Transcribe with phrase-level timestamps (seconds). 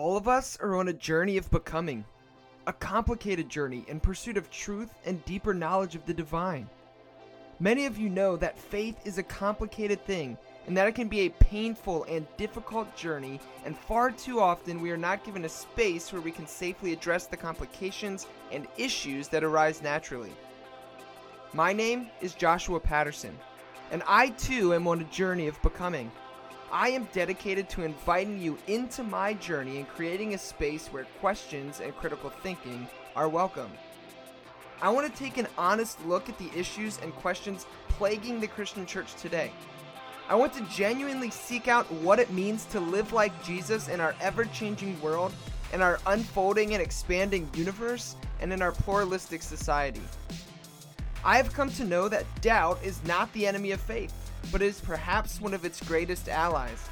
[0.00, 2.06] All of us are on a journey of becoming,
[2.66, 6.70] a complicated journey in pursuit of truth and deeper knowledge of the divine.
[7.58, 11.20] Many of you know that faith is a complicated thing and that it can be
[11.26, 16.10] a painful and difficult journey, and far too often we are not given a space
[16.10, 20.32] where we can safely address the complications and issues that arise naturally.
[21.52, 23.38] My name is Joshua Patterson,
[23.90, 26.10] and I too am on a journey of becoming.
[26.72, 31.80] I am dedicated to inviting you into my journey and creating a space where questions
[31.80, 33.72] and critical thinking are welcome.
[34.80, 38.86] I want to take an honest look at the issues and questions plaguing the Christian
[38.86, 39.50] church today.
[40.28, 44.14] I want to genuinely seek out what it means to live like Jesus in our
[44.20, 45.32] ever changing world,
[45.72, 50.02] in our unfolding and expanding universe, and in our pluralistic society.
[51.24, 54.14] I have come to know that doubt is not the enemy of faith
[54.50, 56.88] but is perhaps one of its greatest allies.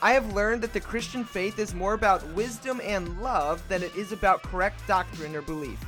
[0.00, 3.94] I have learned that the Christian faith is more about wisdom and love than it
[3.94, 5.78] is about correct doctrine or belief.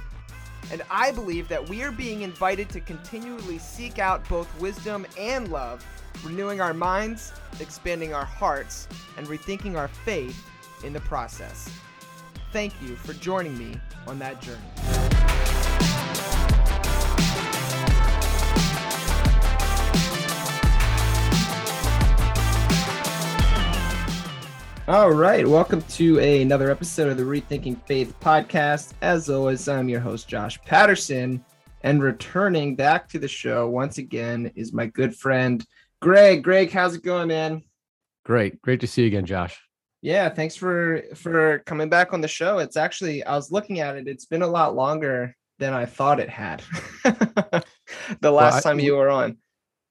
[0.70, 5.48] And I believe that we are being invited to continually seek out both wisdom and
[5.48, 5.84] love,
[6.24, 10.46] renewing our minds, expanding our hearts, and rethinking our faith
[10.84, 11.68] in the process.
[12.52, 15.03] Thank you for joining me on that journey.
[24.86, 28.92] All right, welcome to another episode of the Rethinking Faith podcast.
[29.00, 31.42] As always, I'm your host, Josh Patterson,
[31.80, 35.64] and returning back to the show once again is my good friend,
[36.02, 36.44] Greg.
[36.44, 37.62] Greg, how's it going, man?
[38.27, 39.58] Great, great to see you again, Josh.
[40.02, 42.58] Yeah, thanks for for coming back on the show.
[42.58, 46.20] It's actually I was looking at it; it's been a lot longer than I thought
[46.20, 46.62] it had.
[47.05, 49.38] the last well, I, time you were on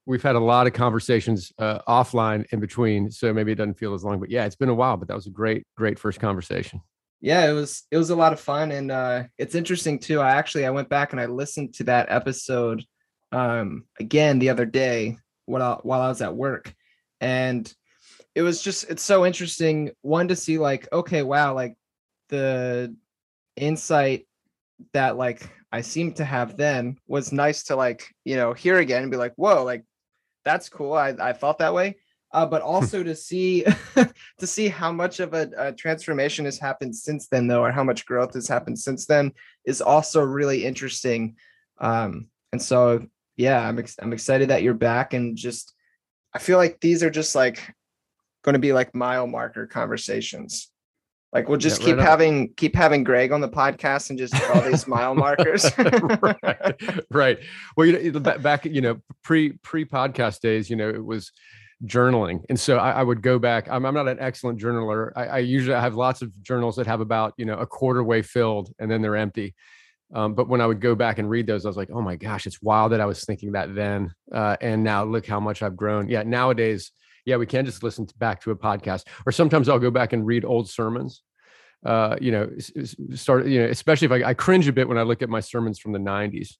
[0.06, 3.94] we've had a lot of conversations uh, offline in between, so maybe it doesn't feel
[3.94, 4.20] as long.
[4.20, 6.80] But yeah, it's been a while, but that was a great, great first conversation.
[7.20, 10.20] Yeah, it was it was a lot of fun, and uh, it's interesting too.
[10.20, 12.84] I actually I went back and I listened to that episode
[13.32, 15.16] um, again the other day
[15.46, 16.74] while while I was at work,
[17.20, 17.72] and
[18.34, 19.92] it was just it's so interesting.
[20.02, 21.76] One to see like okay, wow, like
[22.28, 22.94] the
[23.56, 24.26] insight
[24.92, 29.02] that like I seem to have then was nice to like you know hear again
[29.02, 29.84] and be like whoa like
[30.44, 30.92] that's cool.
[30.92, 31.96] I, I felt that way.
[32.32, 33.64] Uh, but also to see
[34.38, 37.84] to see how much of a, a, transformation has happened since then, though, or how
[37.84, 39.32] much growth has happened since then,
[39.64, 41.36] is also really interesting.
[41.78, 43.06] Um, and so,
[43.36, 45.74] yeah, I'm ex- I'm excited that you're back, and just
[46.34, 47.72] I feel like these are just like
[48.42, 50.72] going to be like mile marker conversations.
[51.34, 54.34] Like we'll just yeah, keep right having keep having Greg on the podcast and just
[54.50, 55.68] all these mile markers.
[55.76, 56.80] right,
[57.10, 57.38] right.
[57.76, 61.32] Well, you know, back you know pre pre podcast days, you know, it was
[61.84, 63.68] journaling, and so I, I would go back.
[63.68, 65.10] I'm, I'm, not an excellent journaler.
[65.16, 68.22] I, I, usually have lots of journals that have about you know a quarter way
[68.22, 69.56] filled and then they're empty.
[70.14, 72.14] Um, but when I would go back and read those, I was like, oh my
[72.14, 75.62] gosh, it's wild that I was thinking that then, uh, and now look how much
[75.62, 76.08] I've grown.
[76.08, 76.92] Yeah, nowadays
[77.24, 79.04] yeah, we can't just listen back to a podcast.
[79.26, 81.22] Or sometimes I'll go back and read old sermons.
[81.84, 82.50] Uh, you know,
[83.12, 85.40] start, you know, especially if I, I, cringe a bit when I look at my
[85.40, 86.56] sermons from the 90s,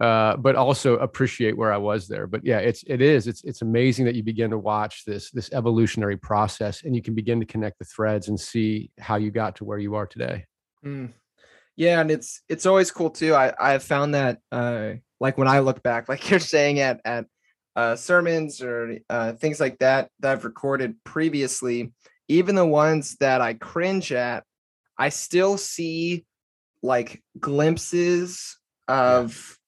[0.00, 2.26] uh, but also appreciate where I was there.
[2.26, 5.48] But yeah, it's it is it's it's amazing that you begin to watch this this
[5.52, 9.54] evolutionary process, and you can begin to connect the threads and see how you got
[9.56, 10.44] to where you are today.
[10.84, 11.12] Mm.
[11.76, 13.32] Yeah, and it's it's always cool too.
[13.32, 17.00] I I have found that uh, like when I look back, like you're saying at
[17.04, 17.26] at
[17.76, 21.92] uh, sermons or uh, things like that that I've recorded previously,
[22.28, 24.44] even the ones that I cringe at,
[24.98, 26.24] I still see
[26.82, 29.58] like glimpses of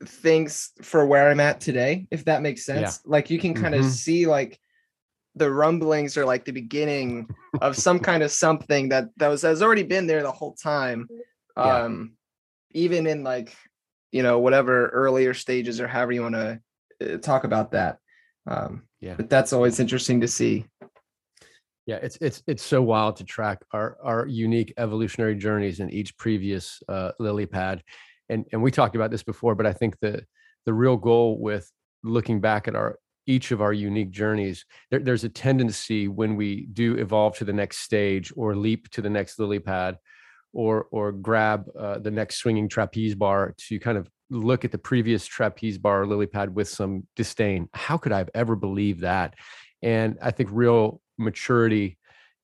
[0.00, 0.08] yeah.
[0.08, 3.00] things for where I'm at today, if that makes sense.
[3.04, 3.10] Yeah.
[3.10, 3.90] Like you can kind of mm-hmm.
[3.90, 4.58] see like
[5.34, 7.28] the rumblings or like the beginning
[7.60, 11.08] of some kind of something that that was has already been there the whole time.
[11.56, 11.82] Yeah.
[11.82, 12.12] Um
[12.70, 13.54] even in like
[14.12, 16.60] you know whatever earlier stages or however you want to
[17.22, 17.98] talk about that.
[18.46, 20.66] Um, yeah, but that's always interesting to see.
[21.86, 26.16] Yeah, it's it's it's so wild to track our our unique evolutionary journeys in each
[26.16, 27.82] previous uh, lily pad,
[28.28, 30.24] and and we talked about this before, but I think the
[30.66, 31.70] the real goal with
[32.04, 36.66] looking back at our each of our unique journeys, there, there's a tendency when we
[36.72, 39.98] do evolve to the next stage or leap to the next lily pad,
[40.52, 44.78] or or grab uh, the next swinging trapeze bar to kind of look at the
[44.78, 47.68] previous trapeze bar or lily pad with some disdain.
[47.72, 49.34] How could I have ever believed that?
[49.82, 51.98] And I think real maturity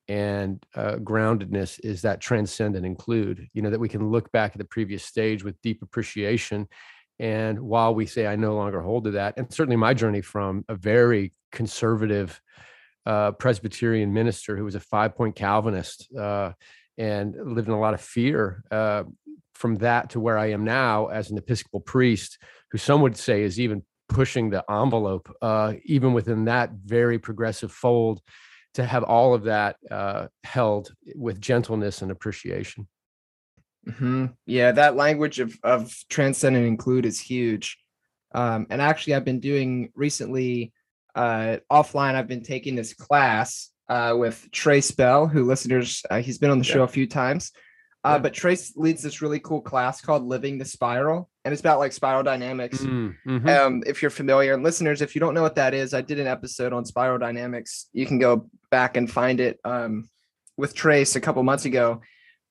[0.07, 4.51] and uh, groundedness is that transcend and include, you know, that we can look back
[4.51, 6.67] at the previous stage with deep appreciation.
[7.17, 10.65] And while we say, I no longer hold to that, and certainly my journey from
[10.67, 12.39] a very conservative
[13.05, 16.51] uh, Presbyterian minister who was a five point Calvinist uh,
[16.97, 18.63] and lived in a lot of fear.
[18.71, 19.03] Uh,
[19.55, 22.37] from that to where I am now as an Episcopal priest,
[22.71, 27.71] who some would say is even pushing the envelope, uh, even within that very progressive
[27.71, 28.21] fold,
[28.73, 32.87] to have all of that uh, held with gentleness and appreciation.
[33.87, 34.25] Mm-hmm.
[34.45, 37.77] Yeah, that language of of transcend and include is huge.
[38.33, 40.73] Um, and actually, I've been doing recently
[41.13, 42.15] uh, offline.
[42.15, 46.59] I've been taking this class uh, with Trace Bell, who listeners uh, he's been on
[46.59, 47.51] the show a few times.
[48.03, 48.17] Uh, yeah.
[48.19, 51.91] But Trace leads this really cool class called Living the Spiral, and it's about like
[51.91, 52.79] spiral dynamics.
[52.79, 53.47] Mm, mm-hmm.
[53.47, 56.19] Um, if you're familiar, and listeners, if you don't know what that is, I did
[56.19, 57.87] an episode on spiral dynamics.
[57.93, 60.07] You can go back and find it um,
[60.55, 62.01] with Trace a couple months ago.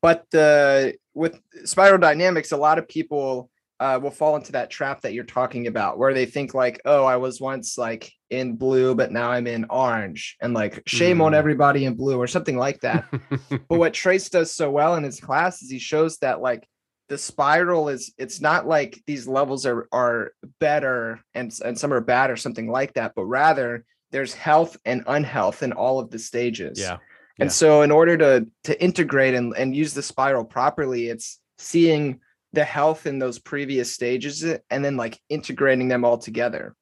[0.03, 3.49] But the with spiral dynamics, a lot of people
[3.85, 7.05] uh, will fall into that trap that you're talking about, where they think like, "Oh,
[7.05, 11.25] I was once like in blue, but now I'm in orange," and like, shame mm.
[11.25, 13.05] on everybody in blue or something like that.
[13.69, 16.67] but what Trace does so well in his class is he shows that like
[17.11, 22.01] the spiral is it's not like these levels are are better and and some are
[22.01, 26.19] bad or something like that, but rather there's health and unhealth in all of the
[26.19, 26.81] stages.
[26.81, 26.99] Yeah.
[27.39, 32.21] And so in order to to integrate and, and use the spiral properly, it's seeing
[32.55, 36.75] the health in those previous stages and then like integrating them all together.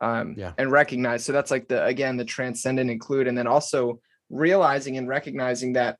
[0.00, 0.52] Um yeah.
[0.56, 1.24] and recognize.
[1.24, 4.00] So that's like the again the transcend and include and then also
[4.30, 5.98] realizing and recognizing that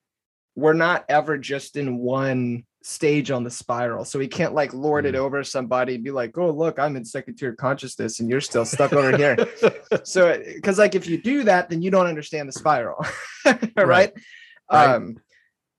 [0.54, 4.04] we're not ever just in one stage on the spiral.
[4.04, 5.18] So we can't like lord it mm.
[5.18, 8.64] over somebody and be like, oh, look, I'm in second tier consciousness and you're still
[8.64, 9.36] stuck over here.
[10.04, 13.04] So, because like if you do that, then you don't understand the spiral.
[13.44, 13.76] right.
[13.76, 14.12] right.
[14.68, 15.16] Um,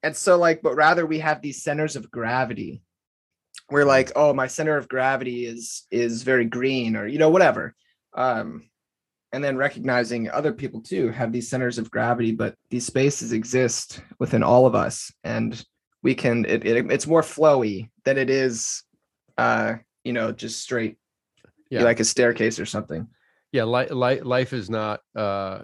[0.01, 2.81] and so like, but rather we have these centers of gravity.
[3.71, 7.75] We're like, oh, my center of gravity is is very green or you know, whatever.
[8.13, 8.69] Um,
[9.31, 14.01] and then recognizing other people too have these centers of gravity, but these spaces exist
[14.17, 15.11] within all of us.
[15.23, 15.63] And
[16.01, 18.83] we can it, it it's more flowy than it is
[19.37, 20.97] uh you know just straight
[21.69, 23.07] yeah like a staircase or something
[23.51, 25.59] yeah life li- life is not uh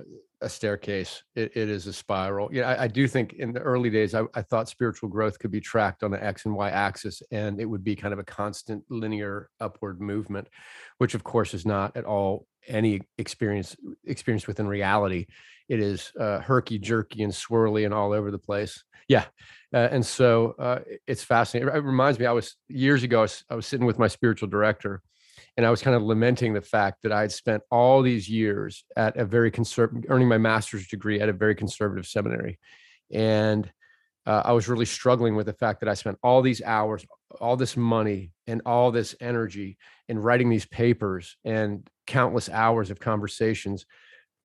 [0.45, 2.50] a staircase it, it is a spiral.
[2.53, 5.51] Yeah I, I, do think in the early days I, I thought spiritual growth could
[5.51, 8.24] be tracked on the x and y axis and it would be kind of a
[8.24, 10.47] constant linear upward movement
[11.00, 13.75] which of course is not at all any experience
[14.06, 15.25] experience within reality.
[15.68, 18.83] It is uh, herky jerky and swirly and all over the place.
[19.07, 19.25] Yeah
[19.74, 21.74] uh, and so uh, it's fascinating.
[21.75, 24.48] It reminds me, I was years ago, I was, I was sitting with my spiritual
[24.48, 25.01] director
[25.57, 28.83] and I was kind of lamenting the fact that I had spent all these years
[28.97, 32.59] at a very conservative, earning my master's degree at a very conservative seminary.
[33.11, 33.71] And
[34.25, 37.05] uh, I was really struggling with the fact that I spent all these hours,
[37.39, 39.77] all this money, and all this energy
[40.09, 43.85] in writing these papers and countless hours of conversations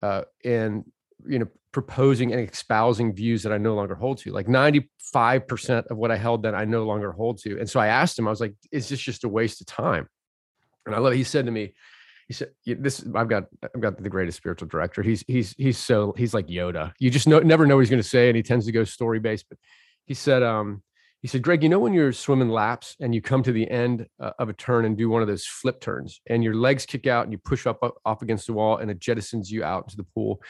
[0.02, 0.84] uh, and
[1.26, 4.32] you know proposing and espousing views that I no longer hold to.
[4.32, 7.58] Like 95% of what I held then I no longer hold to.
[7.58, 10.08] And so I asked him, I was like, is this just a waste of time?
[10.87, 11.15] And I love.
[11.15, 11.75] He said to me,
[12.29, 15.03] he said, this, I've got, I've got the greatest spiritual director.
[15.03, 16.93] He's, he's, he's so, he's like Yoda.
[17.00, 18.29] You just know, never know what he's going to say.
[18.29, 19.59] And he tends to go story based, but
[20.06, 20.82] he said, um,
[21.23, 24.06] he said, Greg, you know, when you're swimming laps and you come to the end
[24.21, 27.06] uh, of a turn and do one of those flip turns and your legs kick
[27.06, 29.85] out and you push up, up, up against the wall and it jettisons you out
[29.85, 30.41] into the pool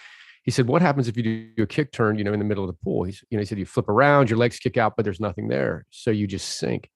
[0.43, 2.17] he said, "What happens if you do a kick turn?
[2.17, 3.05] You know, in the middle of the pool?
[3.05, 5.49] He's, you know, he said you flip around, your legs kick out, but there's nothing
[5.49, 6.89] there, so you just sink."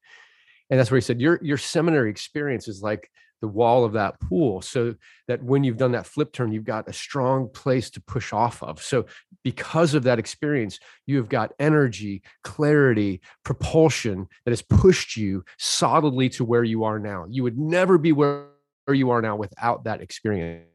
[0.70, 4.18] And that's where he said, "Your your seminary experience is like the wall of that
[4.20, 4.94] pool, so
[5.28, 8.62] that when you've done that flip turn, you've got a strong place to push off
[8.62, 8.80] of.
[8.82, 9.06] So
[9.42, 16.30] because of that experience, you have got energy, clarity, propulsion that has pushed you solidly
[16.30, 17.26] to where you are now.
[17.28, 18.46] You would never be where."
[18.92, 20.66] you are now without that experience.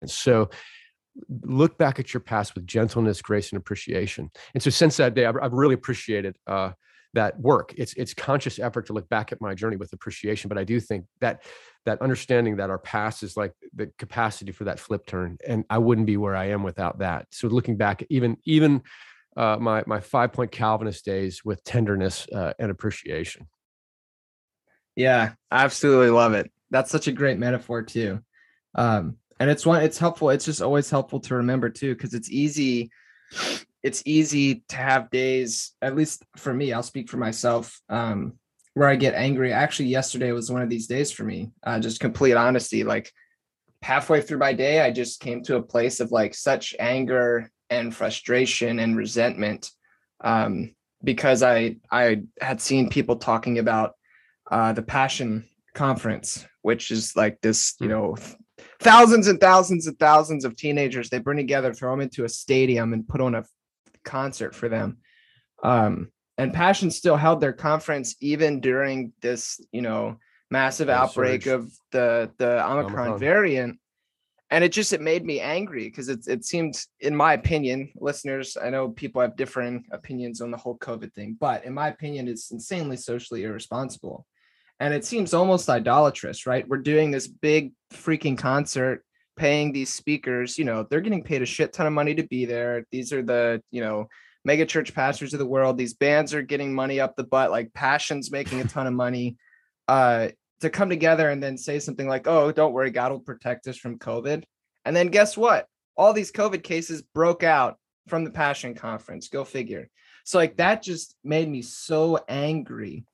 [0.00, 0.48] And so
[1.42, 4.30] look back at your past with gentleness, grace, and appreciation.
[4.54, 6.72] And so since that day, I've, I've really appreciated uh,
[7.14, 7.74] that work.
[7.76, 10.48] It's it's conscious effort to look back at my journey with appreciation.
[10.48, 11.42] But I do think that
[11.86, 15.78] that understanding that our past is like the capacity for that flip turn, and I
[15.78, 17.26] wouldn't be where I am without that.
[17.30, 18.82] So looking back, even even
[19.36, 23.48] uh, my my five point Calvinist days with tenderness uh, and appreciation.
[24.96, 26.50] Yeah, I absolutely love it.
[26.70, 28.20] That's such a great metaphor too.
[28.74, 32.30] Um, and it's one it's helpful it's just always helpful to remember too because it's
[32.30, 32.90] easy
[33.84, 38.32] it's easy to have days at least for me i'll speak for myself um
[38.72, 42.00] where i get angry actually yesterday was one of these days for me uh, just
[42.00, 43.12] complete honesty like
[43.82, 47.94] halfway through my day i just came to a place of like such anger and
[47.94, 49.70] frustration and resentment
[50.22, 50.74] um
[51.04, 53.92] because i i had seen people talking about
[54.50, 57.92] uh the passion conference which is like this you hmm.
[57.92, 58.16] know
[58.80, 62.92] thousands and thousands and thousands of teenagers they bring together throw them into a stadium
[62.94, 63.44] and put on a
[64.04, 64.98] concert for them.
[65.62, 70.18] Um, and passion still held their conference even during this you know
[70.50, 73.18] massive outbreak of the the omicron, omicron.
[73.18, 73.78] variant.
[74.50, 78.56] And it just it made me angry because it, it seemed in my opinion listeners
[78.62, 82.28] i know people have differing opinions on the whole covid thing but in my opinion
[82.28, 84.26] it's insanely socially irresponsible.
[84.80, 86.68] And it seems almost idolatrous right?
[86.68, 89.04] We're doing this big freaking concert
[89.36, 92.44] paying these speakers you know they're getting paid a shit ton of money to be
[92.44, 94.08] there these are the you know
[94.44, 97.72] mega church pastors of the world these bands are getting money up the butt like
[97.72, 99.36] passions making a ton of money
[99.88, 100.28] uh
[100.64, 103.76] to come together and then say something like, oh, don't worry, God will protect us
[103.76, 104.44] from COVID.
[104.84, 105.66] And then guess what?
[105.96, 109.28] All these COVID cases broke out from the Passion Conference.
[109.28, 109.88] Go figure.
[110.24, 113.04] So, like, that just made me so angry.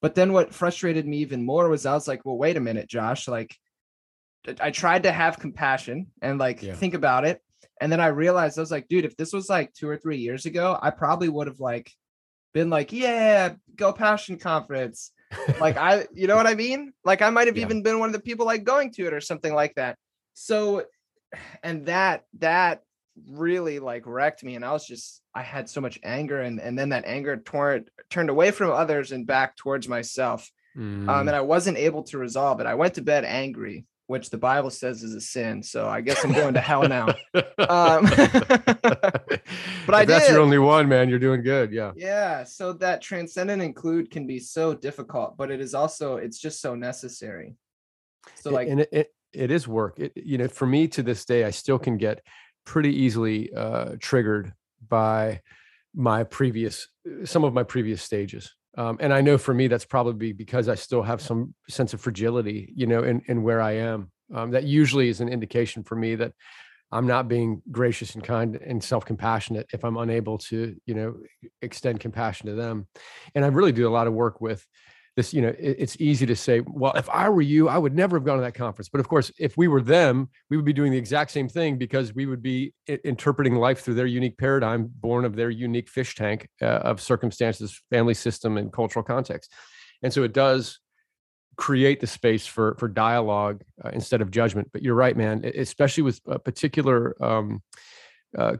[0.00, 2.88] But then what frustrated me even more was I was like, well, wait a minute,
[2.88, 3.26] Josh.
[3.26, 3.56] Like,
[4.60, 6.74] I tried to have compassion and like yeah.
[6.74, 7.40] think about it.
[7.80, 10.18] And then I realized I was like, dude, if this was like two or three
[10.18, 11.92] years ago, I probably would have like
[12.52, 15.12] been like, yeah, go Passion Conference
[15.60, 16.92] like I, you know what I mean?
[17.04, 17.64] Like I might have yeah.
[17.64, 19.96] even been one of the people like going to it or something like that.
[20.34, 20.84] So,
[21.62, 22.82] and that that
[23.28, 26.78] really like wrecked me, and I was just I had so much anger, and and
[26.78, 30.50] then that anger torn turned away from others and back towards myself.
[30.76, 31.08] Mm.
[31.08, 32.66] Um, and I wasn't able to resolve it.
[32.66, 35.62] I went to bed angry, which the Bible says is a sin.
[35.62, 37.14] So I guess I'm going to hell now.
[37.68, 40.32] Um, but I that's did.
[40.32, 41.10] your only one, man.
[41.10, 41.70] You're doing good.
[41.70, 41.92] Yeah.
[41.96, 42.44] Yeah.
[42.44, 46.62] So that transcend and include can be so difficult, but it is also it's just
[46.62, 47.56] so necessary.
[48.36, 49.98] So like, and it, it, it is work.
[49.98, 52.22] It, you know, for me to this day, I still can get
[52.64, 54.54] pretty easily uh, triggered
[54.88, 55.42] by
[55.94, 56.88] my previous
[57.24, 60.76] some of my previous stages um, and I know for me, that's probably because I
[60.76, 64.12] still have some sense of fragility, you know, in, in where I am.
[64.32, 66.32] Um, that usually is an indication for me that
[66.92, 71.16] I'm not being gracious and kind and self-compassionate if I'm unable to, you know,
[71.60, 72.86] extend compassion to them.
[73.34, 74.64] And I really do a lot of work with
[75.18, 77.92] this you know it, it's easy to say well if i were you i would
[77.94, 78.88] never have gone to that conference.
[78.88, 81.76] But of course if we were them we would be doing the exact same thing
[81.76, 85.88] because we would be I- interpreting life through their unique paradigm born of their unique
[85.90, 89.52] fish tank uh, of circumstances family system and cultural context.
[90.04, 90.78] And so it does
[91.56, 94.68] create the space for for dialogue uh, instead of judgment.
[94.72, 97.60] But you're right man especially with a particular um,
[98.36, 98.56] uh,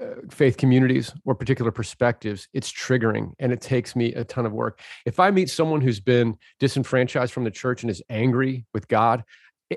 [0.00, 4.52] uh, faith communities or particular perspectives, it's triggering and it takes me a ton of
[4.52, 4.80] work.
[5.06, 9.24] If I meet someone who's been disenfranchised from the church and is angry with God,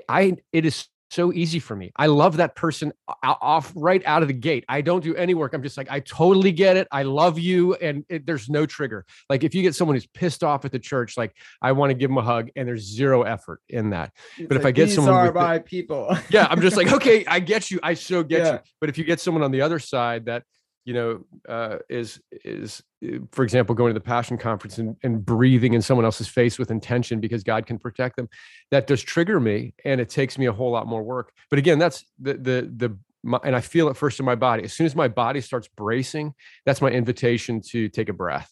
[0.08, 1.90] I it is so easy for me.
[1.96, 4.66] I love that person uh, off right out of the gate.
[4.68, 5.54] I don't do any work.
[5.54, 6.86] I'm just like, I totally get it.
[6.92, 7.74] I love you.
[7.74, 9.06] And it, there's no trigger.
[9.30, 11.94] Like if you get someone who's pissed off at the church, like I want to
[11.94, 14.12] give them a hug and there's zero effort in that.
[14.36, 16.14] It's but like, if I get someone are my the, people.
[16.28, 17.80] yeah, I'm just like, okay, I get you.
[17.82, 18.52] I so get yeah.
[18.52, 18.58] you.
[18.80, 20.42] But if you get someone on the other side that
[20.86, 25.26] you know, uh, is is uh, for example going to the Passion Conference and, and
[25.26, 28.28] breathing in someone else's face with intention because God can protect them.
[28.70, 31.32] That does trigger me, and it takes me a whole lot more work.
[31.50, 34.62] But again, that's the the the my, and I feel it first in my body.
[34.62, 36.32] As soon as my body starts bracing,
[36.64, 38.50] that's my invitation to take a breath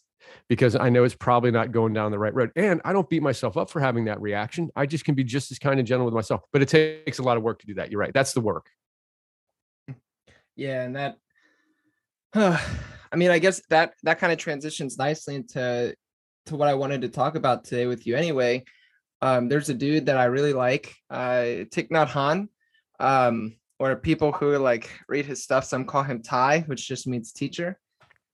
[0.49, 2.51] because I know it's probably not going down the right road.
[2.57, 4.71] And I don't beat myself up for having that reaction.
[4.75, 6.41] I just can be just as kind and gentle with myself.
[6.53, 7.93] But it takes a lot of work to do that.
[7.93, 8.13] You're right.
[8.13, 8.67] That's the work.
[10.57, 11.19] Yeah, and that
[12.37, 15.95] I mean, I guess that that kind of transitions nicely into
[16.47, 18.17] to what I wanted to talk about today with you.
[18.17, 18.65] Anyway,
[19.23, 22.49] um, there's a dude that I really like, uh, Thich Nhat Hanh,
[22.99, 25.65] um, or people who like read his stuff.
[25.65, 27.79] Some call him Thay, which just means teacher.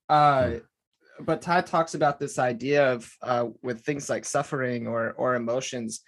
[0.08, 1.24] Uh, hmm.
[1.24, 6.00] but Thay talks about this idea of uh, with things like suffering or or emotions,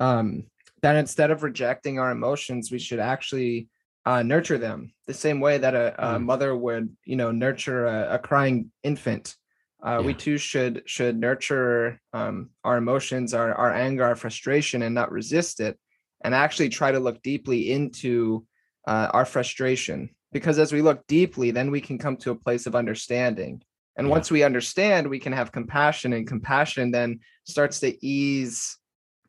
[0.00, 0.44] um,
[0.82, 3.68] that instead of rejecting our emotions, we should actually
[4.08, 6.24] uh, nurture them the same way that a, a mm.
[6.24, 9.36] mother would, you know, nurture a, a crying infant.
[9.84, 10.06] Uh, yeah.
[10.06, 15.12] We too should should nurture um, our emotions, our our anger, our frustration, and not
[15.12, 15.78] resist it,
[16.24, 18.46] and actually try to look deeply into
[18.86, 20.08] uh, our frustration.
[20.32, 23.60] Because as we look deeply, then we can come to a place of understanding.
[23.98, 24.12] And yeah.
[24.12, 28.78] once we understand, we can have compassion, and compassion then starts to ease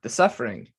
[0.03, 0.69] the suffering.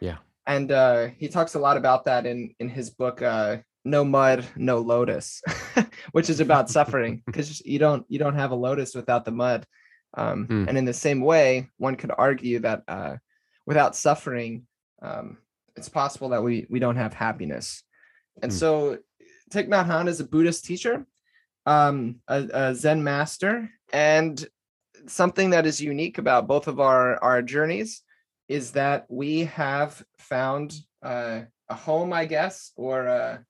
[0.00, 4.04] Yeah and uh, he talks a lot about that in in his book uh, no
[4.04, 5.40] mud no lotus
[6.12, 9.64] which is about suffering because you don't you don't have a lotus without the mud
[10.14, 10.66] um, mm.
[10.66, 13.16] and in the same way one could argue that uh,
[13.66, 14.66] without suffering
[15.02, 15.36] um,
[15.76, 17.84] it's possible that we we don't have happiness
[18.42, 18.54] and mm.
[18.54, 18.98] so
[19.52, 21.06] Thich Nhat Hanh is a Buddhist teacher
[21.66, 24.44] um, a, a Zen master and
[25.06, 28.02] something that is unique about both of our our journeys
[28.48, 33.44] is that we have found uh, a home, I guess, or a,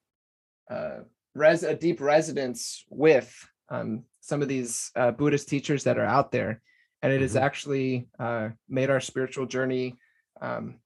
[0.69, 0.91] a,
[1.35, 3.33] res, a deep residence with
[3.69, 6.61] um, some of these uh, Buddhist teachers that are out there.
[7.01, 7.23] And it mm-hmm.
[7.23, 9.95] has actually uh, made our spiritual journey
[10.41, 10.81] um,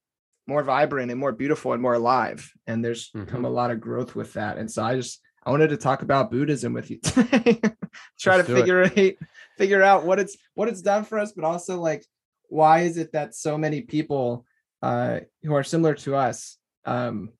[0.46, 2.52] more vibrant and more beautiful and more alive.
[2.66, 3.30] And there's mm-hmm.
[3.30, 4.58] come a lot of growth with that.
[4.58, 7.60] And so I just, I wanted to talk about Buddhism with you today.
[8.20, 9.18] Try Let's to figure it.
[9.58, 12.04] figure out what it's what it's done for us, but also like
[12.52, 14.44] why is it that so many people
[14.82, 17.30] uh, who are similar to us um,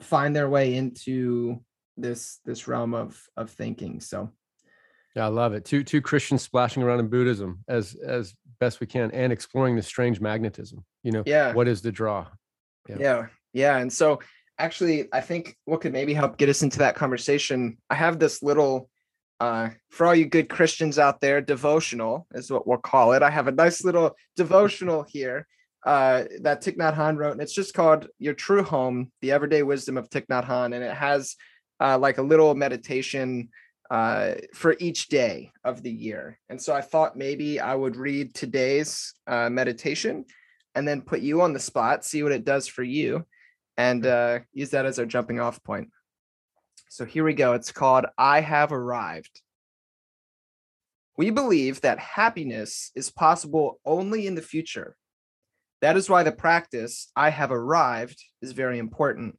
[0.00, 1.60] find their way into
[1.96, 4.00] this this realm of of thinking.
[4.00, 4.30] So
[5.16, 5.64] yeah, I love it.
[5.64, 9.82] Two two Christians splashing around in Buddhism as as best we can and exploring the
[9.82, 10.84] strange magnetism.
[11.02, 11.54] You know, yeah.
[11.54, 12.26] What is the draw?
[12.86, 12.96] Yeah.
[13.00, 13.26] yeah.
[13.54, 13.76] Yeah.
[13.78, 14.20] And so
[14.58, 18.42] actually I think what could maybe help get us into that conversation, I have this
[18.42, 18.89] little
[19.40, 23.22] uh, for all you good Christians out there, devotional is what we'll call it.
[23.22, 25.46] I have a nice little devotional here
[25.86, 29.62] uh, that Thich Nhat Hanh wrote, and it's just called Your True Home, the Everyday
[29.62, 30.74] Wisdom of Thich Nhat Hanh.
[30.74, 31.36] And it has
[31.80, 33.48] uh, like a little meditation
[33.90, 36.38] uh, for each day of the year.
[36.50, 40.26] And so I thought maybe I would read today's uh, meditation
[40.74, 43.24] and then put you on the spot, see what it does for you,
[43.76, 45.88] and uh, use that as our jumping off point.
[46.92, 47.52] So here we go.
[47.52, 49.42] It's called I Have Arrived.
[51.16, 54.96] We believe that happiness is possible only in the future.
[55.82, 59.38] That is why the practice, I have arrived, is very important.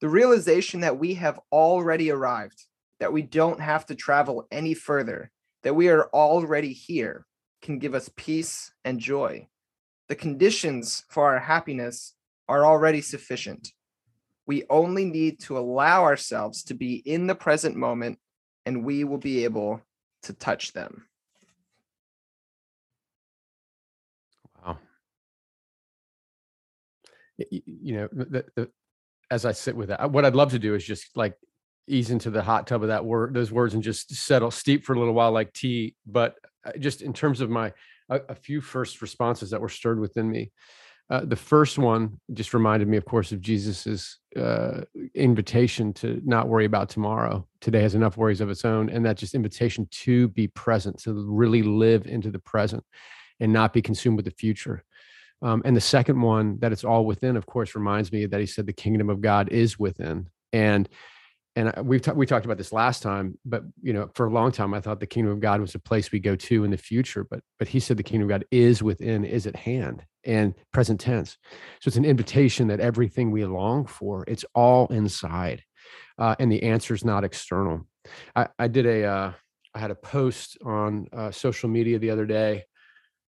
[0.00, 2.64] The realization that we have already arrived,
[2.98, 5.30] that we don't have to travel any further,
[5.62, 7.26] that we are already here,
[7.62, 9.46] can give us peace and joy.
[10.08, 12.14] The conditions for our happiness
[12.48, 13.68] are already sufficient.
[14.50, 18.18] We only need to allow ourselves to be in the present moment,
[18.66, 19.80] and we will be able
[20.24, 21.06] to touch them.
[24.60, 24.78] Wow.
[27.38, 28.68] You know, the, the,
[29.30, 31.36] as I sit with that, what I'd love to do is just like
[31.86, 34.94] ease into the hot tub of that word, those words, and just settle, steep for
[34.94, 35.94] a little while, like tea.
[36.04, 36.34] But
[36.64, 37.72] uh, just in terms of my,
[38.08, 40.50] a, a few first responses that were stirred within me.
[41.10, 44.82] Uh, the first one just reminded me, of course, of Jesus's uh,
[45.14, 47.44] invitation to not worry about tomorrow.
[47.60, 51.12] Today has enough worries of its own, and that just invitation to be present, to
[51.28, 52.84] really live into the present,
[53.40, 54.84] and not be consumed with the future.
[55.42, 58.46] Um, and the second one, that it's all within, of course, reminds me that he
[58.46, 60.88] said the kingdom of God is within, and
[61.56, 64.72] and we've we talked about this last time, but you know, for a long time,
[64.72, 67.24] I thought the kingdom of God was a place we go to in the future.
[67.28, 71.00] But but he said the kingdom of God is within, is at hand, and present
[71.00, 71.36] tense.
[71.80, 75.64] So it's an invitation that everything we long for, it's all inside,
[76.18, 77.86] uh, and the answer is not external.
[78.36, 79.32] I, I did a uh,
[79.74, 82.64] I had a post on uh, social media the other day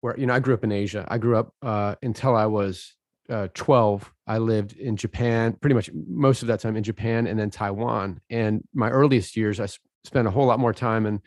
[0.03, 1.07] where you know I grew up in Asia.
[1.09, 2.95] I grew up uh, until I was
[3.29, 7.39] uh, 12, I lived in Japan, pretty much most of that time in Japan and
[7.39, 8.21] then Taiwan.
[8.31, 9.69] And my earliest years, I
[10.05, 11.21] spent a whole lot more time in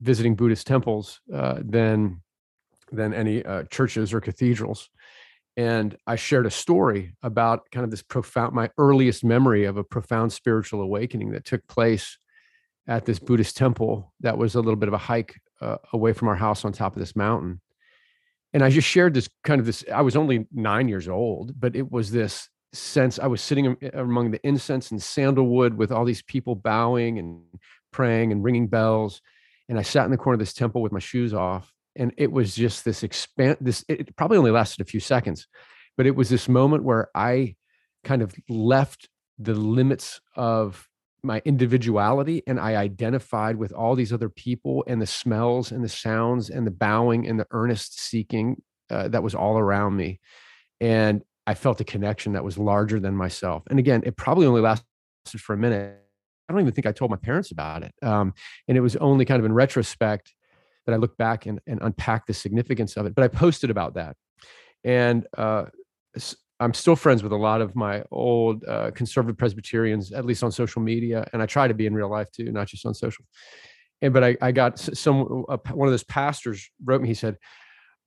[0.00, 2.22] visiting Buddhist temples uh, than
[2.90, 4.88] than any uh, churches or cathedrals.
[5.56, 9.84] And I shared a story about kind of this profound, my earliest memory of a
[9.84, 12.16] profound spiritual awakening that took place
[12.86, 16.28] at this Buddhist temple that was a little bit of a hike uh, away from
[16.28, 17.60] our house on top of this mountain
[18.52, 19.84] and I just shared this kind of this.
[19.92, 23.18] I was only nine years old, but it was this sense.
[23.18, 27.42] I was sitting eh, among the incense and sandalwood with all these people bowing and
[27.92, 29.20] praying and ringing bells,
[29.68, 32.32] and I sat in the corner of this temple with my shoes off, and it
[32.32, 33.58] was just this expand.
[33.60, 35.46] This it probably only lasted a few seconds,
[35.96, 37.56] but it was this moment where I
[38.04, 39.08] kind of left
[39.38, 40.87] the limits of
[41.22, 45.88] my individuality and I identified with all these other people and the smells and the
[45.88, 50.20] sounds and the bowing and the earnest seeking uh, that was all around me.
[50.80, 53.64] And I felt a connection that was larger than myself.
[53.70, 54.84] And again, it probably only lasted
[55.38, 55.98] for a minute.
[56.48, 57.94] I don't even think I told my parents about it.
[58.02, 58.32] Um,
[58.68, 60.34] and it was only kind of in retrospect
[60.86, 63.14] that I look back and, and unpack the significance of it.
[63.14, 64.16] But I posted about that.
[64.84, 65.66] And uh,
[66.60, 70.50] I'm still friends with a lot of my old uh, conservative Presbyterians, at least on
[70.50, 73.24] social media, and I try to be in real life too, not just on social.
[74.02, 77.08] And but I, I got some uh, one of those pastors wrote me.
[77.08, 77.36] He said,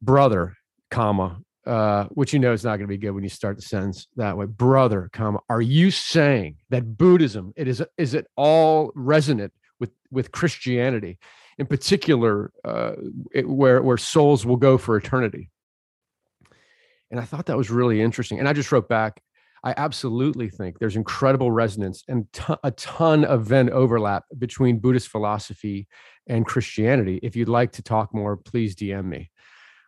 [0.01, 0.55] "Brother,
[0.89, 3.61] comma, uh, which you know is not going to be good when you start the
[3.61, 4.45] sentence that way.
[4.45, 10.31] Brother, comma, are you saying that Buddhism it is is it all resonant with with
[10.31, 11.19] Christianity,
[11.57, 12.93] in particular, uh,
[13.33, 15.50] it, where where souls will go for eternity?"
[17.12, 18.39] And I thought that was really interesting.
[18.39, 19.21] And I just wrote back,
[19.63, 25.10] I absolutely think there's incredible resonance and t- a ton of Venn overlap between Buddhist
[25.10, 25.88] philosophy
[26.28, 27.19] and Christianity.
[27.21, 29.30] If you'd like to talk more, please DM me.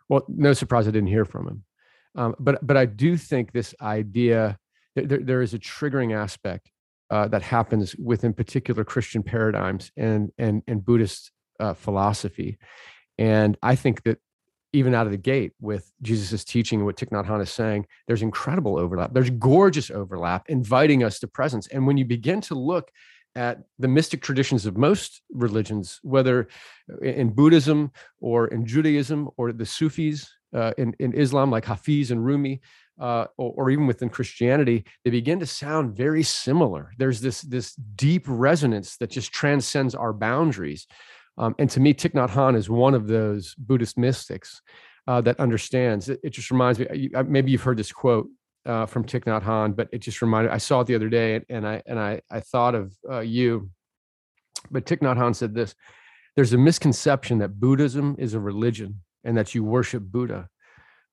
[0.09, 1.63] Well, no surprise, I didn't hear from him.
[2.15, 4.59] Um, but but I do think this idea
[4.95, 6.69] there, there is a triggering aspect
[7.09, 12.59] uh, that happens within particular Christian paradigms and and and Buddhist uh, philosophy.
[13.17, 14.19] And I think that
[14.73, 17.85] even out of the gate with Jesus' teaching and what Thich Nhat Hanh is saying,
[18.07, 19.13] there's incredible overlap.
[19.13, 21.67] There's gorgeous overlap, inviting us to presence.
[21.67, 22.91] And when you begin to look
[23.35, 26.47] at the mystic traditions of most religions, whether
[27.01, 32.23] in Buddhism or in Judaism or the Sufis uh, in, in Islam, like Hafiz and
[32.23, 32.61] Rumi,
[32.99, 36.91] uh, or, or, even within Christianity, they begin to sound very similar.
[36.99, 40.85] There's this, this deep resonance that just transcends our boundaries.
[41.37, 44.61] Um, and to me, Thich Nhat Hanh is one of those Buddhist mystics
[45.07, 46.09] uh, that understands.
[46.09, 47.09] It, it, just reminds me.
[47.25, 48.27] Maybe you've heard this quote
[48.65, 50.51] uh, from Thich Nhat Hanh, but it just reminded.
[50.51, 53.69] I saw it the other day, and, I and I I thought of uh, you.
[54.69, 55.75] But Thich Nhat Hanh said this:
[56.35, 60.49] "There's a misconception that Buddhism is a religion and that you worship Buddha.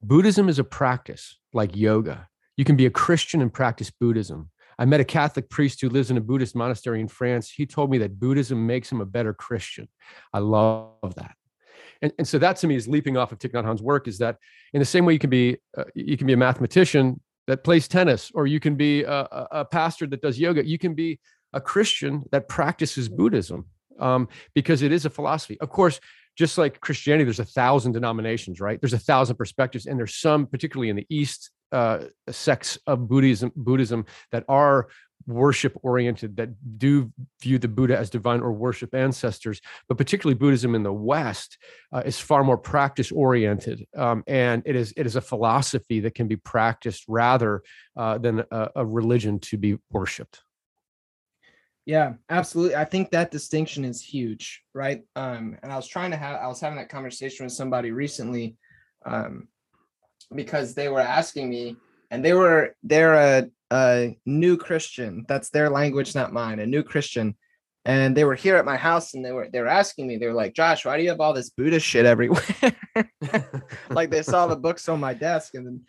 [0.02, 2.28] Buddhism is a practice like yoga.
[2.56, 4.49] You can be a Christian and practice Buddhism.
[4.80, 7.50] I met a Catholic priest who lives in a Buddhist monastery in France.
[7.50, 9.86] He told me that Buddhism makes him a better Christian.
[10.32, 11.36] I love that.
[12.00, 14.16] And, and so that to me is leaping off of Thich Nhat Hanh's work is
[14.18, 14.38] that
[14.72, 17.88] in the same way you can be uh, you can be a mathematician that plays
[17.88, 21.20] tennis or you can be a, a, pastor that does yoga you can be
[21.52, 23.66] a Christian that practices Buddhism
[23.98, 25.60] um, because it is a philosophy.
[25.60, 26.00] Of course,
[26.36, 28.80] just like Christianity, there's a thousand denominations, right?
[28.80, 33.52] There's a thousand perspectives, and there's some, particularly in the East, uh, sects of Buddhism,
[33.56, 34.88] Buddhism that are
[35.26, 40.74] worship oriented that do view the buddha as divine or worship ancestors but particularly buddhism
[40.74, 41.58] in the west
[41.92, 46.14] uh, is far more practice oriented um, and it is it is a philosophy that
[46.14, 47.62] can be practiced rather
[47.96, 50.42] uh, than a, a, religion to be worshipped.
[51.86, 52.76] Yeah absolutely.
[52.76, 55.02] I think that distinction is huge right?
[55.16, 58.56] Um, and i was trying to have i was having that conversation with somebody recently
[59.04, 59.48] um,
[60.34, 61.76] because they were asking me,
[62.10, 65.24] and they were they're a, a new Christian.
[65.28, 66.60] That's their language, not mine.
[66.60, 67.36] A new Christian,
[67.84, 70.16] and they were here at my house, and they were they were asking me.
[70.16, 72.42] They were like, "Josh, why do you have all this Buddhist shit everywhere?"
[73.90, 75.82] like they saw the books on my desk, and then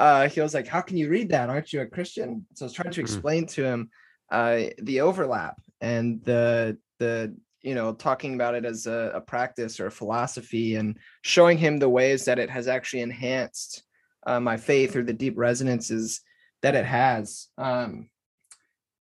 [0.00, 1.50] uh, he was like, "How can you read that?
[1.50, 3.14] Aren't you a Christian?" So I was trying to mm-hmm.
[3.14, 3.90] explain to him
[4.30, 9.80] uh, the overlap and the the you know talking about it as a, a, practice
[9.80, 13.82] or a philosophy and showing him the ways that it has actually enhanced
[14.26, 16.20] uh, my faith or the deep resonances
[16.62, 17.48] that it has.
[17.58, 18.10] Um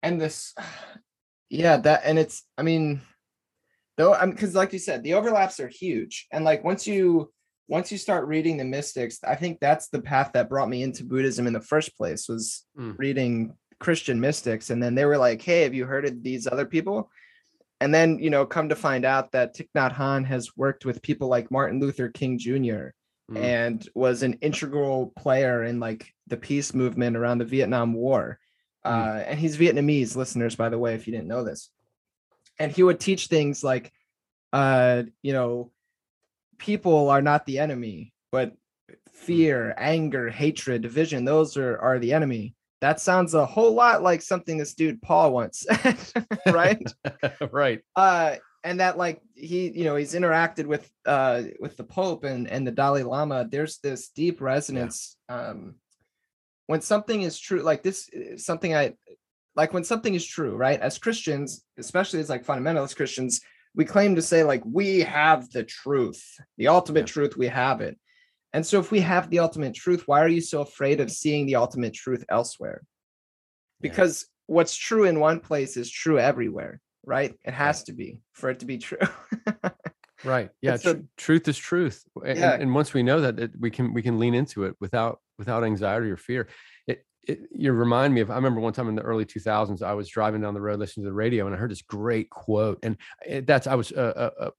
[0.04, 0.54] and this
[1.50, 3.02] yeah that and it's i mean
[3.98, 6.28] though i'm because like you said the overlaps are huge.
[6.32, 7.32] And like once you
[7.68, 11.04] once you start reading the mystics i think that's the path that brought me into
[11.04, 12.98] buddhism in the first place was mm.
[12.98, 14.70] reading christian mystics.
[14.70, 17.10] And then they were like hey have you heard of these other people
[17.82, 21.02] and then you know come to find out that Thich Nhat Hanh has worked with
[21.02, 22.92] people like Martin Luther King Jr.
[23.30, 23.38] Mm.
[23.38, 28.40] and was an integral player in like the peace movement around the Vietnam War.
[28.86, 28.92] Mm.
[28.92, 31.70] Uh, and he's Vietnamese, listeners, by the way, if you didn't know this.
[32.60, 33.92] And he would teach things like,
[34.54, 35.72] uh, you know,
[36.58, 38.54] people are not the enemy, but
[39.14, 44.22] fear, anger, hatred, division, those are, are the enemy that sounds a whole lot like
[44.22, 45.66] something this dude Paul once
[46.48, 46.82] right?
[47.52, 47.82] right.
[47.96, 52.48] Uh, and that like he, you know, he's interacted with uh with the Pope and
[52.48, 53.48] and the Dalai Lama.
[53.50, 55.18] There's this deep resonance.
[55.30, 55.50] Yeah.
[55.50, 55.76] Um,
[56.68, 58.94] when something is true, like this, uh, something I
[59.56, 60.80] like when something is true, right?
[60.80, 63.42] As Christians, especially as like fundamentalist Christians,
[63.76, 66.24] we claim to say like we have the truth,
[66.58, 67.14] the ultimate yeah.
[67.14, 67.38] truth.
[67.38, 67.98] We have it
[68.54, 71.46] and so, if we have the ultimate truth, why are you so afraid of seeing
[71.46, 72.84] the ultimate truth elsewhere?
[73.80, 74.56] Because yeah.
[74.56, 77.34] what's true in one place is true everywhere, right?
[77.46, 78.98] It has to be for it to be true.
[80.26, 80.50] right.
[80.62, 80.76] Yeah.
[80.76, 82.54] So, tr- truth is truth, and, yeah.
[82.54, 85.64] and once we know that, it, we can we can lean into it without without
[85.64, 86.50] anxiety or fear.
[86.88, 88.30] It, it, you remind me of.
[88.30, 91.06] I remember one time in the early 2000s, I was driving down the road listening
[91.06, 94.32] to the radio, and I heard this great quote, and it, that's I was uh,
[94.40, 94.50] uh,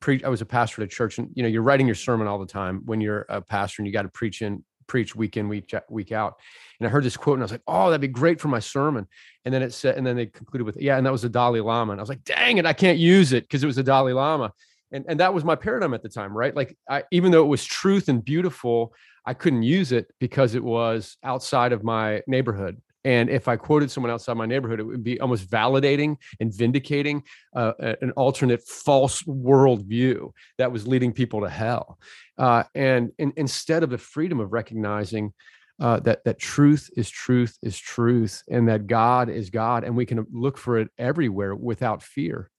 [0.00, 0.24] preach.
[0.24, 2.38] I was a pastor at a church, and you know, you're writing your sermon all
[2.38, 5.48] the time when you're a pastor, and you got to preach in, preach week in,
[5.48, 6.36] week week out.
[6.78, 8.58] And I heard this quote, and I was like, "Oh, that'd be great for my
[8.58, 9.06] sermon."
[9.44, 11.60] And then it said, and then they concluded with, "Yeah," and that was the Dalai
[11.60, 11.92] Lama.
[11.92, 14.12] And I was like, "Dang it, I can't use it because it was the Dalai
[14.12, 14.52] Lama."
[14.92, 16.54] And and that was my paradigm at the time, right?
[16.54, 20.62] Like, I, even though it was truth and beautiful, I couldn't use it because it
[20.62, 25.04] was outside of my neighborhood and if I quoted someone outside my neighborhood, it would
[25.04, 27.22] be almost validating and vindicating
[27.54, 32.00] uh, an alternate false worldview that was leading people to hell.
[32.36, 35.32] Uh, and, and instead of the freedom of recognizing
[35.78, 40.06] uh, that that truth is truth is truth, and that God is God, and we
[40.06, 42.50] can look for it everywhere without fear.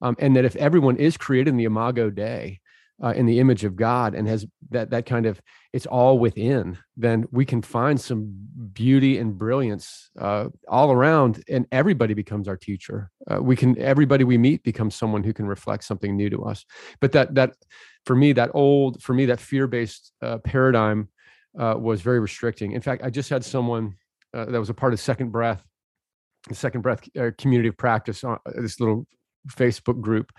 [0.00, 2.60] Um, and that if everyone is created in the Imago Dei,
[3.02, 5.40] uh, in the image of God and has that that kind of
[5.72, 8.32] it's all within, then we can find some
[8.72, 13.10] beauty and brilliance uh, all around, and everybody becomes our teacher.
[13.30, 16.64] Uh, we can everybody we meet becomes someone who can reflect something new to us.
[17.00, 17.52] But that that
[18.04, 21.08] for me that old for me that fear based uh, paradigm
[21.58, 22.72] uh, was very restricting.
[22.72, 23.94] In fact, I just had someone
[24.34, 25.62] uh, that was a part of Second Breath,
[26.48, 29.06] the Second Breath community of practice on this little
[29.56, 30.32] Facebook group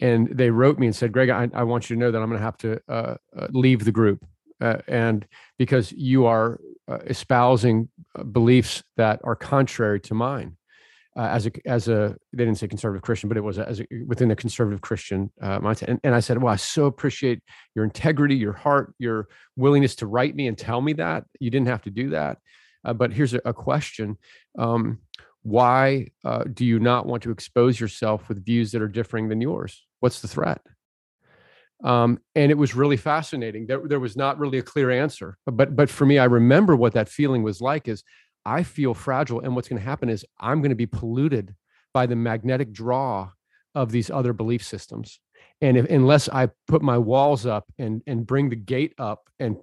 [0.00, 2.28] and they wrote me and said, "Greg, I, I want you to know that I'm
[2.28, 4.24] going to have to uh, uh, leave the group,
[4.60, 5.26] uh, and
[5.58, 10.56] because you are uh, espousing uh, beliefs that are contrary to mine."
[11.16, 13.86] Uh, as a as a they didn't say conservative Christian, but it was as a,
[14.06, 15.88] within the conservative Christian mindset.
[15.88, 17.42] And, and I said, "Well, I so appreciate
[17.74, 21.68] your integrity, your heart, your willingness to write me and tell me that you didn't
[21.68, 22.38] have to do that."
[22.96, 24.16] but here's a, a question.
[24.58, 25.00] Um,
[25.48, 29.40] why uh, do you not want to expose yourself with views that are differing than
[29.40, 29.86] yours?
[30.00, 30.60] What's the threat?
[31.82, 33.66] Um, and it was really fascinating.
[33.66, 36.94] There, there was not really a clear answer, but but for me, I remember what
[36.94, 37.88] that feeling was like.
[37.88, 38.02] Is
[38.44, 41.54] I feel fragile, and what's going to happen is I'm going to be polluted
[41.94, 43.30] by the magnetic draw
[43.74, 45.20] of these other belief systems.
[45.60, 49.56] And if, unless I put my walls up and and bring the gate up and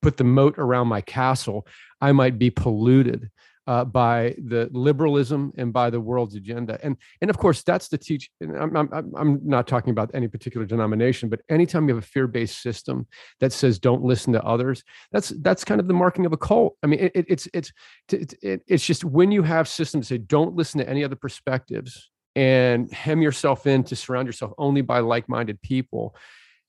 [0.00, 1.66] put the moat around my castle,
[2.00, 3.30] I might be polluted
[3.66, 6.78] uh, by the liberalism and by the world's agenda.
[6.82, 8.30] And and of course, that's the teach.
[8.42, 12.62] I'm, I'm, I'm not talking about any particular denomination, but anytime you have a fear-based
[12.62, 13.06] system
[13.40, 16.76] that says don't listen to others, that's that's kind of the marking of a cult.
[16.82, 17.72] I mean, it, it, it's it's
[18.10, 22.92] it, it's just when you have systems that don't listen to any other perspectives and
[22.92, 26.14] hem yourself in to surround yourself only by like-minded people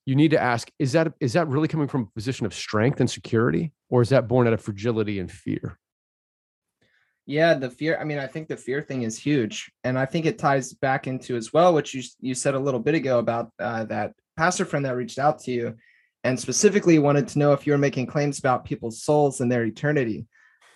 [0.05, 2.99] you need to ask is that is that really coming from a position of strength
[2.99, 5.77] and security or is that born out of fragility and fear
[7.31, 7.97] yeah, the fear.
[7.99, 11.07] I mean, I think the fear thing is huge, and I think it ties back
[11.07, 14.65] into as well what you you said a little bit ago about uh, that pastor
[14.65, 15.75] friend that reached out to you,
[16.23, 19.63] and specifically wanted to know if you were making claims about people's souls and their
[19.63, 20.27] eternity.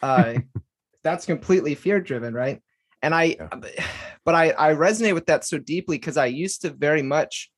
[0.02, 0.36] Uh,
[1.04, 2.62] that's completely fear driven, right?
[3.02, 3.50] And I, yeah.
[4.26, 7.52] but I I resonate with that so deeply because I used to very much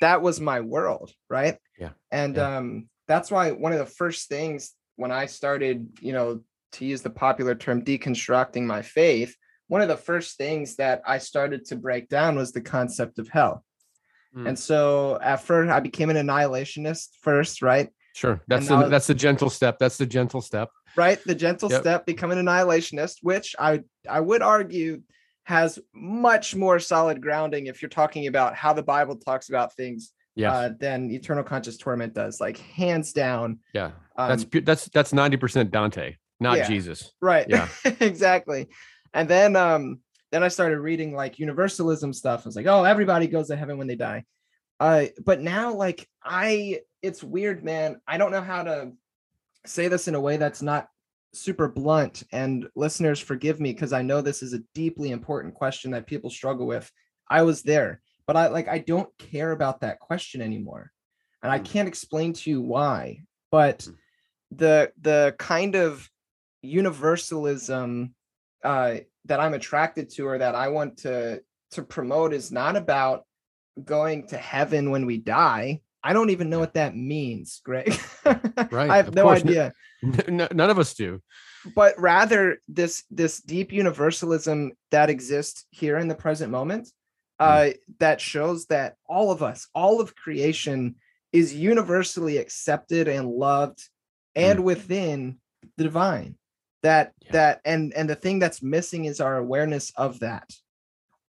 [0.00, 1.58] that was my world, right?
[1.78, 1.90] Yeah.
[2.12, 2.58] And yeah.
[2.58, 7.02] um, that's why one of the first things when I started, you know, to use
[7.02, 9.36] the popular term, deconstructing my faith,
[9.70, 13.28] one of the first things that I started to break down was the concept of
[13.28, 13.64] hell.
[14.36, 14.48] Mm.
[14.48, 17.88] And so at first I became an annihilationist first, right?
[18.14, 18.40] Sure.
[18.48, 19.78] That's the, that's the gentle step.
[19.78, 20.70] That's the gentle step.
[20.96, 21.22] Right.
[21.24, 21.82] The gentle yep.
[21.82, 25.02] step, become an annihilationist, which I I would argue
[25.44, 30.12] has much more solid grounding if you're talking about how the Bible talks about things
[30.34, 30.52] yeah.
[30.52, 32.40] Uh, than eternal conscious torment does.
[32.40, 33.60] Like hands down.
[33.72, 33.92] Yeah.
[34.16, 37.12] Um, that's that's that's 90% Dante not yeah, Jesus.
[37.20, 37.46] Right.
[37.48, 37.68] Yeah.
[38.00, 38.68] exactly.
[39.12, 40.00] And then um
[40.32, 42.42] then I started reading like universalism stuff.
[42.44, 44.24] I was like, oh, everybody goes to heaven when they die.
[44.78, 48.00] Uh, but now like I it's weird, man.
[48.06, 48.92] I don't know how to
[49.66, 50.88] say this in a way that's not
[51.32, 52.24] super blunt.
[52.32, 56.30] And listeners, forgive me because I know this is a deeply important question that people
[56.30, 56.90] struggle with.
[57.28, 60.90] I was there, but I like I don't care about that question anymore.
[61.42, 61.64] And I hmm.
[61.64, 63.92] can't explain to you why, but hmm.
[64.50, 66.08] the the kind of
[66.62, 68.14] universalism
[68.64, 68.96] uh,
[69.26, 71.42] that I'm attracted to or that I want to
[71.72, 73.24] to promote is not about
[73.84, 75.80] going to heaven when we die.
[76.02, 77.94] I don't even know what that means, Greg.
[78.24, 78.90] right.
[78.90, 79.40] I have no course.
[79.40, 79.72] idea.
[80.28, 81.20] none of us do.
[81.74, 86.88] But rather this this deep universalism that exists here in the present moment
[87.38, 87.76] uh, mm.
[87.98, 90.96] that shows that all of us, all of creation
[91.32, 93.80] is universally accepted and loved
[94.34, 94.64] and mm.
[94.64, 95.38] within
[95.76, 96.36] the divine
[96.82, 97.32] that yeah.
[97.32, 100.50] that and and the thing that's missing is our awareness of that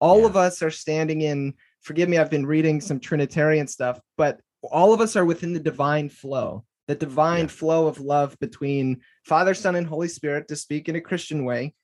[0.00, 0.26] all yeah.
[0.26, 4.92] of us are standing in forgive me i've been reading some trinitarian stuff but all
[4.92, 7.46] of us are within the divine flow the divine yeah.
[7.46, 11.74] flow of love between father son and holy spirit to speak in a christian way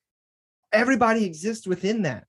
[0.72, 2.24] everybody exists within that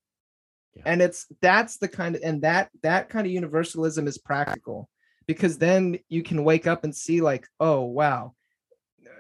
[0.86, 4.90] and it's that's the kind of and that that kind of universalism is practical
[5.26, 8.34] because then you can wake up and see like oh wow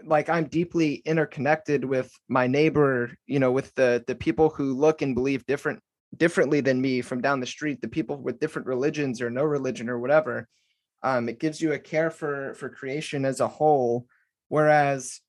[0.05, 5.01] like I'm deeply interconnected with my neighbor, you know, with the the people who look
[5.01, 5.81] and believe different
[6.15, 9.89] differently than me from down the street, the people with different religions or no religion
[9.89, 10.47] or whatever.
[11.03, 14.07] Um, it gives you a care for for creation as a whole.
[14.49, 15.19] Whereas,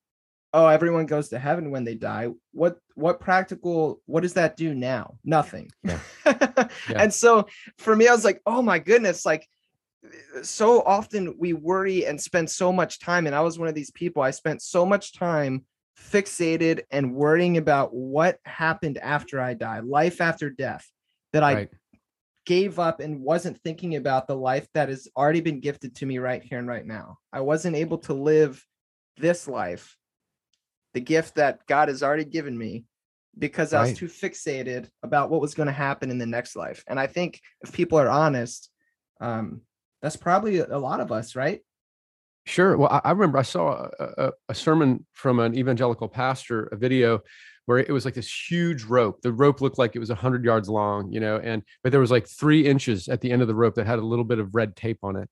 [0.52, 2.28] oh, everyone goes to heaven when they die.
[2.52, 5.18] What what practical what does that do now?
[5.24, 5.70] Nothing.
[5.82, 6.00] Yeah.
[6.26, 6.68] yeah.
[6.88, 7.46] and so
[7.78, 9.46] for me, I was like, oh my goodness, like
[10.42, 13.90] so often we worry and spend so much time and i was one of these
[13.90, 15.64] people i spent so much time
[15.98, 20.88] fixated and worrying about what happened after i die life after death
[21.32, 21.70] that i right.
[22.46, 26.18] gave up and wasn't thinking about the life that has already been gifted to me
[26.18, 27.18] right here and right now.
[27.30, 28.64] I wasn't able to live
[29.18, 29.98] this life,
[30.94, 32.86] the gift that God has already given me,
[33.38, 36.82] because I was too fixated about what was going to happen in the next life.
[36.88, 38.70] And I think if people are honest,
[39.20, 39.60] um,
[40.02, 41.60] that's probably a lot of us, right?
[42.46, 42.76] Sure.
[42.76, 47.20] Well, I, remember I saw a, a, a, sermon from an evangelical pastor, a video
[47.66, 49.20] where it was like this huge rope.
[49.20, 52.10] The rope looked like it was 100 yards long, you know, and but there was
[52.10, 54.54] like three inches at the end of the rope that had a little bit of
[54.54, 55.28] red tape on it.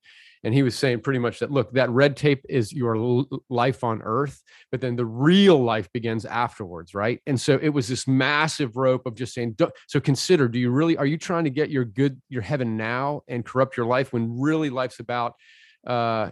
[0.47, 4.01] And he was saying pretty much that look, that red tape is your life on
[4.05, 7.21] earth, but then the real life begins afterwards, right?
[7.27, 9.57] And so it was this massive rope of just saying,
[9.89, 13.23] so consider, do you really, are you trying to get your good, your heaven now
[13.27, 15.35] and corrupt your life when really life's about
[15.85, 16.31] uh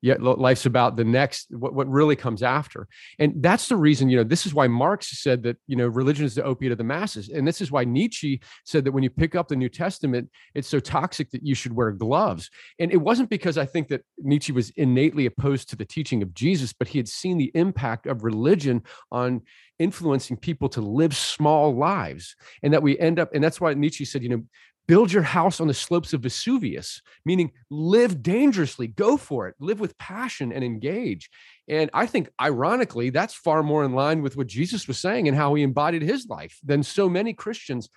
[0.00, 2.88] yet life's about the next what, what really comes after.
[3.18, 6.24] And that's the reason you know this is why marx said that you know religion
[6.24, 7.28] is the opiate of the masses.
[7.28, 10.68] And this is why nietzsche said that when you pick up the new testament it's
[10.68, 12.50] so toxic that you should wear gloves.
[12.78, 16.34] And it wasn't because i think that nietzsche was innately opposed to the teaching of
[16.34, 19.42] jesus but he had seen the impact of religion on
[19.78, 22.36] influencing people to live small lives.
[22.62, 24.42] And that we end up and that's why nietzsche said you know
[24.88, 29.80] build your house on the slopes of Vesuvius, meaning live dangerously, go for it, live
[29.80, 31.30] with passion and engage.
[31.68, 35.36] And I think, ironically, that's far more in line with what Jesus was saying and
[35.36, 37.88] how he embodied his life than so many Christians.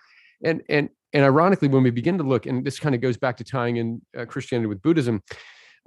[0.43, 3.37] And and and ironically, when we begin to look, and this kind of goes back
[3.37, 5.23] to tying in uh, Christianity with Buddhism,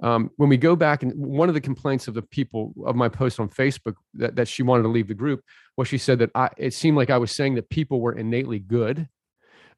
[0.01, 3.09] um, when we go back and one of the complaints of the people of my
[3.09, 5.43] post on Facebook that, that she wanted to leave the group
[5.77, 8.59] was she said that I, it seemed like I was saying that people were innately
[8.59, 9.07] good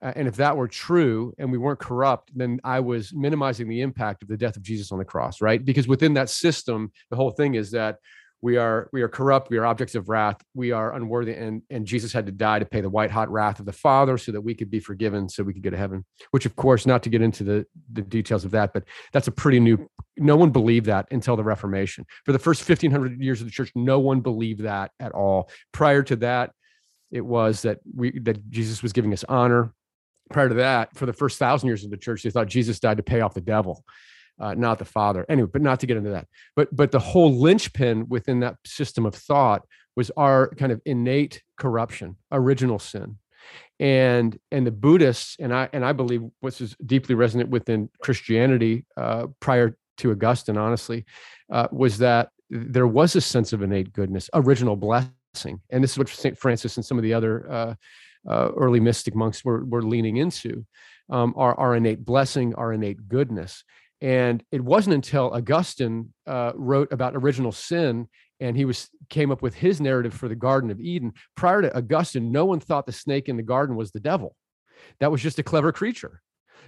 [0.01, 3.81] uh, and if that were true and we weren't corrupt, then I was minimizing the
[3.81, 5.63] impact of the death of Jesus on the cross, right?
[5.63, 7.97] Because within that system, the whole thing is that
[8.41, 11.85] we are we are corrupt, we are objects of wrath, we are unworthy, and and
[11.85, 14.41] Jesus had to die to pay the white hot wrath of the Father so that
[14.41, 16.03] we could be forgiven, so we could go to heaven.
[16.31, 18.83] Which, of course, not to get into the the details of that, but
[19.13, 19.87] that's a pretty new.
[20.17, 22.05] No one believed that until the Reformation.
[22.25, 25.51] For the first fifteen hundred years of the church, no one believed that at all.
[25.71, 26.51] Prior to that,
[27.11, 29.71] it was that we that Jesus was giving us honor
[30.31, 32.97] prior to that, for the first thousand years of the church, they thought Jesus died
[32.97, 33.83] to pay off the devil,
[34.39, 35.25] uh, not the Father.
[35.29, 36.27] Anyway, but not to get into that.
[36.55, 39.65] But but the whole linchpin within that system of thought
[39.95, 43.17] was our kind of innate corruption, original sin.
[43.79, 48.85] And and the Buddhists and I and I believe which is deeply resonant within Christianity
[48.95, 51.05] uh, prior to Augustine, honestly,
[51.51, 55.97] uh, was that there was a sense of innate goodness, original blessing, and this is
[55.97, 57.77] what Saint Francis and some of the other
[58.27, 60.65] uh, early mystic monks were, were leaning into
[61.09, 63.63] um, our, our innate blessing, our innate goodness.
[63.99, 68.07] And it wasn't until Augustine uh, wrote about original sin
[68.41, 71.13] and he was came up with his narrative for the Garden of Eden.
[71.35, 74.35] Prior to Augustine, no one thought the snake in the garden was the devil.
[74.99, 76.21] That was just a clever creature.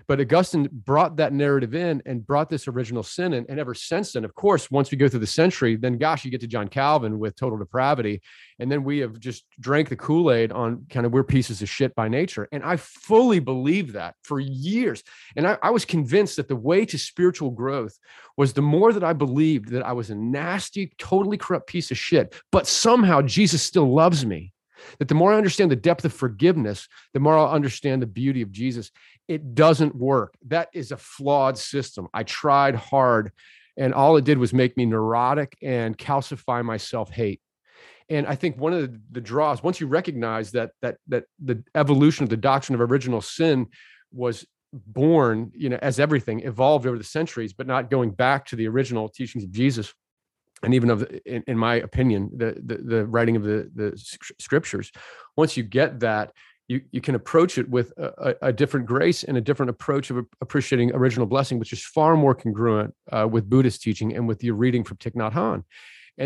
[0.08, 3.45] But Augustine brought that narrative in and brought this original sin in.
[3.49, 6.32] And ever since then, of course, once we go through the century, then gosh, you
[6.32, 8.21] get to John Calvin with total depravity.
[8.60, 11.69] And then we have just drank the Kool Aid on kind of we're pieces of
[11.69, 12.47] shit by nature.
[12.51, 15.03] And I fully believe that for years.
[15.36, 17.97] And I, I was convinced that the way to spiritual growth
[18.38, 21.97] was the more that I believed that I was a nasty, totally corrupt piece of
[21.97, 24.53] shit, but somehow Jesus still loves me
[25.00, 28.41] that the more I understand the depth of forgiveness, the more I'll understand the beauty
[28.41, 28.91] of Jesus
[29.28, 30.36] it doesn't work.
[30.48, 32.08] That is a flawed system.
[32.13, 33.32] I tried hard,
[33.78, 37.41] and all it did was make me neurotic and calcify my self hate.
[38.10, 41.63] And I think one of the, the draws, once you recognize that that that the
[41.74, 43.67] evolution of the doctrine of original sin
[44.12, 48.56] was born, you know, as everything evolved over the centuries, but not going back to
[48.56, 49.93] the original teachings of Jesus,
[50.63, 53.97] and even of, in, in, my opinion, the, the the writing of the the
[54.39, 54.91] scriptures.
[55.36, 56.32] Once you get that,
[56.67, 60.26] you, you can approach it with a, a, different grace and a different approach of
[60.41, 64.56] appreciating original blessing, which is far more congruent uh, with Buddhist teaching and with your
[64.56, 65.63] reading from Thich Nhat Hanh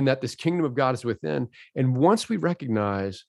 [0.07, 1.47] that this kingdom of God is within.
[1.75, 3.25] And once we recognize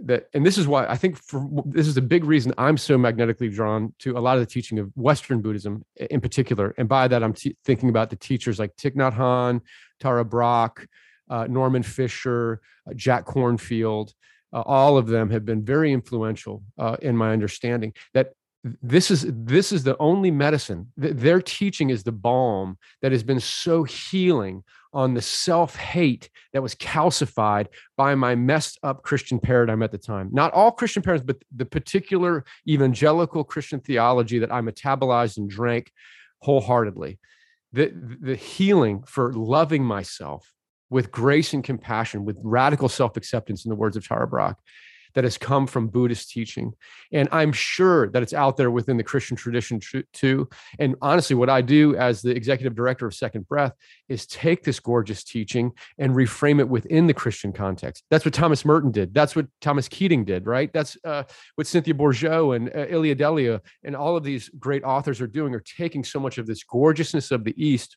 [0.00, 2.98] that, and this is why I think for, this is a big reason I'm so
[2.98, 6.74] magnetically drawn to a lot of the teaching of Western Buddhism in particular.
[6.78, 9.60] And by that, I'm t- thinking about the teachers like Thich Nhat Hanh,
[10.00, 10.86] Tara Brach,
[11.30, 14.12] uh, Norman Fischer uh, Jack Kornfield
[14.54, 18.32] uh, all of them have been very influential uh, in my understanding that
[18.82, 23.40] this is this is the only medicine their teaching is the balm that has been
[23.40, 29.92] so healing on the self-hate that was calcified by my messed up christian paradigm at
[29.92, 35.36] the time not all christian parents but the particular evangelical christian theology that i metabolized
[35.36, 35.92] and drank
[36.38, 37.18] wholeheartedly
[37.72, 40.54] the the healing for loving myself
[40.90, 44.56] with grace and compassion, with radical self acceptance, in the words of Tara Brach.
[45.14, 46.72] That has come from Buddhist teaching.
[47.12, 49.80] And I'm sure that it's out there within the Christian tradition
[50.12, 50.48] too.
[50.78, 53.72] And honestly, what I do as the executive director of Second Breath
[54.08, 58.04] is take this gorgeous teaching and reframe it within the Christian context.
[58.10, 59.14] That's what Thomas Merton did.
[59.14, 60.72] That's what Thomas Keating did, right?
[60.72, 65.20] That's uh, what Cynthia Bourgeault and uh, Ilia Delio and all of these great authors
[65.20, 67.96] are doing, are taking so much of this gorgeousness of the East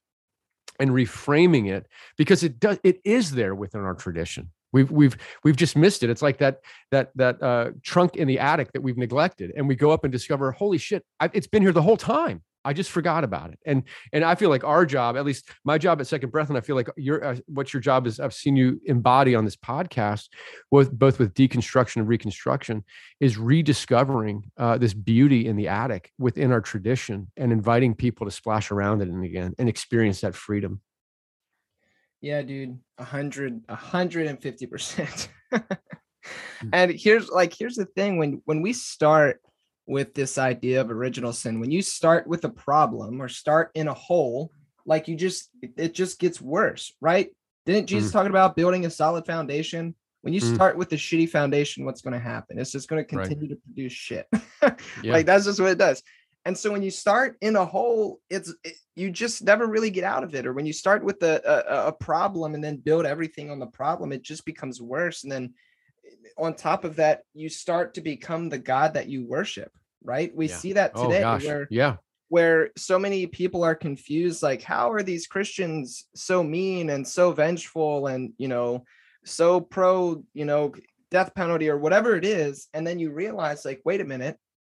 [0.80, 1.88] and reframing it
[2.18, 6.10] because it does it is there within our tradition we've we've we've just missed it
[6.10, 6.60] it's like that
[6.92, 10.12] that that uh, trunk in the attic that we've neglected and we go up and
[10.12, 13.60] discover holy shit I, it's been here the whole time I just forgot about it.
[13.66, 16.58] And and I feel like our job, at least my job at Second Breath, and
[16.58, 18.20] I feel like your uh, what your job is.
[18.20, 20.28] I've seen you embody on this podcast,
[20.70, 22.84] with both with deconstruction and reconstruction,
[23.22, 28.32] is rediscovering uh, this beauty in the attic within our tradition and inviting people to
[28.32, 30.82] splash around it and again and experience that freedom.
[32.22, 35.30] Yeah, dude, a hundred, a hundred and fifty percent.
[36.74, 39.40] And here's like here's the thing when when we start
[39.88, 41.60] with this idea of original sin.
[41.60, 44.52] When you start with a problem or start in a hole,
[44.86, 47.30] like you just, it just gets worse, right?
[47.66, 48.14] Didn't Jesus mm.
[48.14, 49.96] talk about building a solid foundation?
[50.22, 50.56] When you mm.
[50.56, 52.60] start with a shitty foundation, what's going to happen?
[52.60, 53.50] It's just going to continue right.
[53.50, 54.28] to produce shit.
[55.02, 55.14] yeah.
[55.14, 56.04] Like that's just what it does.
[56.48, 60.06] And so when you start in a hole, it's it, you just never really get
[60.06, 60.46] out of it.
[60.46, 63.68] Or when you start with a, a, a problem and then build everything on the
[63.68, 65.24] problem, it just becomes worse.
[65.24, 65.54] And then
[66.06, 70.34] eh, on top of that, you start to become the God that you worship, right?
[70.34, 70.56] We yeah.
[70.56, 71.98] see that oh, today oh, where yeah,
[72.30, 77.34] where so many people are confused, like, how are these Christians so mean and so
[77.34, 78.86] vengeful and you know,
[79.26, 80.74] so pro, you know,
[81.12, 82.70] death penalty or whatever it is.
[82.74, 84.38] And then you realize, like, wait a minute,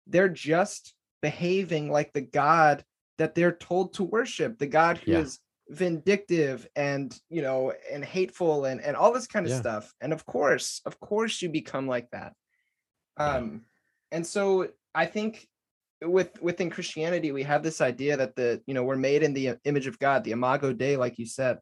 [0.08, 2.84] they're just behaving like the God
[3.18, 5.20] that they're told to worship, the God who yeah.
[5.20, 5.40] is
[5.70, 9.60] vindictive and you know and hateful and and all this kind of yeah.
[9.60, 12.34] stuff and of course of course you become like that
[13.18, 13.62] um
[14.12, 15.48] and so i think
[16.02, 19.58] with within christianity we have this idea that the you know we're made in the
[19.66, 21.60] image of god the imago dei like you said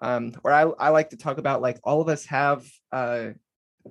[0.00, 3.28] um or i i like to talk about like all of us have uh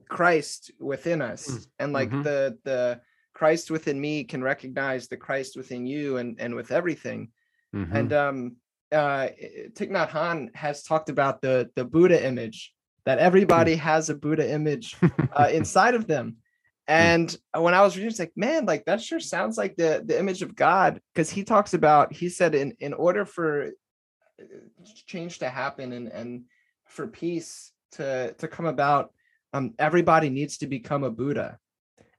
[0.10, 1.66] christ within us mm.
[1.78, 2.24] and like mm-hmm.
[2.24, 3.00] the the
[3.42, 7.20] christ within me can recognize the christ within you and and with everything
[7.76, 7.96] mm-hmm.
[7.98, 8.40] and um
[8.92, 9.30] uh,
[9.76, 12.74] Thich Nhat Hanh has talked about the the Buddha image
[13.06, 14.96] that everybody has a Buddha image
[15.34, 16.38] uh, inside of them.
[16.88, 20.20] And when I was reading, it's like, man, like that sure sounds like the the
[20.20, 23.72] image of God, because he talks about he said in in order for
[24.40, 24.44] uh,
[25.08, 26.44] change to happen and and
[26.86, 29.14] for peace to to come about,
[29.54, 31.60] um, everybody needs to become a Buddha.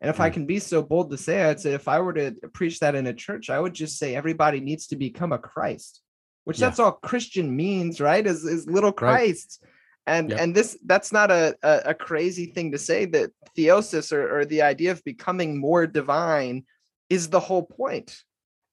[0.02, 0.34] And if I hmm.
[0.34, 3.14] can be so bold to say, I'd if I were to preach that in a
[3.14, 6.02] church, I would just say everybody needs to become a Christ
[6.44, 6.66] which yeah.
[6.66, 8.26] that's all Christian means, right?
[8.26, 9.60] Is is little Christ.
[9.62, 9.70] Right.
[10.04, 10.40] And yep.
[10.40, 14.44] and this that's not a, a, a crazy thing to say that theosis or, or
[14.44, 16.64] the idea of becoming more divine
[17.08, 18.22] is the whole point.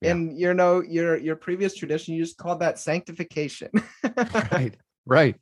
[0.01, 0.11] Yeah.
[0.11, 3.69] And you know, your your previous tradition, you just called that sanctification.
[4.51, 4.75] right,
[5.05, 5.35] right.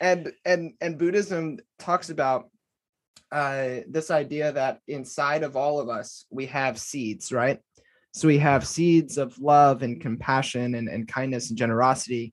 [0.00, 2.48] And and and Buddhism talks about
[3.32, 7.60] uh, this idea that inside of all of us we have seeds, right?
[8.12, 12.32] So we have seeds of love and compassion and, and kindness and generosity.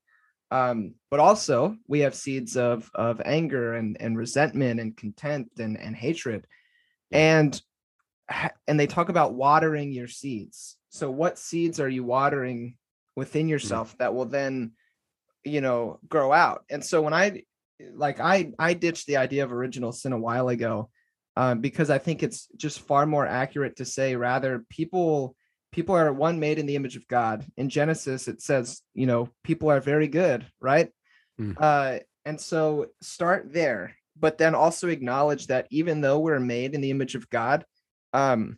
[0.51, 5.79] Um, but also we have seeds of of anger and, and resentment and contempt and,
[5.79, 6.45] and hatred.
[7.11, 7.59] And
[8.67, 10.77] and they talk about watering your seeds.
[10.89, 12.75] So what seeds are you watering
[13.15, 13.51] within hmm.
[13.51, 14.73] yourself that will then,
[15.43, 16.63] you know, grow out?
[16.69, 17.43] And so when I
[17.93, 20.89] like I I ditched the idea of original sin a while ago
[21.35, 25.35] um, because I think it's just far more accurate to say rather people
[25.71, 27.45] people are one made in the image of God.
[27.57, 30.89] In Genesis, it says, you know, people are very good, right?
[31.39, 31.55] Mm.
[31.57, 36.81] Uh, and so start there, but then also acknowledge that even though we're made in
[36.81, 37.65] the image of God,
[38.13, 38.57] um,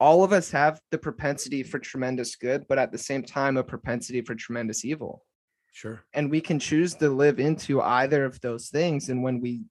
[0.00, 3.62] all of us have the propensity for tremendous good, but at the same time, a
[3.62, 5.24] propensity for tremendous evil.
[5.72, 6.04] Sure.
[6.12, 9.08] And we can choose to live into either of those things.
[9.08, 9.64] And when we,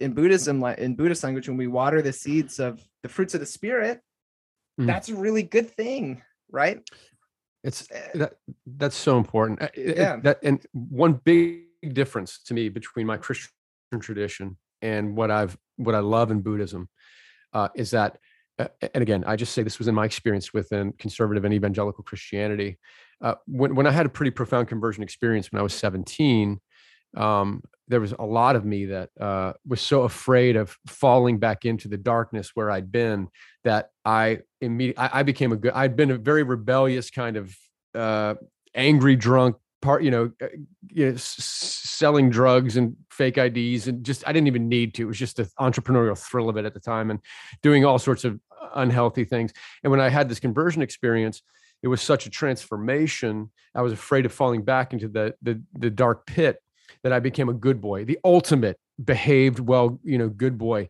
[0.00, 3.40] in Buddhism, like in Buddhist language, when we water the seeds of the fruits of
[3.40, 4.00] the spirit,
[4.80, 4.86] mm.
[4.86, 6.80] that's a really good thing, right?
[7.64, 8.08] It's eh.
[8.14, 8.34] that
[8.66, 9.62] that's so important.
[9.76, 10.16] Yeah.
[10.22, 13.50] That and one big difference to me between my Christian
[14.00, 16.88] tradition and what I've what I love in Buddhism
[17.52, 18.18] uh, is that,
[18.58, 22.04] uh, and again, I just say this was in my experience within conservative and evangelical
[22.04, 22.78] Christianity.
[23.22, 26.60] Uh, when when I had a pretty profound conversion experience when I was 17,
[27.16, 31.64] um, there was a lot of me that uh, was so afraid of falling back
[31.64, 33.28] into the darkness where I'd been
[33.64, 35.72] that I immediately I, I, became a good.
[35.72, 37.56] I'd been a very rebellious kind of
[37.94, 38.34] uh,
[38.74, 40.02] angry drunk part.
[40.02, 40.46] You know, uh,
[40.90, 45.02] you know, s- selling drugs and fake IDs and just I didn't even need to.
[45.02, 47.20] It was just the entrepreneurial thrill of it at the time and
[47.62, 48.40] doing all sorts of
[48.74, 49.52] unhealthy things.
[49.82, 51.42] And when I had this conversion experience,
[51.82, 53.50] it was such a transformation.
[53.74, 56.58] I was afraid of falling back into the the, the dark pit
[57.02, 60.88] that I became a good boy, the ultimate behaved well, you know, good boy.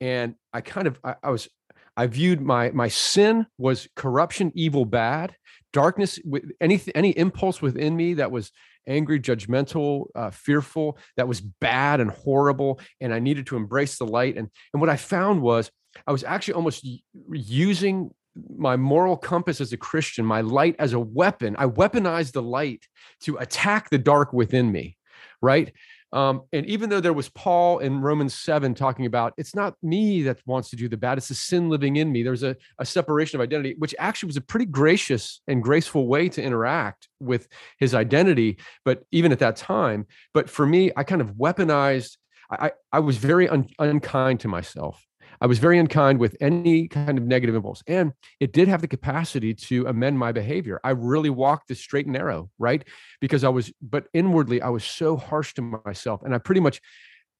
[0.00, 1.48] And I kind of I, I was
[1.96, 5.36] I viewed my my sin was corruption, evil, bad,
[5.72, 8.50] darkness with any any impulse within me that was
[8.86, 14.06] angry, judgmental, uh, fearful, that was bad and horrible, and I needed to embrace the
[14.06, 14.36] light.
[14.36, 15.70] And and what I found was
[16.06, 16.86] I was actually almost
[17.30, 18.10] using
[18.56, 21.54] my moral compass as a Christian, my light as a weapon.
[21.58, 22.86] I weaponized the light
[23.22, 24.96] to attack the dark within me,
[25.40, 25.72] right?
[26.14, 30.22] Um, and even though there was Paul in Romans 7 talking about it's not me
[30.22, 32.22] that wants to do the bad, it's the sin living in me.
[32.22, 36.28] There's a, a separation of identity, which actually was a pretty gracious and graceful way
[36.28, 38.58] to interact with his identity.
[38.84, 42.16] But even at that time, but for me, I kind of weaponized,
[42.48, 45.04] I, I was very un, unkind to myself.
[45.44, 47.82] I was very unkind with any kind of negative impulse.
[47.86, 50.80] And it did have the capacity to amend my behavior.
[50.82, 52.82] I really walked the straight and narrow, right?
[53.20, 56.22] Because I was, but inwardly, I was so harsh to myself.
[56.22, 56.80] And I pretty much,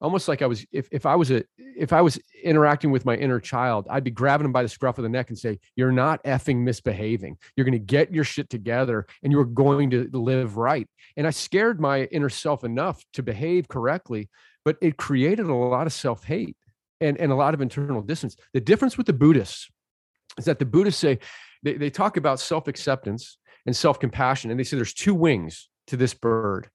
[0.02, 3.16] almost like I was, if, if I was a, if I was interacting with my
[3.16, 5.90] inner child, I'd be grabbing him by the scruff of the neck and say, You're
[5.90, 7.38] not effing misbehaving.
[7.56, 10.86] You're going to get your shit together and you're going to live right.
[11.16, 14.28] And I scared my inner self enough to behave correctly,
[14.62, 16.58] but it created a lot of self hate
[17.00, 18.36] and, and a lot of internal distance.
[18.52, 19.70] The difference with the Buddhists
[20.38, 21.18] is that the Buddhists say
[21.62, 25.68] they, they talk about self acceptance and self compassion, and they say there's two wings
[25.88, 26.68] to this bird.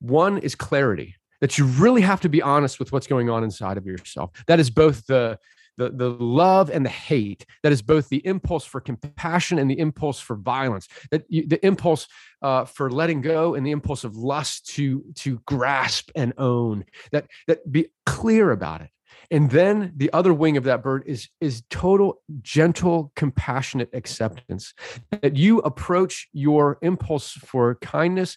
[0.00, 3.76] One is clarity, that you really have to be honest with what's going on inside
[3.76, 4.30] of yourself.
[4.46, 5.38] That is both the
[5.78, 9.78] the, the love and the hate that is both the impulse for compassion and the
[9.78, 12.06] impulse for violence that you, the impulse
[12.42, 17.26] uh, for letting go and the impulse of lust to to grasp and own that
[17.48, 18.90] that be clear about it
[19.32, 24.74] and then the other wing of that bird is is total gentle compassionate acceptance.
[25.10, 28.36] That you approach your impulse for kindness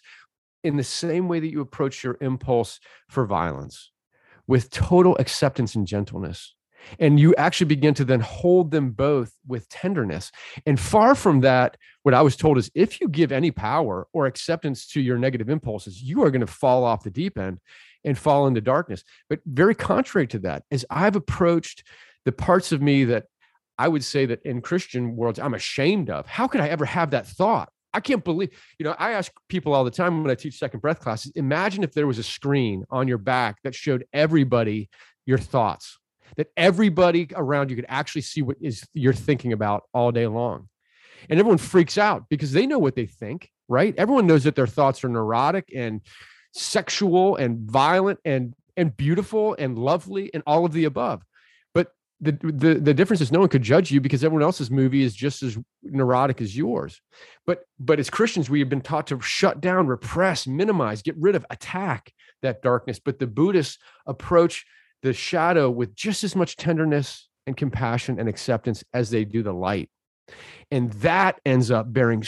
[0.64, 2.80] in the same way that you approach your impulse
[3.10, 3.92] for violence
[4.46, 6.54] with total acceptance and gentleness.
[6.98, 10.30] And you actually begin to then hold them both with tenderness.
[10.64, 11.76] And far from that
[12.06, 15.50] what i was told is if you give any power or acceptance to your negative
[15.50, 17.58] impulses you are going to fall off the deep end
[18.04, 19.02] and fall into darkness.
[19.28, 21.84] But very contrary to that, as I've approached
[22.24, 23.24] the parts of me that
[23.78, 27.10] I would say that in Christian worlds I'm ashamed of, how could I ever have
[27.10, 27.68] that thought?
[27.92, 30.80] I can't believe, you know, I ask people all the time when I teach second
[30.80, 34.90] breath classes imagine if there was a screen on your back that showed everybody
[35.24, 35.98] your thoughts,
[36.36, 40.68] that everybody around you could actually see what is you're thinking about all day long.
[41.30, 43.94] And everyone freaks out because they know what they think, right?
[43.96, 46.02] Everyone knows that their thoughts are neurotic and
[46.56, 51.22] sexual and violent and and beautiful and lovely and all of the above.
[51.74, 55.02] But the, the the difference is no one could judge you because everyone else's movie
[55.02, 57.00] is just as neurotic as yours.
[57.46, 61.36] But but as christians we have been taught to shut down repress minimize get rid
[61.36, 62.98] of attack that darkness.
[62.98, 64.64] But the buddhists approach
[65.02, 69.54] the shadow with just as much tenderness and compassion and acceptance as they do the
[69.54, 69.90] light
[70.70, 72.24] and that ends up bearing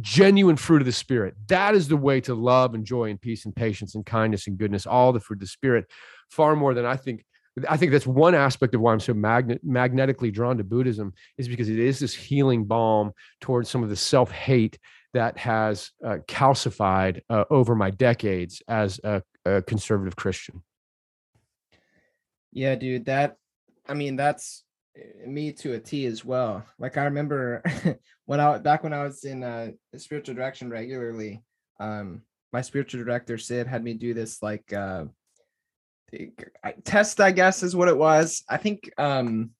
[0.00, 1.34] genuine fruit of the Spirit.
[1.48, 4.58] That is the way to love and joy and peace and patience and kindness and
[4.58, 5.86] goodness, all the fruit of the Spirit,
[6.30, 7.24] far more than I think.
[7.68, 11.48] I think that's one aspect of why I'm so magnet, magnetically drawn to Buddhism, is
[11.48, 14.78] because it is this healing balm towards some of the self hate
[15.14, 20.62] that has uh, calcified uh, over my decades as a, a conservative Christian.
[22.52, 23.36] Yeah, dude, that,
[23.88, 24.64] I mean, that's
[25.26, 26.64] me to a T as well.
[26.78, 27.62] Like I remember
[28.26, 31.42] when I back when I was in uh, spiritual direction regularly,
[31.80, 32.22] um,
[32.52, 35.04] my spiritual director Sid had me do this like uh,
[36.84, 38.42] test, I guess is what it was.
[38.48, 38.90] I think.
[38.98, 39.50] Um,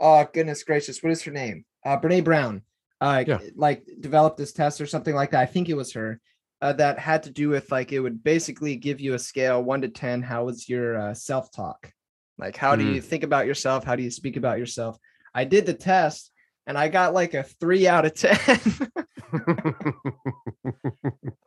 [0.00, 1.64] oh goodness gracious, what is her name?
[1.84, 2.62] Uh, Brene Brown.
[3.00, 3.38] Uh, yeah.
[3.54, 5.40] like developed this test or something like that.
[5.40, 6.20] I think it was her.
[6.62, 9.82] Uh, that had to do with like it would basically give you a scale one
[9.82, 10.22] to ten.
[10.22, 11.92] How was your uh, self talk?
[12.38, 13.04] Like, how do you mm.
[13.04, 13.84] think about yourself?
[13.84, 14.98] How do you speak about yourself?
[15.34, 16.32] I did the test
[16.66, 18.90] and I got like a three out of 10.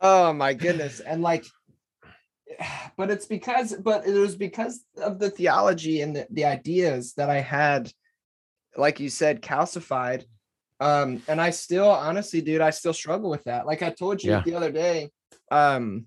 [0.00, 1.00] oh my goodness.
[1.00, 1.44] And like,
[2.96, 7.30] but it's because, but it was because of the theology and the, the ideas that
[7.30, 7.92] I had,
[8.76, 10.24] like you said, calcified.
[10.80, 13.66] Um, and I still, honestly, dude, I still struggle with that.
[13.66, 14.42] Like I told you yeah.
[14.44, 15.10] the other day,
[15.50, 16.06] um,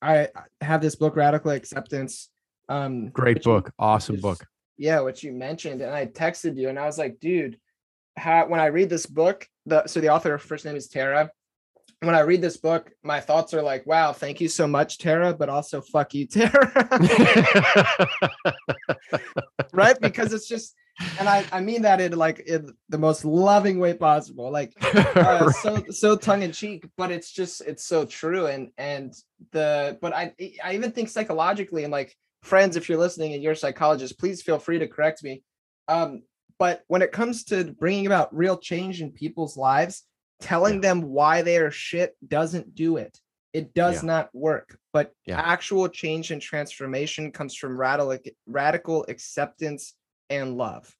[0.00, 0.28] I
[0.60, 2.28] have this book, Radical Acceptance
[2.68, 4.46] um, Great book, you, awesome which, book.
[4.76, 7.58] Yeah, what you mentioned, and I texted you, and I was like, dude,
[8.16, 11.30] how, when I read this book, the so the author first name is Tara,
[12.02, 15.32] when I read this book, my thoughts are like, wow, thank you so much, Tara,
[15.32, 16.72] but also fuck you, Tara.
[19.72, 19.98] right?
[20.00, 20.74] Because it's just,
[21.20, 25.12] and I, I mean that in like in the most loving way possible, like uh,
[25.16, 25.54] right.
[25.62, 28.46] so so tongue in cheek, but it's just it's so true.
[28.46, 29.14] And and
[29.52, 33.52] the but I I even think psychologically and like friends, if you're listening and you're
[33.52, 35.42] a psychologist, please feel free to correct me.
[35.88, 36.22] Um,
[36.58, 40.04] but when it comes to bringing about real change in people's lives,
[40.40, 40.80] telling yeah.
[40.80, 43.18] them why they are shit doesn't do it.
[43.52, 44.06] It does yeah.
[44.06, 44.76] not work.
[44.92, 45.40] But yeah.
[45.40, 49.94] actual change and transformation comes from radical radical acceptance
[50.30, 50.94] and love.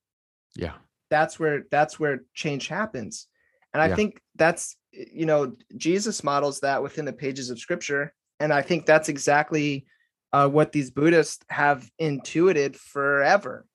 [0.57, 0.75] Yeah.
[1.11, 3.27] That's where that's where change happens.
[3.75, 8.53] And I think that's you know Jesus models that within the pages of scripture and
[8.53, 9.87] I think that's exactly
[10.33, 13.67] uh, what these Buddhists have intuited forever.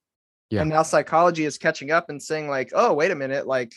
[0.49, 0.62] Yeah.
[0.62, 3.74] And now psychology is catching up and saying like, "Oh, wait a minute, like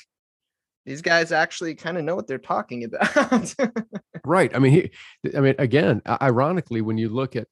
[0.86, 3.54] these guys actually kind of know what they're talking about.
[4.24, 4.54] right.
[4.54, 4.90] I mean, he,
[5.36, 7.48] I mean, again, ironically, when you look at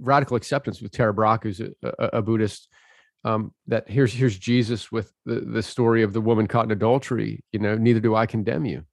[0.00, 2.68] radical acceptance with Tara Brach, who's a, a, a Buddhist,
[3.24, 7.44] um, that here's here's Jesus with the, the story of the woman caught in adultery.
[7.52, 8.84] You know, neither do I condemn you,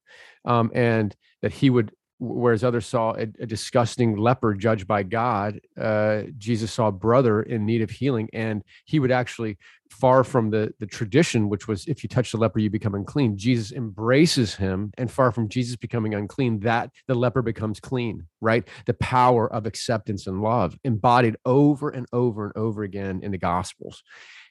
[0.46, 5.60] um, and that he would whereas others saw a, a, disgusting leper judged by God,
[5.80, 9.58] uh, Jesus saw a brother in need of healing, and he would actually,
[9.90, 13.38] far from the the tradition, which was if you touch the leper, you become unclean.
[13.38, 18.28] Jesus embraces him, and far from Jesus becoming unclean, that the leper becomes clean.
[18.42, 23.32] Right, the power of acceptance and love embodied over and over and over again in
[23.32, 24.04] the Gospels,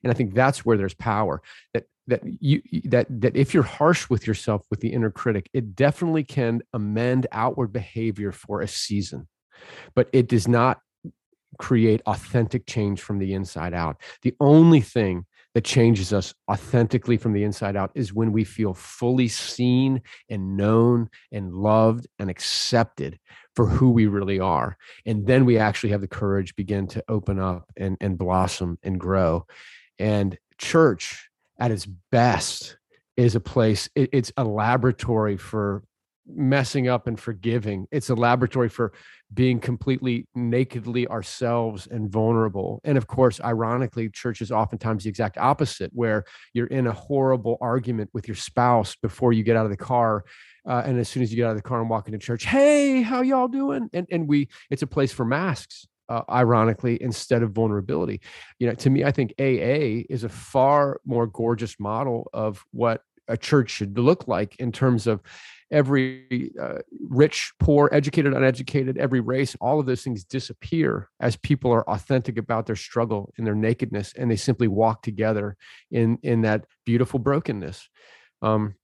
[0.06, 1.42] and I think that's where there's power.
[1.74, 5.74] That that you that that if you're harsh with yourself with the inner critic it
[5.74, 9.26] definitely can amend outward behavior for a season.
[9.96, 10.80] But it does not
[11.58, 14.00] create authentic change from the inside out.
[14.22, 18.74] The only thing that changes us authentically from the inside out is when we feel
[18.74, 23.18] fully seen and known and loved and accepted
[23.54, 24.76] for who we really are.
[25.06, 29.00] And then we actually have the courage begin to open up and, and blossom and
[29.00, 29.46] grow
[29.98, 31.28] and church
[31.58, 32.76] at its best
[33.16, 35.82] is a place it, it's a laboratory for
[36.28, 37.86] messing up and forgiving.
[37.90, 38.92] It's a laboratory for
[39.32, 42.80] being completely nakedly ourselves and vulnerable.
[42.84, 47.58] And of course ironically church is oftentimes the exact opposite where you're in a horrible
[47.60, 50.24] argument with your spouse before you get out of the car
[50.68, 52.44] uh, and as soon as you get out of the car and walk into church
[52.44, 53.88] hey how y'all doing?
[53.92, 58.20] And and we it's a place for masks uh, ironically, instead of vulnerability.
[58.58, 63.02] You know, to me, I think AA is a far more gorgeous model of what
[63.28, 65.20] a church should look like in terms of
[65.70, 66.78] every uh,
[67.08, 72.38] rich, poor, educated, uneducated, every race, all of those things disappear as people are authentic
[72.38, 75.56] about their struggle and their nakedness, and they simply walk together
[75.90, 77.88] in in that beautiful brokenness.
[78.42, 78.74] Um,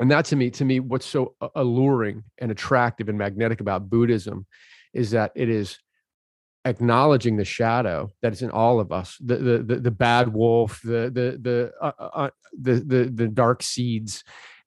[0.00, 4.46] and that to me, to me, what's so alluring and attractive and magnetic about Buddhism
[4.92, 5.78] is that it is
[6.66, 10.80] acknowledging the shadow that is in all of us the the the, the bad wolf
[10.82, 14.24] the the the, uh, uh, uh the the the dark seeds.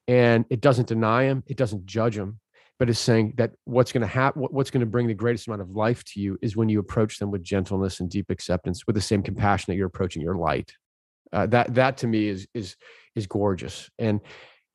[0.07, 2.39] And it doesn't deny him it doesn't judge him
[2.79, 5.61] but it's saying that what's going to happen what's going to bring the greatest amount
[5.61, 8.95] of life to you is when you approach them with gentleness and deep acceptance with
[8.95, 10.73] the same compassion that you're approaching your light.
[11.31, 12.75] Uh, that that to me is is
[13.15, 13.89] is gorgeous.
[13.99, 14.21] And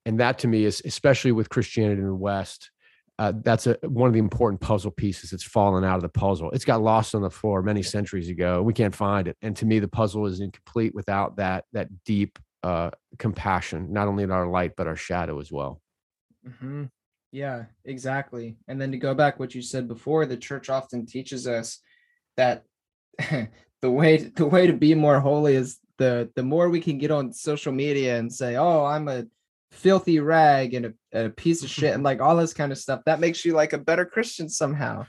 [0.06, 2.70] and that to me is especially with christianity in the west
[3.18, 6.50] uh, that's a, one of the important puzzle pieces that's fallen out of the puzzle.
[6.50, 8.62] It's got lost on the floor many centuries ago.
[8.62, 12.38] We can't find it, and to me, the puzzle is incomplete without that that deep
[12.64, 15.80] uh, compassion, not only in our light but our shadow as well.
[16.46, 16.84] Mm-hmm.
[17.30, 18.56] Yeah, exactly.
[18.68, 21.80] And then to go back what you said before, the church often teaches us
[22.36, 22.64] that
[23.82, 27.10] the way the way to be more holy is the the more we can get
[27.10, 29.26] on social media and say, "Oh, I'm a
[29.74, 33.00] filthy rag and a, a piece of shit and like all this kind of stuff
[33.06, 35.04] that makes you like a better christian somehow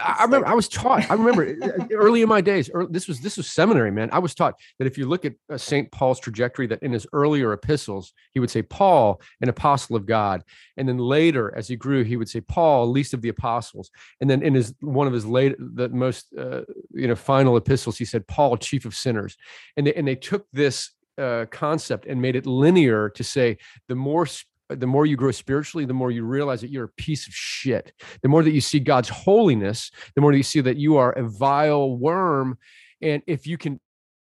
[0.00, 1.10] I remember like, I was taught.
[1.10, 1.54] I remember
[1.92, 2.70] early in my days.
[2.72, 4.08] Early, this was this was seminary, man.
[4.10, 7.06] I was taught that if you look at uh, Saint Paul's trajectory, that in his
[7.12, 10.44] earlier epistles, he would say Paul, an apostle of God,
[10.78, 13.90] and then later, as he grew, he would say Paul, least of the apostles,
[14.20, 17.98] and then in his one of his late, the most uh, you know final epistles,
[17.98, 19.36] he said Paul, chief of sinners,
[19.76, 23.58] and they and they took this uh, concept and made it linear to say
[23.88, 24.26] the more
[24.68, 27.92] the more you grow spiritually, the more you realize that you're a piece of shit.
[28.22, 31.12] The more that you see God's holiness, the more that you see that you are
[31.12, 32.58] a vile worm.
[33.00, 33.80] And if you can,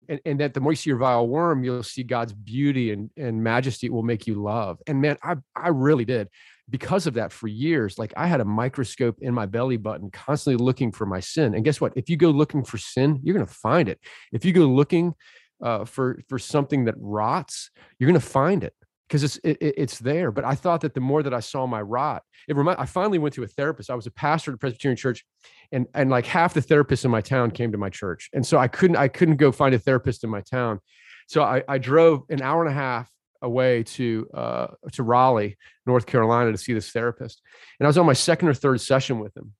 [0.09, 3.09] and, and that the more you see your vile worm, you'll see God's beauty and,
[3.17, 4.79] and majesty will make you love.
[4.87, 6.29] And man, I, I really did.
[6.69, 10.63] Because of that, for years, like I had a microscope in my belly button, constantly
[10.63, 11.55] looking for my sin.
[11.55, 11.93] And guess what?
[11.95, 13.99] If you go looking for sin, you're going to find it.
[14.33, 15.13] If you go looking
[15.61, 18.73] uh, for for something that rots, you're going to find it.
[19.07, 20.31] because it's it, it's there.
[20.31, 22.79] But I thought that the more that I saw my rot, it remind.
[22.79, 23.89] I finally went to a therapist.
[23.89, 25.25] I was a pastor at a Presbyterian church,
[25.71, 28.57] and and like half the therapists in my town came to my church, and so
[28.57, 30.79] I couldn't I couldn't go find a therapist in my town,
[31.27, 33.09] so I, I drove an hour and a half
[33.41, 37.41] away to uh, to Raleigh, North Carolina, to see this therapist,
[37.79, 39.53] and I was on my second or third session with him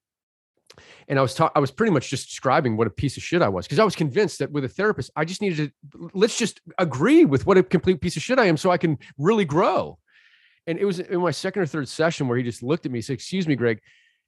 [1.08, 3.47] and I was I was pretty much just describing what a piece of shit I
[3.47, 6.60] was because I was convinced that with a therapist I just needed to let's just
[6.78, 9.97] agree with what a complete piece of shit I am so I can really grow.
[10.66, 12.99] And it was in my second or third session where he just looked at me
[12.99, 13.80] and said, "Excuse me, Greg."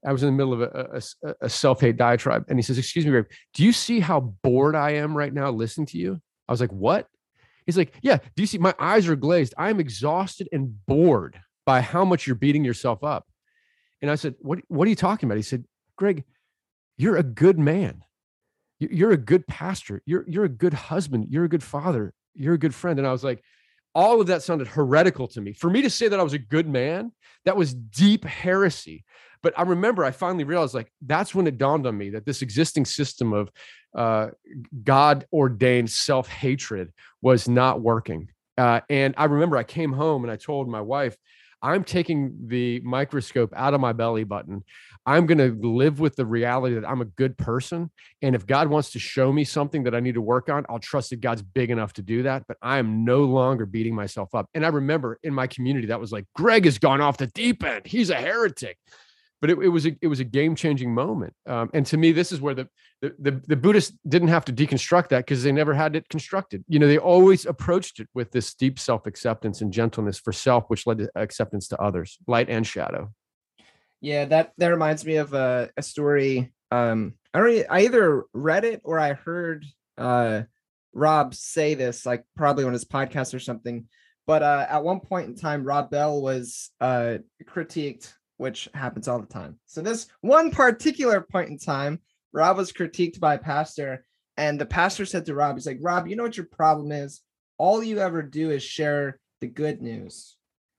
[0.05, 3.05] I was in the middle of a, a, a self-hate diatribe, and he says, "Excuse
[3.05, 3.25] me, Greg.
[3.53, 6.71] Do you see how bored I am right now listening to you?" I was like,
[6.71, 7.07] "What?"
[7.65, 8.17] He's like, "Yeah.
[8.17, 9.53] Do you see my eyes are glazed?
[9.57, 13.27] I am exhausted and bored by how much you're beating yourself up."
[14.01, 14.59] And I said, "What?
[14.69, 15.65] What are you talking about?" He said,
[15.97, 16.23] "Greg,
[16.99, 18.03] you're a good man.
[18.79, 20.03] You're a good pastor.
[20.05, 21.27] You're, you're a good husband.
[21.29, 22.13] You're a good father.
[22.35, 22.99] You're a good friend.
[22.99, 23.41] And I was like,
[23.95, 25.53] all of that sounded heretical to me.
[25.53, 27.13] For me to say that I was a good man,
[27.45, 29.05] that was deep heresy.
[29.41, 32.41] But I remember I finally realized like that's when it dawned on me that this
[32.41, 33.49] existing system of
[33.95, 34.29] uh,
[34.83, 36.91] God ordained self hatred
[37.21, 38.27] was not working.
[38.57, 41.17] Uh, and I remember I came home and I told my wife,
[41.61, 44.63] I'm taking the microscope out of my belly button.
[45.05, 47.89] I'm going to live with the reality that I'm a good person.
[48.21, 50.79] And if God wants to show me something that I need to work on, I'll
[50.79, 52.43] trust that God's big enough to do that.
[52.47, 54.47] But I am no longer beating myself up.
[54.53, 57.63] And I remember in my community, that was like, Greg has gone off the deep
[57.63, 57.87] end.
[57.87, 58.77] He's a heretic.
[59.41, 61.33] But it, it was a, it was a game changing moment.
[61.45, 62.67] Um, and to me, this is where the,
[63.01, 66.65] the, the, the Buddhists didn't have to deconstruct that because they never had it constructed.
[66.67, 70.65] You know, they always approached it with this deep self acceptance and gentleness for self,
[70.67, 73.13] which led to acceptance to others, light and shadow.
[74.01, 76.53] Yeah, that that reminds me of a, a story.
[76.71, 79.65] Um, I already I either read it or I heard
[79.97, 80.43] uh
[80.93, 83.87] Rob say this, like probably on his podcast or something.
[84.27, 89.19] But uh, at one point in time, Rob Bell was uh, critiqued, which happens all
[89.19, 89.59] the time.
[89.65, 91.99] So this one particular point in time,
[92.31, 94.05] Rob was critiqued by a pastor,
[94.37, 97.21] and the pastor said to Rob, "He's like, Rob, you know what your problem is?
[97.57, 100.37] All you ever do is share the good news,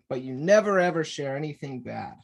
[0.09, 2.15] but you never ever share anything bad."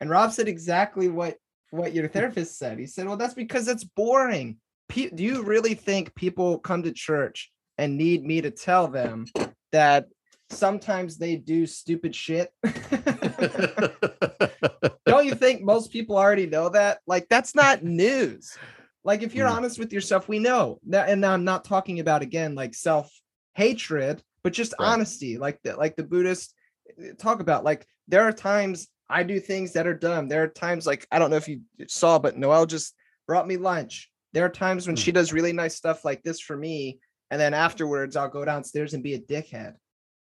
[0.00, 1.36] And Rob said exactly what
[1.70, 2.78] what your therapist said.
[2.78, 4.56] He said, "Well, that's because it's boring.
[4.88, 9.26] Pe- do you really think people come to church and need me to tell them
[9.70, 10.06] that
[10.50, 12.52] sometimes they do stupid shit?"
[15.06, 16.98] Don't you think most people already know that?
[17.06, 18.56] Like that's not news.
[19.04, 19.56] Like if you're mm.
[19.56, 24.22] honest with yourself, we know that and now I'm not talking about again like self-hatred,
[24.42, 24.86] but just right.
[24.86, 26.54] honesty, like the like the Buddhists
[27.02, 30.28] eh, talk about like there are times I do things that are dumb.
[30.28, 32.94] There are times like I don't know if you saw, but Noelle just
[33.26, 34.10] brought me lunch.
[34.34, 35.02] There are times when mm.
[35.02, 38.94] she does really nice stuff like this for me, and then afterwards I'll go downstairs
[38.94, 39.74] and be a dickhead.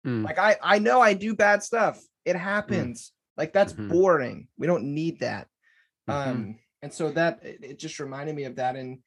[0.06, 0.24] Mm.
[0.24, 2.00] Like I I know I do bad stuff.
[2.24, 3.08] It happens.
[3.08, 3.38] Mm.
[3.38, 3.88] Like that's mm-hmm.
[3.88, 4.48] boring.
[4.58, 5.48] We don't need that.
[6.08, 6.30] Mm-hmm.
[6.30, 8.98] Um and so that it just reminded me of that and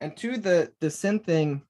[0.00, 1.62] and to the the sin thing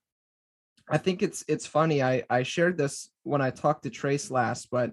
[0.88, 2.02] I think it's it's funny.
[2.02, 4.92] I I shared this when I talked to Trace last, but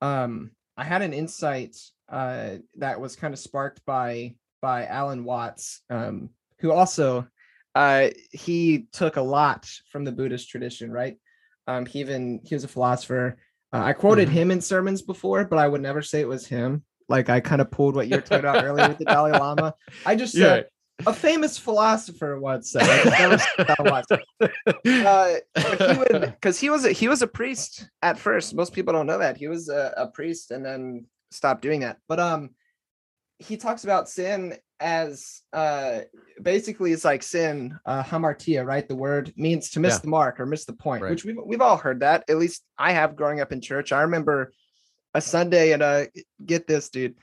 [0.00, 1.76] um I had an insight
[2.08, 7.26] uh, that was kind of sparked by by Alan Watts, um, who also
[7.74, 11.16] uh, he took a lot from the Buddhist tradition, right?
[11.72, 13.36] Um, he even he was a philosopher.
[13.72, 14.36] Uh, I quoted mm-hmm.
[14.36, 16.84] him in sermons before, but I would never say it was him.
[17.08, 19.74] Like I kind of pulled what you were talking about earlier with the Dalai Lama.
[20.04, 20.66] I just said
[21.06, 23.46] a famous philosopher once said, because
[24.86, 28.54] uh, he was a, he was a priest at first.
[28.54, 31.98] Most people don't know that he was a, a priest and then stopped doing that.
[32.08, 32.50] But um,
[33.38, 36.00] he talks about sin as uh
[36.42, 40.00] basically it's like sin uh hamartia right the word means to miss yeah.
[40.00, 41.10] the mark or miss the point right.
[41.10, 44.02] which we've, we've all heard that at least i have growing up in church i
[44.02, 44.52] remember
[45.14, 46.04] a sunday and uh
[46.44, 47.14] get this dude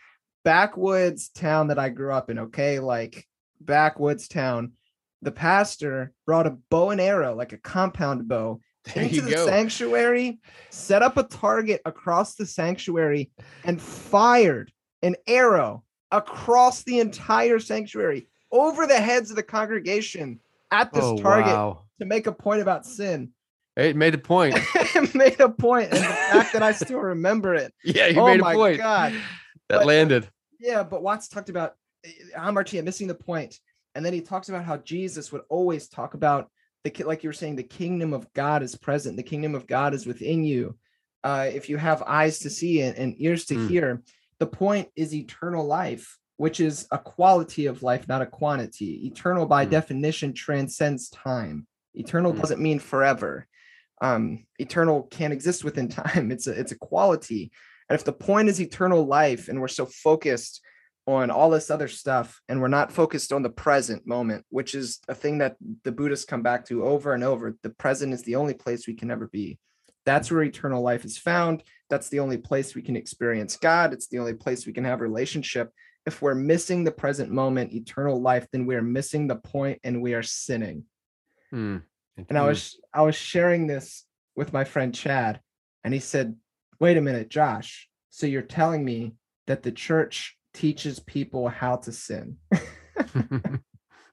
[0.44, 3.28] backwoods town that i grew up in okay like
[3.60, 4.74] backwoods town,
[5.22, 9.46] the pastor brought a bow and arrow, like a compound bow, there into the go.
[9.46, 10.40] sanctuary,
[10.70, 13.32] set up a target across the sanctuary,
[13.64, 20.40] and fired an arrow across the entire sanctuary over the heads of the congregation
[20.72, 21.84] at this oh, target wow.
[22.00, 23.32] to make a point about sin.
[23.76, 24.56] It made a point.
[24.76, 27.74] it made a point, and the fact that I still remember it.
[27.84, 28.78] Yeah, you oh made a point.
[28.78, 29.14] God,
[29.70, 30.28] that but, landed.
[30.60, 31.76] Yeah, but Watts talked about
[32.36, 33.60] hamartia missing the point.
[33.96, 36.50] And then he talks about how Jesus would always talk about
[36.84, 39.94] the like you were saying, the kingdom of God is present, the kingdom of God
[39.94, 40.78] is within you.
[41.24, 43.68] Uh, if you have eyes to see and, and ears to mm.
[43.68, 44.02] hear,
[44.40, 49.06] the point is eternal life, which is a quality of life, not a quantity.
[49.08, 49.70] Eternal, by mm.
[49.70, 51.68] definition, transcends time.
[51.94, 52.40] Eternal mm.
[52.40, 53.48] doesn't mean forever.
[54.02, 56.32] um, eternal can't exist within time.
[56.32, 57.52] It's a it's a quality.
[57.90, 60.62] And if the point is eternal life, and we're so focused
[61.08, 65.00] on all this other stuff, and we're not focused on the present moment, which is
[65.08, 67.56] a thing that the Buddhists come back to over and over.
[67.64, 69.58] The present is the only place we can ever be.
[70.06, 71.64] That's where eternal life is found.
[71.90, 73.94] That's the only place we can experience God.
[73.94, 75.72] It's the only place we can have relationship.
[76.06, 80.02] If we're missing the present moment, eternal life, then we are missing the point and
[80.02, 80.86] we are sinning.
[81.54, 81.84] Mm.
[82.28, 85.40] And I was I was sharing this with my friend Chad,
[85.84, 86.36] and he said,
[86.80, 87.90] "Wait a minute, Josh.
[88.10, 89.14] So you're telling me
[89.48, 92.38] that the church teaches people how to sin?"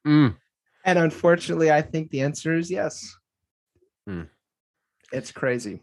[0.06, 0.36] mm.
[0.84, 3.16] And unfortunately, I think the answer is yes.
[4.08, 4.28] Mm.
[5.12, 5.80] It's crazy.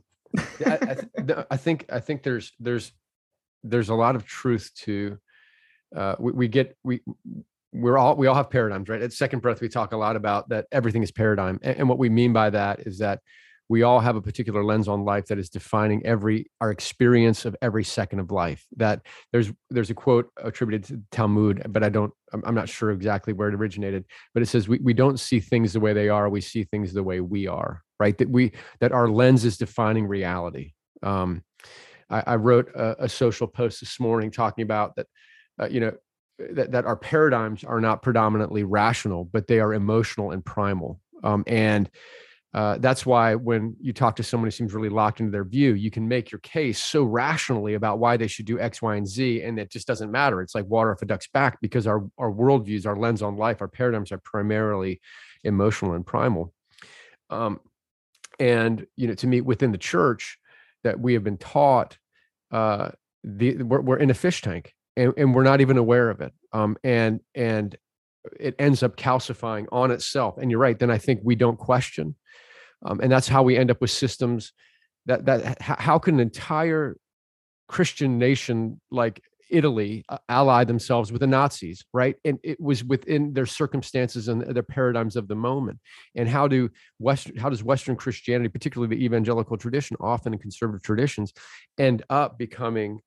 [0.66, 2.92] I, I, I, think I think there's there's
[3.64, 5.18] there's a lot of truth to
[5.96, 7.02] uh, we, we get we
[7.72, 9.02] we're all we all have paradigms right?
[9.02, 11.98] At second breath we talk a lot about that everything is paradigm and, and, what
[11.98, 13.20] we mean by that is that
[13.70, 17.56] we all have a particular lens on life that is defining every our experience of
[17.62, 18.66] every second of life.
[18.78, 19.02] That
[19.32, 23.50] there's there's a quote attributed to talmud but i don't i'm, not sure exactly where
[23.50, 26.42] it originated but it says we, we don't see things the way they are we
[26.42, 28.18] see things the way we are right?
[28.18, 28.52] That we
[28.82, 30.74] that our lens is defining reality.
[31.02, 31.42] Um,
[32.10, 35.08] I, I, wrote a, a social post this morning talking about that
[35.62, 35.94] uh, you know
[36.38, 41.00] that, that our paradigms are not predominantly rational, but they are emotional and primal.
[41.24, 41.90] Um, and
[42.54, 45.74] uh, that's why when you talk to someone who seems really locked into their view,
[45.74, 49.08] you can make your case so rationally about why they should do X, Y, and
[49.08, 50.42] Z, and it just doesn't matter.
[50.42, 53.62] It's like water off a duck's back because our our worldviews, our lens on life,
[53.62, 55.02] our paradigms are primarily
[55.44, 56.54] emotional and primal.
[57.30, 57.60] Um,
[58.40, 60.38] and you know, to me, within the church,
[60.84, 61.98] that we have been taught,
[62.52, 62.92] uh,
[63.24, 66.34] the we're, we're in a fish tank, and, and we're not even aware of it
[66.52, 67.76] um, and and
[68.40, 72.16] it ends up calcifying on itself and you're right then i think we don't question
[72.86, 74.54] um, and that's how we end up with systems
[75.06, 76.98] that that how can an entire
[77.68, 82.16] christian nation like italy uh, ally themselves with the nazis right?
[82.26, 85.80] And it was within their circumstances and their paradigms of the moment.
[86.16, 86.70] And how do
[87.00, 91.34] western how does western christianity particularly the evangelical tradition often in conservative traditions
[91.78, 93.00] end up becoming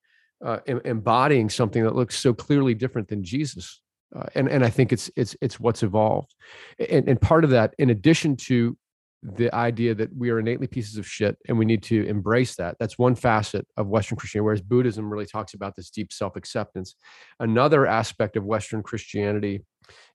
[0.45, 3.81] uh, embodying something that looks so clearly different than Jesus.
[4.14, 6.35] Uh, and and I think it's it's it's what's evolved,
[6.79, 8.77] and and part of that, in addition to
[9.23, 12.77] the idea that we are innately pieces of shit and we need to embrace that.
[12.79, 16.95] That's one facet of Western Christianity, whereas Buddhism really talks about this deep self acceptance.
[17.41, 19.62] Another aspect of Western Christianity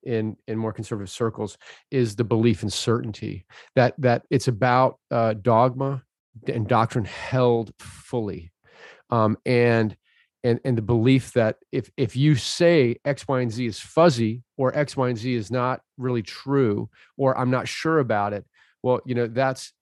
[0.04, 1.58] in in more conservative circles
[1.92, 3.46] is the belief in certainty
[3.76, 6.04] that that it's about uh, dogma
[6.48, 8.52] and doctrine held fully
[9.10, 9.96] um, and
[10.44, 14.44] and and the belief that if if you say x y and z is fuzzy
[14.58, 18.46] or x y and z is not really true or i'm not sure about it
[18.84, 19.74] well you know that's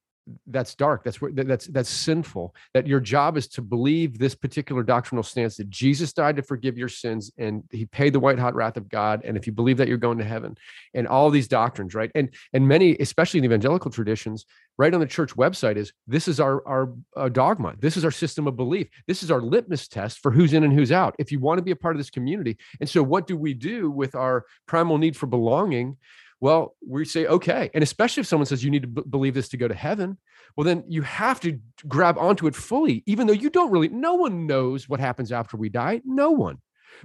[0.47, 1.03] that's dark.
[1.03, 2.53] That's that's that's sinful.
[2.73, 6.77] That your job is to believe this particular doctrinal stance that jesus died to forgive
[6.77, 9.21] your sins and he paid the white hot wrath of god.
[9.23, 10.57] And if you believe that you're going to heaven.
[10.93, 12.11] And all these doctrines right?
[12.15, 14.45] And and many especially in evangelical traditions
[14.77, 17.75] right on the church website is this is our our uh, dogma.
[17.79, 18.87] This is our system of belief.
[19.07, 21.15] This is our litmus test for who's in and who's out.
[21.19, 23.53] If you want to be a part of this community and so what do we
[23.53, 25.97] do with our primal need for belonging
[26.41, 27.69] well, we say, okay.
[27.73, 30.17] And especially if someone says you need to b- believe this to go to heaven,
[30.55, 34.15] well, then you have to grab onto it fully, even though you don't really, no
[34.15, 36.01] one knows what happens after we die.
[36.05, 36.59] No one.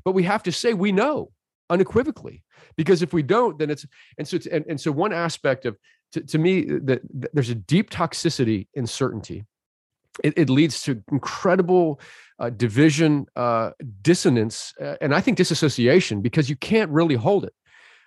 [0.05, 1.31] But we have to say we know
[1.71, 2.43] unequivocally
[2.77, 3.87] because if we don't then it's
[4.19, 5.77] and so it's, and, and so one aspect of
[6.13, 7.01] to, to me that
[7.33, 9.45] there's a deep toxicity in certainty
[10.23, 12.01] it, it leads to incredible
[12.39, 13.71] uh, division uh,
[14.03, 17.55] dissonance uh, and i think disassociation because you can't really hold it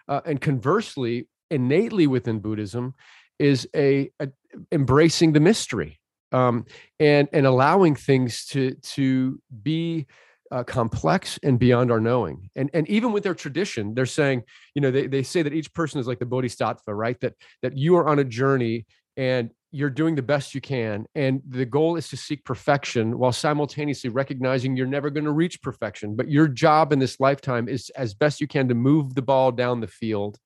[0.07, 2.93] uh, and conversely, innately within Buddhism
[3.39, 4.29] is a, a
[4.71, 5.99] embracing the mystery
[6.31, 6.65] um,
[6.99, 10.07] and and allowing things to to be
[10.51, 12.49] uh, complex and beyond our knowing.
[12.55, 14.43] And and even with their tradition, they're saying,
[14.75, 17.19] you know, they, they say that each person is like the bodhisattva, right?
[17.21, 18.85] That that you are on a journey
[19.15, 23.33] and you're doing the best you can and the goal is to seek perfection while
[23.33, 27.89] simultaneously recognizing you're never going to reach perfection but your job in this lifetime is
[27.91, 30.39] as best you can to move the ball down the field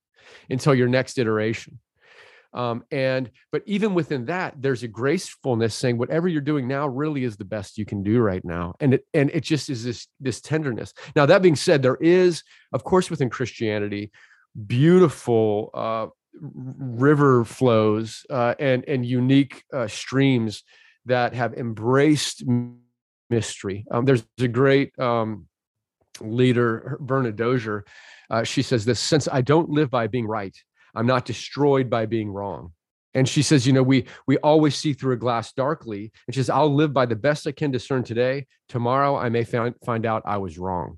[0.49, 1.79] until your next iteration.
[2.53, 7.23] Um, and but even within that there's a gracefulness saying whatever you're doing now really
[7.23, 10.07] is the best you can do right now and it and it just is this
[10.19, 10.93] this tenderness.
[11.15, 12.43] Now that being said there is
[12.73, 14.11] of course within christianity
[14.67, 16.07] beautiful uh,
[16.41, 20.63] river flows uh, and and unique uh, streams
[21.05, 22.43] that have embraced
[23.29, 23.85] mystery.
[23.91, 25.47] Um, there's a great um,
[26.19, 27.85] leader, Verna Dozier.
[28.29, 30.55] Uh, she says this: since I don't live by being right,
[30.95, 32.73] I'm not destroyed by being wrong.
[33.13, 36.11] And she says, you know, we we always see through a glass darkly.
[36.27, 38.47] And she says, I'll live by the best I can discern today.
[38.69, 40.97] Tomorrow I may find find out I was wrong.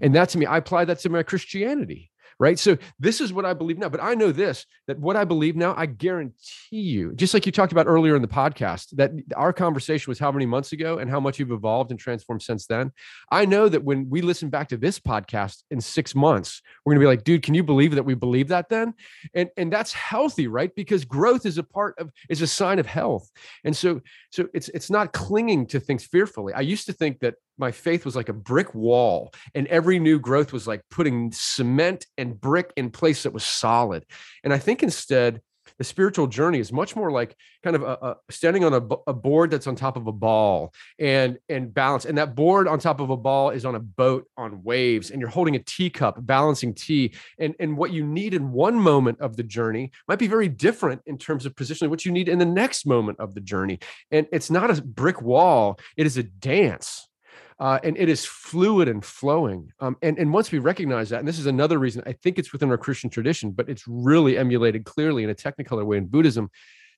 [0.00, 2.58] And that to me, I apply that to my Christianity right?
[2.58, 3.88] So this is what I believe now.
[3.88, 6.34] But I know this that what I believe now, I guarantee
[6.70, 10.30] you, just like you talked about earlier in the podcast, that our conversation was how
[10.30, 12.92] many months ago and how much you've evolved and transformed since then.
[13.30, 17.02] I know that when we listen back to this podcast in six months, we're gonna
[17.02, 18.94] be like, dude, can you believe that we believe that then?
[19.34, 20.74] And and that's healthy, right?
[20.74, 23.28] Because growth is a part of is a sign of health.
[23.64, 26.52] And so so it's it's not clinging to things fearfully.
[26.52, 30.18] I used to think that my faith was like a brick wall and every new
[30.18, 34.04] growth was like putting cement and brick in place that was solid.
[34.44, 35.40] And i think instead
[35.78, 39.12] the spiritual journey is much more like kind of a, a standing on a, a,
[39.12, 43.00] board that's on top of a ball and and balance and that board on top
[43.00, 46.74] of a ball is on a boat on waves and you're holding a teacup balancing
[46.74, 50.48] tea and and what you need in one moment of the journey might be very
[50.48, 53.78] different in terms of positioning what you need in the next moment of the journey.
[54.10, 57.07] And it's not a brick wall it is a dance
[57.60, 59.72] uh, and it is fluid and flowing.
[59.80, 62.52] Um, and, and once we recognize that, and this is another reason I think it's
[62.52, 66.50] within our Christian tradition, but it's really emulated clearly in a technicolor way in Buddhism,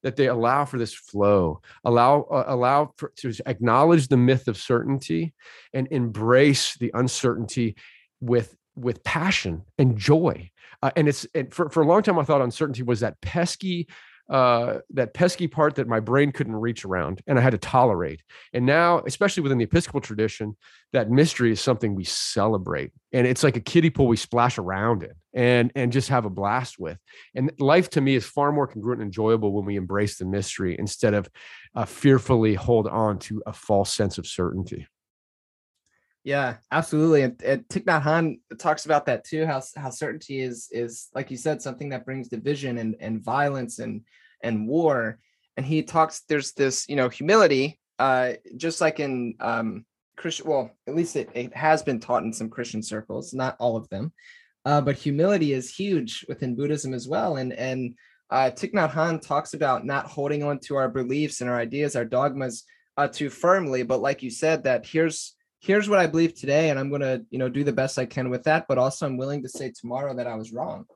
[0.02, 4.56] that they allow for this flow, allow uh, allow for, to acknowledge the myth of
[4.56, 5.34] certainty
[5.74, 7.76] and embrace the uncertainty
[8.20, 10.50] with with passion and joy.
[10.82, 13.88] Uh, and it's and for, for a long time I thought uncertainty was that pesky
[14.30, 18.22] uh, that pesky part that my brain couldn't reach around and I had to tolerate.
[18.52, 20.56] And now, especially within the Episcopal tradition,
[20.92, 22.92] that mystery is something we celebrate.
[23.12, 26.30] And it's like a kiddie pool we splash around in and, and just have a
[26.30, 26.98] blast with.
[27.34, 30.76] And life to me is far more congruent and enjoyable when we embrace the mystery
[30.78, 31.28] instead of
[31.74, 34.86] uh, fearfully hold on to a false sense of certainty.
[36.22, 37.22] Yeah, absolutely.
[37.22, 39.46] And, and Thich Nhat Hanh talks about that too.
[39.46, 43.78] How how certainty is is like you said, something that brings division and and violence
[43.78, 44.02] and
[44.42, 45.18] and war.
[45.56, 46.20] And he talks.
[46.28, 47.78] There's this, you know, humility.
[47.98, 49.84] Uh, just like in um,
[50.16, 50.46] Christian.
[50.48, 53.88] Well, at least it, it has been taught in some Christian circles, not all of
[53.88, 54.12] them.
[54.64, 57.36] Uh, but humility is huge within Buddhism as well.
[57.36, 57.94] And and
[58.30, 61.96] uh, Thich Nhat Hanh talks about not holding on to our beliefs and our ideas,
[61.96, 62.64] our dogmas,
[62.98, 63.82] uh, too firmly.
[63.82, 67.38] But like you said, that here's here's what I believe today, and I'm gonna, you
[67.38, 68.66] know, do the best I can with that.
[68.66, 70.86] But also, I'm willing to say tomorrow that I was wrong.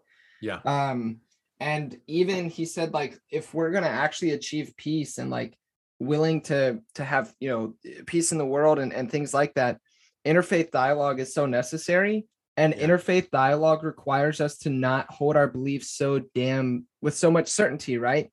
[0.41, 0.61] Yeah.
[0.65, 1.21] Um,
[1.61, 5.57] and even he said like, if we're gonna actually achieve peace and like
[6.01, 7.75] willing to to have you know
[8.07, 9.79] peace in the world and and things like that,
[10.27, 12.27] interfaith dialogue is so necessary.
[12.57, 12.87] And yeah.
[12.87, 17.99] interfaith dialogue requires us to not hold our beliefs so damn with so much certainty,
[17.99, 18.31] right?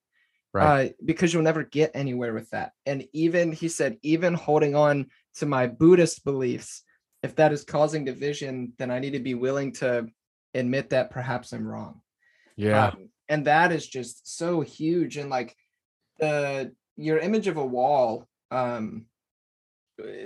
[0.54, 0.90] Right.
[0.90, 2.74] Uh, because you'll never get anywhere with that.
[2.86, 6.84] And even he said, even holding on to my Buddhist beliefs,
[7.24, 10.08] if that is causing division, then I need to be willing to
[10.54, 12.02] admit that perhaps I'm wrong.
[12.58, 12.88] Yeah.
[12.88, 15.18] Um, and that is just so huge.
[15.18, 15.56] And like
[16.20, 19.06] the your image of a wall um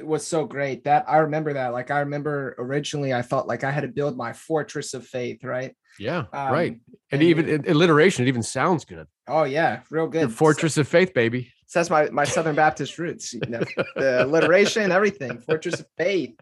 [0.03, 1.73] was so great that I remember that.
[1.73, 5.43] Like I remember originally I thought like I had to build my fortress of faith,
[5.43, 5.75] right?
[5.99, 6.71] Yeah, um, right.
[6.71, 9.07] And, and even it, alliteration, it even sounds good.
[9.27, 10.21] Oh yeah, real good.
[10.21, 11.51] Your fortress so, of faith, baby.
[11.67, 13.33] So that's my my Southern Baptist roots.
[13.33, 13.63] You know,
[13.95, 15.39] the alliteration, everything.
[15.39, 16.35] Fortress of faith,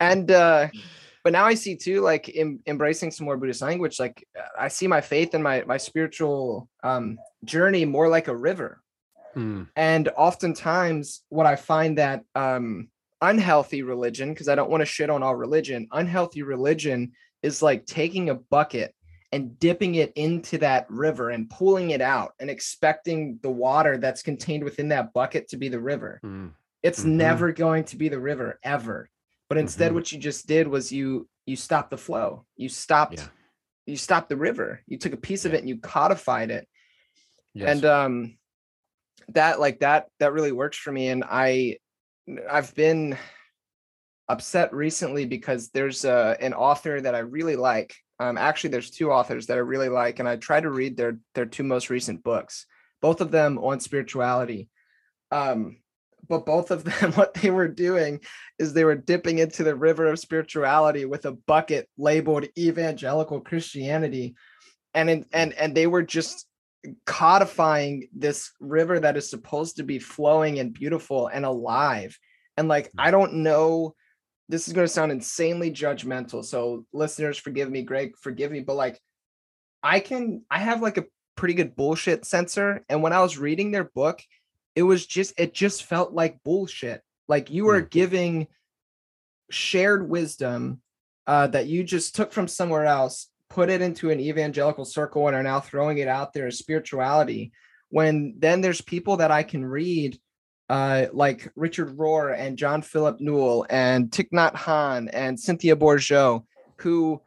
[0.00, 0.68] and uh,
[1.22, 4.00] but now I see too, like em- embracing some more Buddhist language.
[4.00, 4.26] Like
[4.58, 8.80] I see my faith and my my spiritual um, journey more like a river.
[9.34, 9.64] Hmm.
[9.74, 12.88] And oftentimes, what I find that um,
[13.20, 17.12] unhealthy religion, because I don't want to shit on all religion, unhealthy religion
[17.42, 18.94] is like taking a bucket
[19.34, 24.22] and dipping it into that river and pulling it out and expecting the water that's
[24.22, 26.20] contained within that bucket to be the river.
[26.24, 26.52] Mm.
[26.84, 27.16] It's mm-hmm.
[27.16, 29.10] never going to be the river ever.
[29.48, 29.96] But instead mm-hmm.
[29.96, 32.46] what you just did was you you stopped the flow.
[32.56, 33.26] You stopped yeah.
[33.86, 34.80] you stopped the river.
[34.86, 35.48] You took a piece yeah.
[35.48, 36.68] of it and you codified it.
[37.54, 37.70] Yes.
[37.70, 38.38] And um
[39.30, 41.78] that like that that really works for me and I
[42.48, 43.18] I've been
[44.28, 47.96] upset recently because there's uh, an author that I really like.
[48.24, 51.18] Um, actually, there's two authors that I really like, and I try to read their
[51.34, 52.64] their two most recent books,
[53.02, 54.70] both of them on spirituality.
[55.30, 55.76] Um,
[56.26, 58.20] but both of them, what they were doing
[58.58, 64.36] is they were dipping into the river of spirituality with a bucket labeled evangelical Christianity,
[64.94, 66.46] and in, and and they were just
[67.04, 72.18] codifying this river that is supposed to be flowing and beautiful and alive.
[72.56, 73.94] And like, I don't know
[74.48, 76.44] this is going to sound insanely judgmental.
[76.44, 79.00] So listeners, forgive me, Greg, forgive me, but like
[79.82, 83.70] I can I have like a pretty good bullshit sensor and when I was reading
[83.70, 84.20] their book,
[84.74, 87.02] it was just it just felt like bullshit.
[87.28, 87.90] Like you were mm.
[87.90, 88.46] giving
[89.50, 90.80] shared wisdom
[91.26, 95.36] uh, that you just took from somewhere else, put it into an evangelical circle and
[95.36, 97.52] are now throwing it out there as spirituality
[97.94, 100.18] when then there's people that I can read
[100.68, 106.44] uh, like Richard Rohr and John Philip Newell and Thich Nhat Hanh and Cynthia Bourgeault,
[106.78, 107.20] who,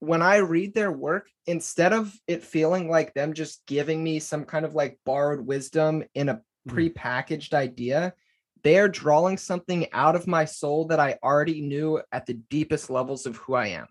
[0.00, 4.44] when I read their work, instead of it feeling like them just giving me some
[4.44, 6.74] kind of like borrowed wisdom in a hmm.
[6.74, 8.14] pre-packaged idea,
[8.62, 12.90] they are drawing something out of my soul that I already knew at the deepest
[12.90, 13.86] levels of who I am.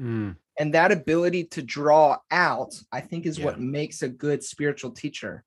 [0.00, 0.36] Mm.
[0.58, 3.46] And that ability to draw out, I think, is yeah.
[3.46, 5.44] what makes a good spiritual teacher.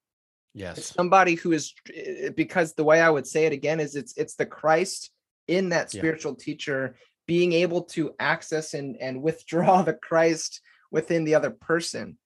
[0.58, 0.80] Yes.
[0.80, 4.18] It's somebody who is eh, because the way I would say it again is it's
[4.18, 5.12] it's the Christ
[5.48, 6.44] in that spiritual yeah.
[6.44, 6.96] teacher
[7.28, 12.18] being able to access and and withdraw the Christ within the other person.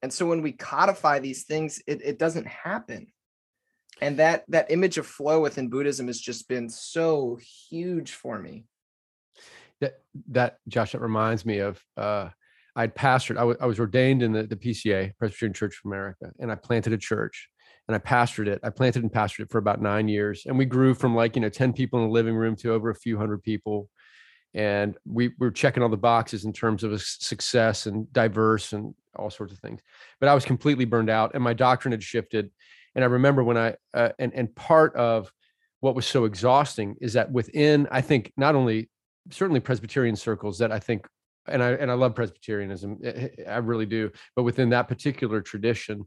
[0.00, 3.08] And so when we codify these things, it, it doesn't happen.
[4.00, 8.64] And that that image of flow within Buddhism has just been so huge for me.
[9.82, 12.30] That that Josh, that reminds me of uh
[12.76, 16.32] I'd pastored, I, w- I was ordained in the, the PCA, Presbyterian Church of America,
[16.40, 17.48] and I planted a church
[17.88, 18.60] and I pastored it.
[18.62, 20.44] I planted and pastored it for about nine years.
[20.46, 22.90] And we grew from like, you know, 10 people in the living room to over
[22.90, 23.88] a few hundred people.
[24.54, 28.94] And we, we were checking all the boxes in terms of success and diverse and
[29.16, 29.80] all sorts of things.
[30.20, 32.50] But I was completely burned out and my doctrine had shifted.
[32.94, 35.30] And I remember when I, uh, and, and part of
[35.80, 38.88] what was so exhausting is that within, I think, not only
[39.30, 41.06] certainly Presbyterian circles that I think
[41.46, 44.10] and I and I love Presbyterianism, eh, eh, I really do.
[44.34, 46.06] But within that particular tradition,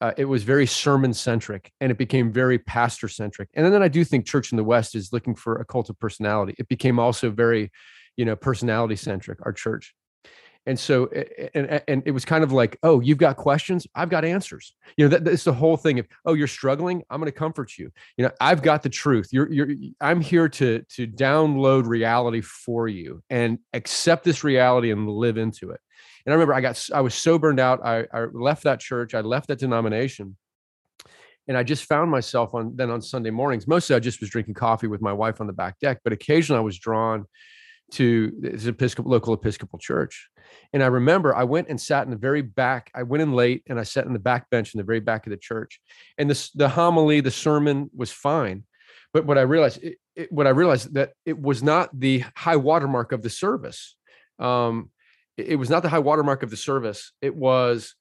[0.00, 3.48] uh, it was very sermon centric and it became very pastor centric.
[3.54, 5.98] And then I do think Church in the West is looking for a cult of
[5.98, 6.54] personality.
[6.58, 7.72] It became also very,
[8.16, 9.94] you know, personality centric, our church.
[10.66, 11.06] And so,
[11.54, 14.74] and, and it was kind of like, oh, you've got questions, I've got answers.
[14.98, 15.98] You know, that, that's the whole thing.
[15.98, 17.90] Of oh, you're struggling, I'm going to comfort you.
[18.18, 19.28] You know, I've got the truth.
[19.32, 19.68] You're, you're,
[20.02, 25.70] I'm here to to download reality for you and accept this reality and live into
[25.70, 25.80] it.
[26.28, 27.80] And I remember I got I was so burned out.
[27.82, 29.14] I, I left that church.
[29.14, 30.36] I left that denomination.
[31.46, 33.66] And I just found myself on then on Sunday mornings.
[33.66, 36.58] Mostly I just was drinking coffee with my wife on the back deck, but occasionally
[36.58, 37.24] I was drawn
[37.92, 40.28] to this Episcopal local Episcopal church.
[40.74, 42.90] And I remember I went and sat in the very back.
[42.94, 45.26] I went in late and I sat in the back bench in the very back
[45.26, 45.80] of the church.
[46.18, 48.64] And this the homily, the sermon was fine.
[49.14, 52.56] But what I realized, it, it, what I realized that it was not the high
[52.56, 53.96] watermark of the service.
[54.38, 54.90] Um,
[55.38, 57.12] it was not the high watermark of the service.
[57.22, 57.94] It was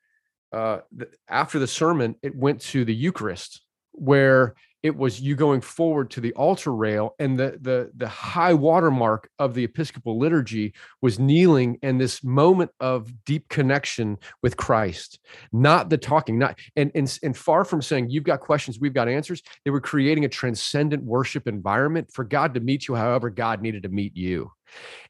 [0.52, 3.62] uh, the, after the sermon, it went to the Eucharist,
[3.92, 8.54] where it was you going forward to the altar rail, and the the the high
[8.54, 15.20] watermark of the Episcopal liturgy was kneeling and this moment of deep connection with Christ,
[15.52, 19.10] not the talking, not and and and far from saying you've got questions, we've got
[19.10, 19.42] answers.
[19.66, 23.84] They were creating a transcendent worship environment for God to meet you, however God needed
[23.84, 24.52] to meet you.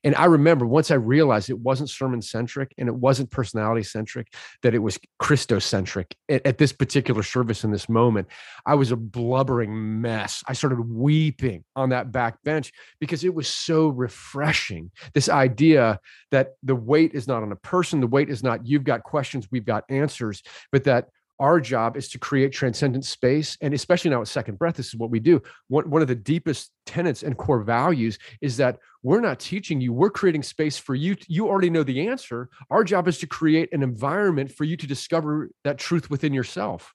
[0.03, 4.33] And I remember once I realized it wasn't sermon centric and it wasn't personality centric,
[4.61, 8.27] that it was Christocentric at, at this particular service in this moment,
[8.65, 10.43] I was a blubbering mess.
[10.47, 14.91] I started weeping on that back bench because it was so refreshing.
[15.13, 15.99] This idea
[16.31, 19.47] that the weight is not on a person, the weight is not you've got questions,
[19.51, 24.21] we've got answers, but that our job is to create transcendent space and especially now
[24.21, 25.41] at second breath this is what we do.
[25.67, 29.93] One, one of the deepest tenets and core values is that we're not teaching you
[29.93, 31.15] we're creating space for you.
[31.27, 32.49] You already know the answer.
[32.69, 36.93] Our job is to create an environment for you to discover that truth within yourself.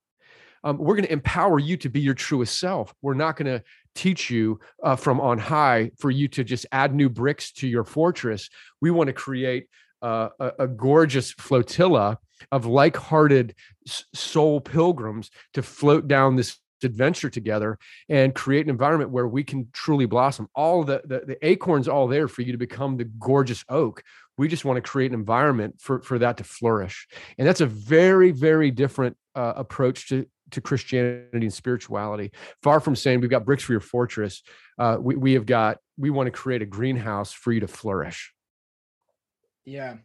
[0.65, 2.95] Um, we're going to empower you to be your truest self.
[3.03, 3.65] We're not going to
[3.95, 7.85] teach you uh, from on high for you to just add new bricks to your
[7.85, 8.49] fortress.
[8.81, 9.67] We want to create
[10.03, 12.19] uh, a, a gorgeous flotilla
[12.51, 13.55] of like-hearted
[13.87, 17.79] soul pilgrims to float down this adventure together
[18.09, 20.49] and create an environment where we can truly blossom.
[20.55, 24.03] All the, the, the acorns all there for you to become the gorgeous oak.
[24.39, 27.07] We just want to create an environment for for that to flourish.
[27.39, 32.33] And that's a very very different uh, approach to to christianity and spirituality.
[32.63, 34.43] Far from saying we've got bricks for your fortress
[34.79, 38.33] uh, we, we have got we want to create a greenhouse for you to flourish.
[39.65, 39.97] Yeah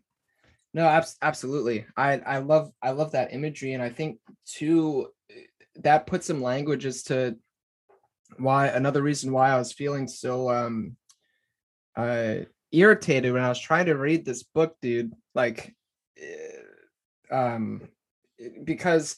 [0.78, 1.88] no, abs- absolutely.
[1.98, 5.08] I I love I love that imagery, and I think too
[5.78, 7.36] that puts some language as to
[8.38, 10.96] why another reason why I was feeling so um
[11.96, 12.36] uh
[12.72, 15.14] irritated when I was trying to read this book, dude.
[15.34, 15.74] Like,
[16.16, 17.82] eh, um,
[18.64, 19.16] because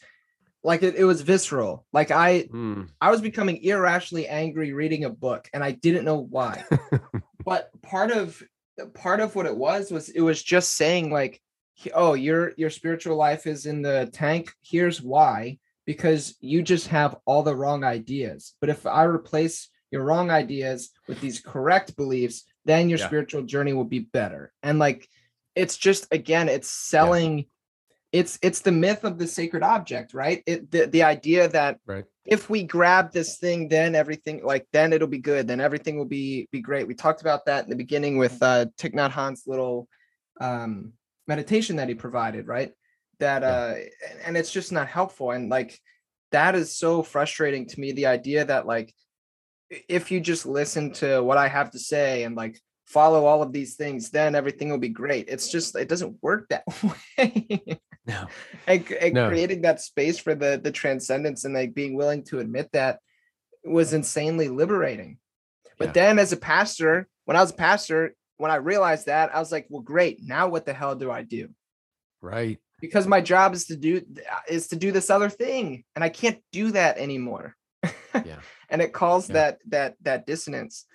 [0.63, 1.85] like it, it was visceral.
[1.91, 2.87] Like I mm.
[3.01, 6.63] I was becoming irrationally angry reading a book, and I didn't know why.
[7.43, 8.41] but part of
[8.93, 11.41] part of what it was was it was just saying like
[11.93, 14.51] oh your your spiritual life is in the tank?
[14.61, 15.59] Here's why.
[15.85, 18.53] Because you just have all the wrong ideas.
[18.61, 23.07] But if i replace your wrong ideas with these correct beliefs then your yeah.
[23.07, 24.53] spiritual journey will be better.
[24.61, 25.07] And like
[25.55, 27.45] it's just again it's selling
[28.11, 30.43] it's it's the myth of the sacred object right?
[30.45, 32.05] It the, the idea that right.
[32.25, 36.05] if we grab this thing then everything like then it'll be good then everything will
[36.05, 36.87] be be great.
[36.87, 39.87] We talked about that in the beginning with uh Thich Nhat Hanh's little
[40.39, 40.93] um
[41.29, 42.71] meditation that he provided right?
[43.19, 43.73] That uh
[44.25, 45.79] and it's just not helpful and like
[46.31, 48.93] that is so frustrating to me the idea that like
[49.87, 52.55] if you just listen to what i have to say and like
[52.87, 55.25] follow all of these things then everything will be great.
[55.29, 56.63] It's just it doesn't work that
[57.17, 57.79] way.
[58.07, 58.27] No.
[58.65, 59.27] And, and No.
[59.27, 62.99] creating that space for the the transcendence and like being willing to admit that
[63.63, 65.19] was insanely liberating.
[65.77, 65.97] But Yeah.
[65.99, 69.51] then as a pastor when i was a pastor when i realized that i was
[69.51, 71.49] like well great now what the hell do i do?
[72.21, 72.59] Right.
[72.81, 74.01] Because my job is to do
[74.49, 77.55] is to do this other thing and i can't do that anymore.
[78.13, 78.39] Yeah.
[78.69, 79.33] and it calls Yeah.
[79.33, 80.85] that that that dissonance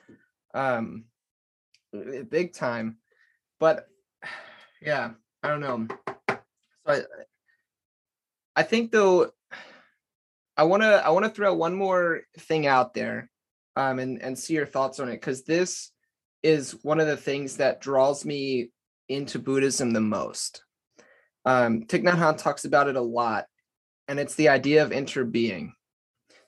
[0.53, 1.05] um
[2.29, 2.99] big time.
[3.61, 3.87] But
[4.83, 5.13] yeah
[5.43, 5.87] i don't know.
[6.29, 7.01] So i
[8.57, 9.31] i think though
[10.57, 13.31] i want to i want to throw one more thing out there
[13.77, 15.91] um and and see your thoughts on it because this
[16.45, 18.71] is one of the things that draws me
[19.09, 20.63] into buddhism the most.
[21.45, 23.47] Um Thich Nhat Hanh talks about it a lot
[24.07, 25.73] and it's the idea of interbeing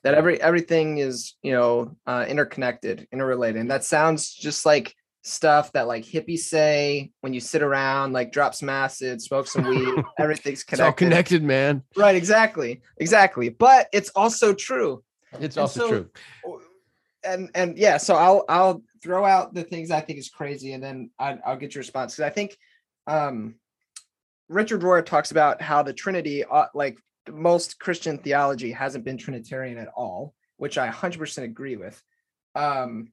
[0.05, 3.61] that every everything is you know uh, interconnected interrelated.
[3.61, 8.31] And that sounds just like stuff that like hippies say when you sit around like
[8.31, 11.41] drop some acid smoke some weed everything's it's all connected.
[11.41, 11.83] connected man.
[11.97, 13.49] Right exactly exactly.
[13.49, 15.03] But it's also true.
[15.41, 16.11] It's And also so- true.
[17.25, 20.83] and and yeah so i'll i'll throw out the things i think is crazy and
[20.83, 22.15] then I, i'll get your response.
[22.15, 22.57] Because i think
[23.07, 23.57] um
[24.49, 26.99] richard rohr talks about how the trinity uh, like
[27.31, 32.03] most christian theology hasn't been trinitarian at all which i 100% agree with.
[32.55, 33.13] Um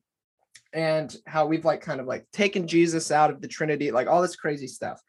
[0.72, 4.22] and how we've like kind of like taken jesus out of the trinity like all
[4.22, 5.02] this crazy stuff.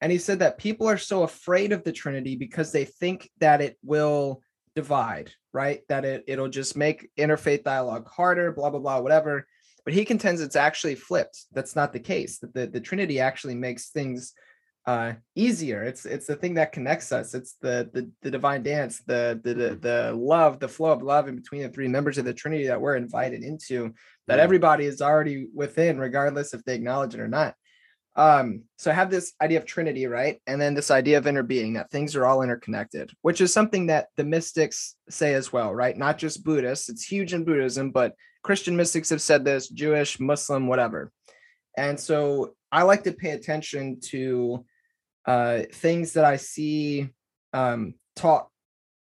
[0.00, 3.60] And he said that people are so afraid of the trinity because they think that
[3.60, 4.42] it will
[4.74, 5.82] divide right?
[5.88, 9.46] That it it'll just make interfaith dialogue harder blah blah blah whatever
[9.84, 11.46] but he contends it's actually flipped.
[11.52, 12.38] That's not the case.
[12.38, 14.32] That the, the trinity actually makes things
[14.84, 15.82] uh easier.
[15.84, 17.34] It's it's the thing that connects us.
[17.34, 21.28] It's the the, the divine dance the, the the the love the flow of love
[21.28, 23.94] in between the three members of the trinity that we're invited into
[24.26, 24.42] that Mhm.
[24.42, 27.54] everybody is already within regardless if they acknowledge it or not.
[28.16, 30.40] Um so i have this idea of trinity right?
[30.48, 34.08] And then this idea of interbeing that things are all interconnected which is something that
[34.16, 35.96] the mystics say as well right?
[35.96, 36.88] Not just buddhists.
[36.88, 41.10] It's huge in buddhism but christian mystics have said this jewish muslim whatever.
[41.76, 44.64] And so i like to pay attention to
[45.26, 47.08] uh things that i see
[47.52, 48.48] um taught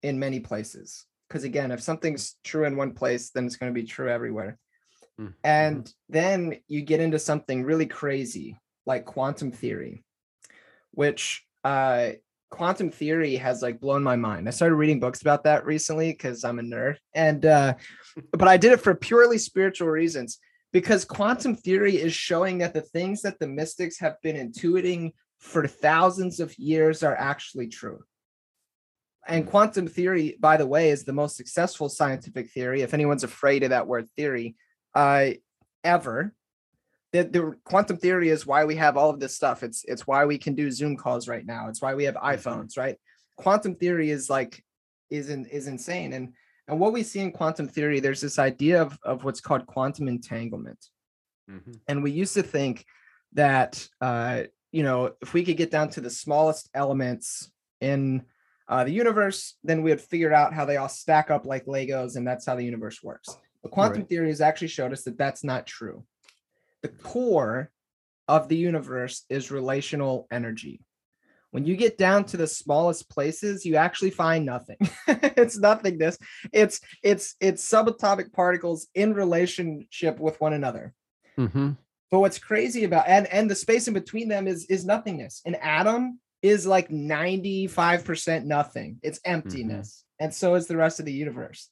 [0.02, 1.06] in many places.
[1.28, 4.58] Because again if something's true in one place then it's going to be true everywhere.
[5.20, 10.04] Mm, and then you get into something really crazy like quantum theory
[10.90, 12.10] which uh
[12.54, 14.46] quantum theory has like blown my mind.
[14.46, 17.74] I started reading books about that recently because i'm a nerd and uh
[18.32, 20.38] but i did it for purely spiritual reasons
[20.72, 25.66] because quantum theory is showing that the things that the mystics have been intuiting for
[25.66, 28.02] thousands of years are actually true.
[29.26, 33.64] And quantum theory by the way is the most successful scientific theory if anyone's afraid
[33.64, 34.54] of that word theory
[34.94, 35.30] uh
[35.82, 36.34] ever
[37.14, 39.62] the, the quantum theory is why we have all of this stuff.
[39.62, 41.68] It's it's why we can do zoom calls right now.
[41.68, 42.96] It's why we have iphones right?
[43.36, 44.62] Quantum theory is like
[45.10, 46.12] is in, is insane.
[46.12, 46.32] And
[46.66, 50.08] and what we see in quantum theory there's this idea of, of what's called quantum
[50.08, 50.82] entanglement.
[51.48, 51.78] Mhm.
[51.88, 52.86] and we used to think
[53.34, 58.22] that uh, you know if we could get down to the smallest elements in
[58.66, 62.16] uh, the universe then we would figure out how they all stack up like legos
[62.16, 63.28] and that's how the universe works.
[63.62, 64.08] But quantum Right.
[64.08, 66.02] theory has actually showed us that that's not true
[66.84, 67.70] the core
[68.28, 70.80] of the universe is relational energy
[71.50, 74.76] when you get down to the smallest places you actually find nothing
[75.42, 76.18] it's nothingness
[76.52, 80.92] it's it's it's subatomic particles in relationship with one another
[81.38, 81.76] Mhm.
[82.10, 85.42] but what's crazy about and and the space in between them is is nothingness.
[85.46, 88.98] An atom is like 95% nothing.
[89.02, 90.04] It's emptiness.
[90.20, 91.70] And so is the rest of the universe.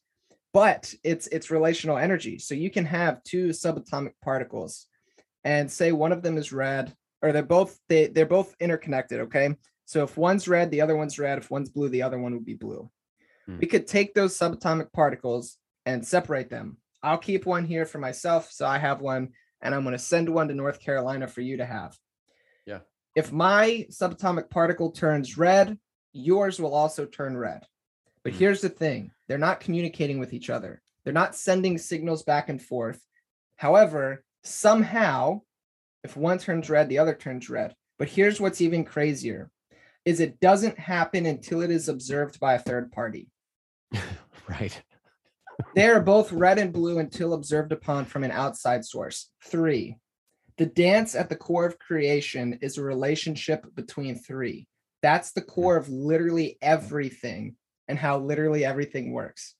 [0.52, 2.38] But it's it's relational energy.
[2.38, 4.86] So you can have two subatomic particles
[5.44, 9.54] and say one of them is red or they're both they they're both interconnected, okay?
[9.84, 11.38] So if one's red, the other one's red.
[11.38, 12.90] If one's blue, the other one would be blue.
[13.46, 13.58] Hmm.
[13.58, 15.56] We could take those subatomic particles
[15.86, 16.76] and separate them.
[17.02, 20.28] I'll keep one here for myself so I have one and I'm going to send
[20.28, 21.96] one to North Carolina for you to have.
[22.66, 22.80] Yeah.
[23.14, 25.78] If my subatomic particle turns red,
[26.12, 27.64] yours will also turn red.
[28.22, 28.38] But Hmm.
[28.38, 32.62] here's the thing they're not communicating with each other, they're not sending signals back and
[32.62, 33.04] forth.
[33.56, 35.42] However, somehow,
[36.04, 37.74] if one turns red, the other turns red.
[37.98, 39.50] But here's what's even crazier
[40.04, 43.28] is it doesn't happen until it is observed by a third party.
[44.48, 44.82] right.
[45.76, 49.30] they are both red and blue until observed upon from an outside source.
[49.44, 49.98] Three,
[50.58, 54.66] the dance at the core of creation is a relationship between three.
[55.02, 57.56] That's the core of literally everything
[57.88, 59.54] and how literally everything works.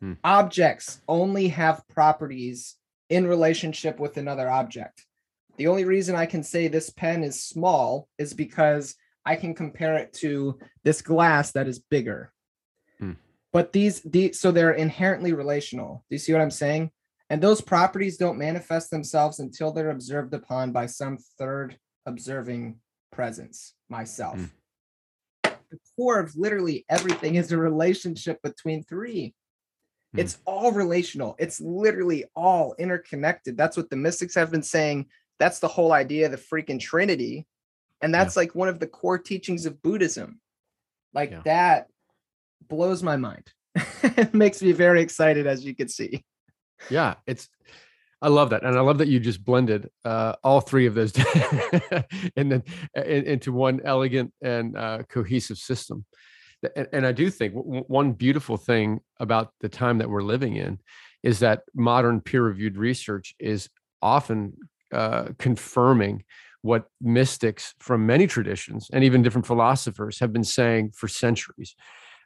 [0.00, 0.14] Hmm.
[0.22, 2.76] Objects only have properties
[3.14, 5.04] in relationship with another object.
[5.56, 9.96] The only reason I can say this pen is small is because I can compare
[9.96, 12.32] it to this glass that is bigger.
[12.98, 13.12] Hmm.
[13.52, 16.04] But these, these, so they're inherently relational.
[16.10, 16.90] Do you see what I'm saying?
[17.30, 22.80] And those properties don't manifest themselves until they're observed upon by some third observing
[23.12, 24.36] presence, myself.
[24.36, 24.44] Hmm.
[25.70, 29.34] The core of literally everything is a relationship between three.
[30.14, 30.20] Hmm.
[30.20, 31.36] It's all relational.
[31.38, 33.56] It's literally all interconnected.
[33.56, 35.06] That's what the mystics have been saying.
[35.38, 37.46] That's the whole idea of the freaking Trinity.
[38.00, 38.40] And that's yeah.
[38.40, 40.40] like one of the core teachings of Buddhism.
[41.12, 41.42] Like yeah.
[41.44, 41.88] that
[42.68, 43.52] blows my mind.
[44.02, 46.24] it makes me very excited, as you can see.
[46.90, 47.48] Yeah, it's
[48.20, 51.12] I love that, and I love that you just blended uh, all three of those
[52.36, 52.62] and then
[52.94, 56.06] into one elegant and uh, cohesive system.
[56.76, 60.56] And, and I do think w- one beautiful thing about the time that we're living
[60.56, 60.78] in
[61.22, 63.68] is that modern peer-reviewed research is
[64.02, 64.52] often
[64.92, 66.24] uh, confirming
[66.62, 71.74] what mystics from many traditions and even different philosophers have been saying for centuries,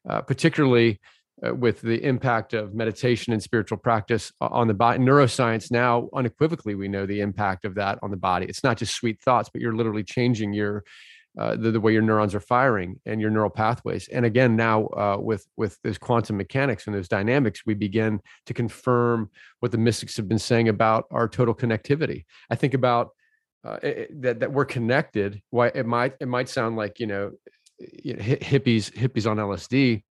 [0.09, 1.01] uh, particularly
[1.45, 4.99] uh, with the impact of meditation and spiritual practice on the body.
[4.99, 8.47] Neuroscience now, unequivocally, we know the impact of that on the body.
[8.47, 10.85] It's not just sweet thoughts, but you're literally changing your
[11.39, 14.09] uh, the, the, way your neurons are firing and your neural pathways.
[14.09, 18.55] And again, now uh, with with those quantum mechanics and those dynamics, we begin to
[18.55, 22.25] confirm what the mystics have been saying about our total connectivity.
[22.51, 23.11] I think about
[23.65, 25.41] uh, it, that that we're connected.
[25.51, 27.31] Why it might it might sound like you know,
[27.79, 30.03] you know hippies hippies on LSD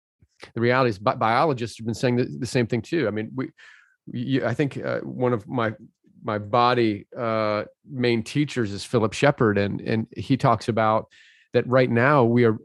[0.54, 3.08] the reality is bi- biologists have been saying the, the, same thing too.
[3.08, 3.50] I mean, we,
[4.12, 5.74] you, I think uh, one of my
[6.28, 11.08] my body uh, main teachers is Philip Shepherd, and and he talks about
[11.54, 12.58] that right now we are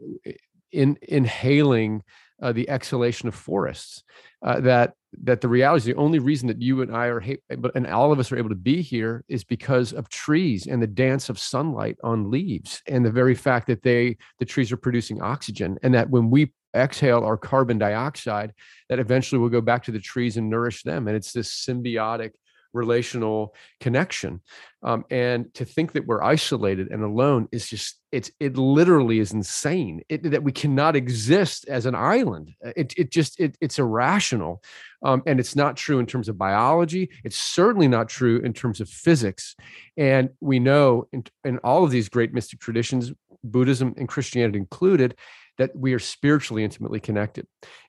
[0.72, 2.02] in inhaling
[2.42, 4.02] uh, the exhalation of forests.
[4.42, 7.86] Uh, that that the reality is the only reason that you and I are and
[7.86, 11.28] all of us are able to be here is because of trees and the dance
[11.28, 15.78] of sunlight on leaves and the very fact that they the trees are producing oxygen
[15.82, 18.52] and that when we exhale our carbon dioxide
[18.88, 22.30] that eventually will go back to the trees and nourish them and it's this symbiotic
[22.72, 24.40] relational connection
[24.82, 29.32] um, and to think that we're isolated and alone is just it's it literally is
[29.32, 30.02] insane.
[30.08, 32.52] It, that we cannot exist as an island.
[32.60, 34.62] It, it just it, it's irrational
[35.02, 37.10] um, and it's not true in terms of biology.
[37.24, 39.56] It's certainly not true in terms of physics.
[39.96, 43.12] And we know in, in all of these great mystic traditions
[43.44, 45.16] buddhism and christianity included
[45.58, 47.46] that we are spiritually intimately connected.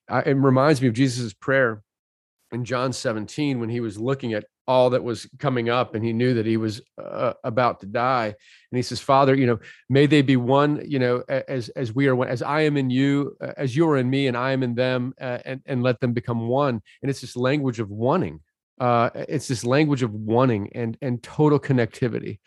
[0.09, 1.81] Uh, it reminds me of Jesus' prayer
[2.51, 6.13] in John 17 when he was looking at all that was coming up and he
[6.13, 8.27] knew that he was uh, about to die.
[8.27, 9.59] And he says father you know
[9.89, 12.89] may they be one you know as as we are one as i am in
[12.89, 15.83] you uh, as you are in me and i am in them uh, and and
[15.83, 16.81] let them become one.
[17.01, 18.39] And it's this language of wanting
[18.79, 22.39] uh, it's this language of wanting and and total connectivity.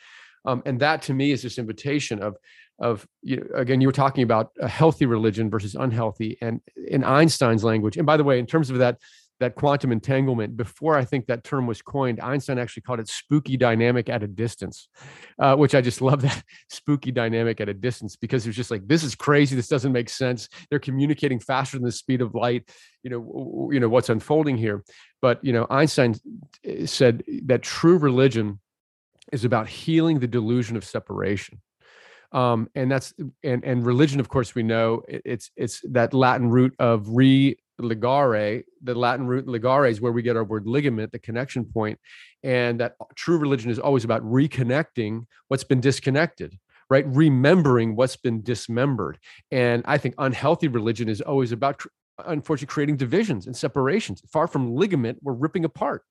[0.45, 2.37] Um, and that to me is this invitation of
[2.79, 7.05] of you know, again you were talking about a healthy religion versus unhealthy and in
[7.05, 8.99] einstein's language and by the way in terms of that
[9.41, 13.57] that quantum entanglement before i think that term was coined einstein actually called it spooky
[13.57, 14.89] dynamic at a distance
[15.39, 18.71] uh, which i just love that spooky dynamic at a distance because it was just
[18.71, 19.57] like this is crazy.
[19.57, 20.49] This doesn't make sense.
[20.71, 22.71] They're communicating faster than the speed of light.
[23.03, 24.85] You know you know what's unfolding here?
[25.23, 26.17] But you know einstein
[26.65, 28.61] eh, said that true religion
[29.33, 31.61] is about healing the delusion of separation.
[32.33, 36.75] Um, and that's and and religion of course we know it's it's that latin root
[36.79, 41.19] of re ligare the latin root ligare is where we get our word ligament the
[41.19, 41.99] connection point
[42.43, 46.59] and that true religion is always about reconnecting what's been disconnected
[46.89, 47.05] right?
[47.09, 49.19] Remembering what's been dismembered.
[49.51, 51.83] And i think unhealthy religion is always about
[52.25, 54.23] unfortunately creating divisions and separations.
[54.33, 56.03] Far from ligament we're ripping apart.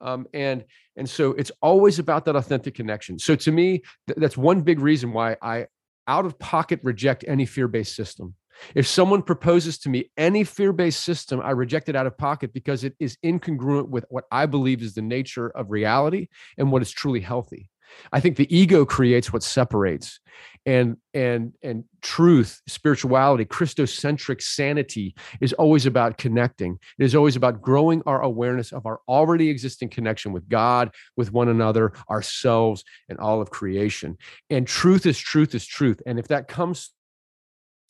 [0.00, 0.64] Um, and
[0.96, 3.18] and so it's always about that authentic connection.
[3.18, 5.66] So to me th- that's one big reason why i
[6.08, 8.34] out of pocket reject any fear-based system
[8.74, 12.84] if someone proposes to me any fear-based system i reject it out of pocket because
[12.84, 16.90] it is incongruent with what i believe is the nature of reality and what is
[16.90, 17.68] truly healthy
[18.12, 20.20] I think the ego creates what separates.
[20.64, 26.78] And and and truth, spirituality, Christocentric sanity is always about connecting.
[26.98, 31.32] It is always about growing our awareness of our already existing connection with God, with
[31.32, 34.16] one another, ourselves, and all of creation.
[34.50, 36.00] And truth is truth is truth.
[36.06, 36.90] And if that comes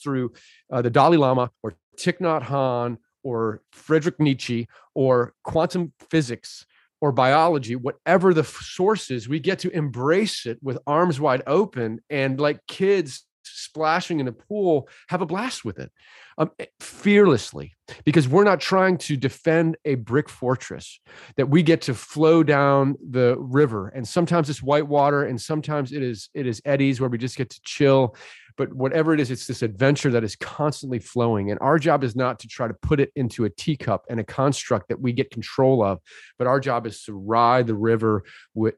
[0.03, 0.33] through
[0.71, 6.67] uh, the Dalai Lama or Thich Nhat Hanh or Friedrich Nietzsche or quantum physics
[7.01, 12.01] or biology, whatever the source is, we get to embrace it with arms wide open
[12.09, 15.91] and like kids splashing in a pool, have a blast with it
[16.39, 17.75] um, eh, fearlessly
[18.05, 21.01] because we're not trying to defend a brick fortress
[21.37, 25.93] that we get to flow down the river and sometimes it's white water and sometimes
[25.93, 28.17] it is it is eddies where we just get to chill
[28.57, 32.17] but whatever it is it's this adventure that is constantly flowing and our job is
[32.17, 35.31] not to try to put it into a teacup and a construct that we get
[35.31, 35.99] control of
[36.39, 38.25] but our job is to ride the river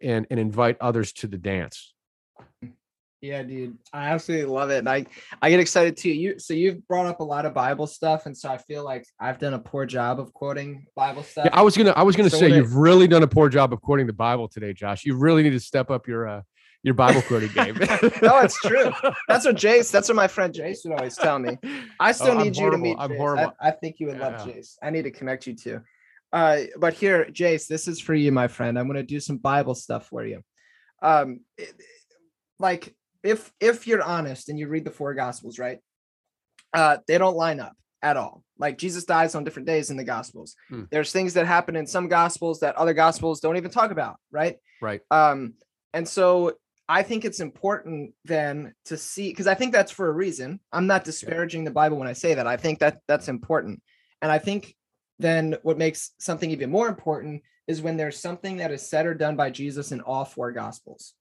[0.03, 1.95] and, and invite others to the dance
[3.25, 4.79] yeah, dude, I absolutely love it.
[4.79, 5.07] And I
[5.41, 6.11] I get excited too.
[6.11, 9.07] You so you've brought up a lot of Bible stuff, and so I feel like
[9.19, 11.47] I've done a poor job of quoting Bible stuff.
[11.47, 13.73] Yeah, I was gonna I was gonna so say you've really done a poor job
[13.73, 15.07] of quoting the Bible today, Josh.
[15.07, 16.43] You really need to step up your uh
[16.85, 17.77] your Bible quoting game.
[18.23, 18.93] no, it's true.
[19.27, 19.91] That's what Jace.
[19.91, 21.59] That's what my friend Jace would always tell me.
[21.99, 22.97] I still oh, need you to meet.
[22.99, 23.17] I'm Jace.
[23.17, 23.55] horrible.
[23.61, 24.29] I, I, think you would yeah.
[24.29, 24.77] love Jace.
[24.83, 25.83] I need to connect you to.
[26.33, 28.79] Uh, but here, Jace, this is for you, my friend.
[28.79, 30.43] I'm gonna do some Bible stuff for you.
[31.03, 31.75] Um, it,
[32.61, 35.79] like if if you're honest and you read the four gospels, right?
[36.75, 38.43] Uh, they don't line up at all.
[38.59, 40.55] Like Jesus dies on different days in the gospels.
[40.69, 40.83] Hmm.
[40.91, 44.57] There's things that happen in some gospels that other gospels don't even talk about, right?
[44.83, 45.01] Right.
[45.11, 45.55] Um,
[45.95, 46.53] and so
[46.89, 50.61] I think it's important then to see because I think that's for a reason.
[50.73, 51.71] I'm not disparaging yeah.
[51.71, 52.47] the Bible when I say that.
[52.47, 53.83] I think that that's important.
[54.21, 54.75] And I think
[55.19, 59.15] then what makes something even more important is when there's something that is said or
[59.15, 61.15] done by Jesus in all four gospels.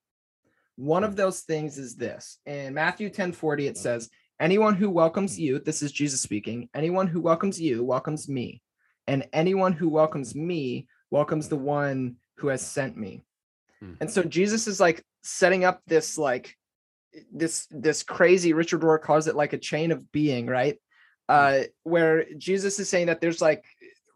[0.75, 1.17] One of mm.
[1.17, 2.39] those things is this.
[2.45, 4.09] In Matthew 10 40, it says,
[4.39, 5.39] Anyone who welcomes mm.
[5.39, 8.61] you, this is Jesus speaking, anyone who welcomes you welcomes me.
[9.07, 13.23] And anyone who welcomes me welcomes the one who has sent me.
[13.83, 13.93] Hmm.
[13.99, 16.57] And so Jesus is like setting up this like
[17.31, 20.75] this this crazy Richard Rohr calls it like a chain of being, right?
[21.29, 21.35] Hmm.
[21.35, 23.63] Uh, where Jesus is saying that there's like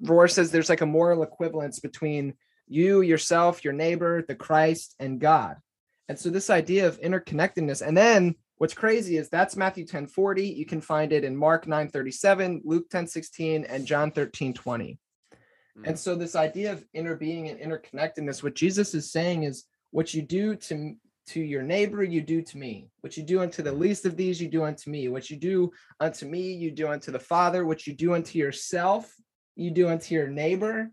[0.02, 2.35] Rohr says there's like a moral equivalence between
[2.68, 5.57] you, yourself, your neighbor, the Christ, and God.
[6.10, 10.48] And so this idea of interconnectedness, and then what's crazy is that's Matthew 10 40.
[10.48, 14.98] You can find it in Mark 9 37, Luke 10 16, and John 13 20.
[15.80, 15.88] Mm.
[15.88, 20.22] And so this idea of interbeing and interconnectedness, what Jesus is saying is what you
[20.22, 20.95] do to
[21.28, 22.88] to your neighbor, you do to me.
[23.02, 25.10] What you do unto the least of these, you do unto me.
[25.10, 27.66] What you do unto me, you do unto the Father.
[27.66, 29.14] What you do unto yourself,
[29.58, 30.90] you do unto your neighbor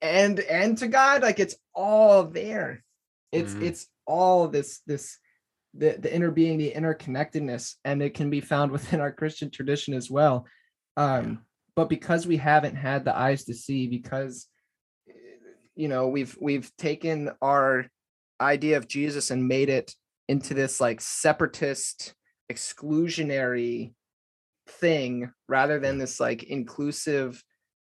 [0.00, 1.22] and and to God.
[1.22, 2.84] Like it's all there.
[3.32, 3.64] It's mm-hmm.
[3.64, 5.18] it's all this this
[5.76, 10.10] the, the interbeing the interconnectedness and it can be found within our christian tradition as
[10.10, 10.46] well
[10.96, 11.44] um
[11.76, 14.46] but because we haven't had the eyes to see because
[15.74, 17.86] you know we've we've taken our
[18.40, 19.94] idea of jesus and made it
[20.28, 22.14] into this like separatist
[22.52, 23.92] exclusionary
[24.66, 27.42] thing rather than this like inclusive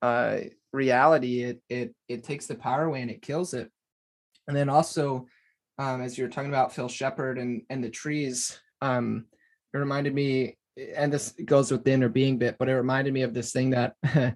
[0.02, 0.40] uh
[0.78, 1.42] reality.
[1.42, 3.70] It it it takes the power away and it kills it.
[4.48, 5.28] And then also
[5.80, 9.26] um, as you're talking about Phil Shepherd and and the trees, um,
[9.74, 10.58] it reminded me,
[10.96, 13.72] and this goes with the inner being bit, but it reminded me of this thing
[13.72, 13.96] that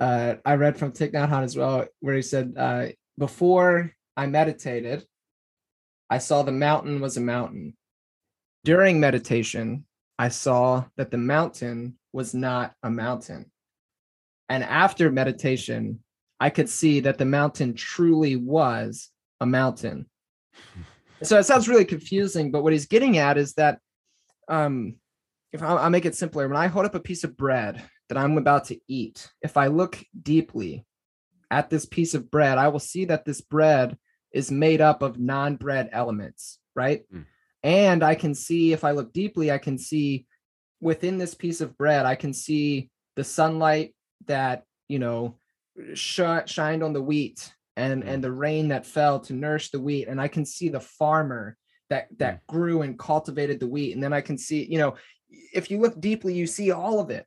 [0.00, 2.86] uh, I read from Thich Nhat Hanh as well, where he said, uh,
[3.18, 5.04] "Before I meditated,
[6.10, 7.76] I saw the mountain was a mountain.
[8.64, 9.84] During meditation,
[10.18, 13.50] I saw that the mountain was not a mountain,
[14.48, 16.00] and after meditation."
[16.40, 20.06] I could see that the mountain truly was a mountain
[21.22, 23.78] so it sounds really confusing, but what he's getting at is that
[24.48, 24.96] um,
[25.52, 28.18] if I'll, I'll make it simpler, when I hold up a piece of bread that
[28.18, 30.84] I'm about to eat, if I look deeply
[31.50, 33.98] at this piece of bread, I will see that this bread
[34.32, 37.04] is made up of non-bread elements, right?
[37.12, 37.26] Mm.
[37.62, 40.26] And I can see, if I look deeply, I can see
[40.80, 43.94] within this piece of bread, I can see the sunlight
[44.26, 45.36] that, you know,
[45.94, 50.08] sh- shined on the wheat and and the rain that fell to nourish the wheat
[50.08, 51.56] and i can see the farmer
[51.90, 52.46] that that mm.
[52.46, 54.94] grew and cultivated the wheat and then i can see you know
[55.54, 57.26] if you look deeply you see all of it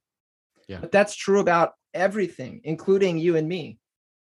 [0.68, 3.78] yeah but that's true about everything including you and me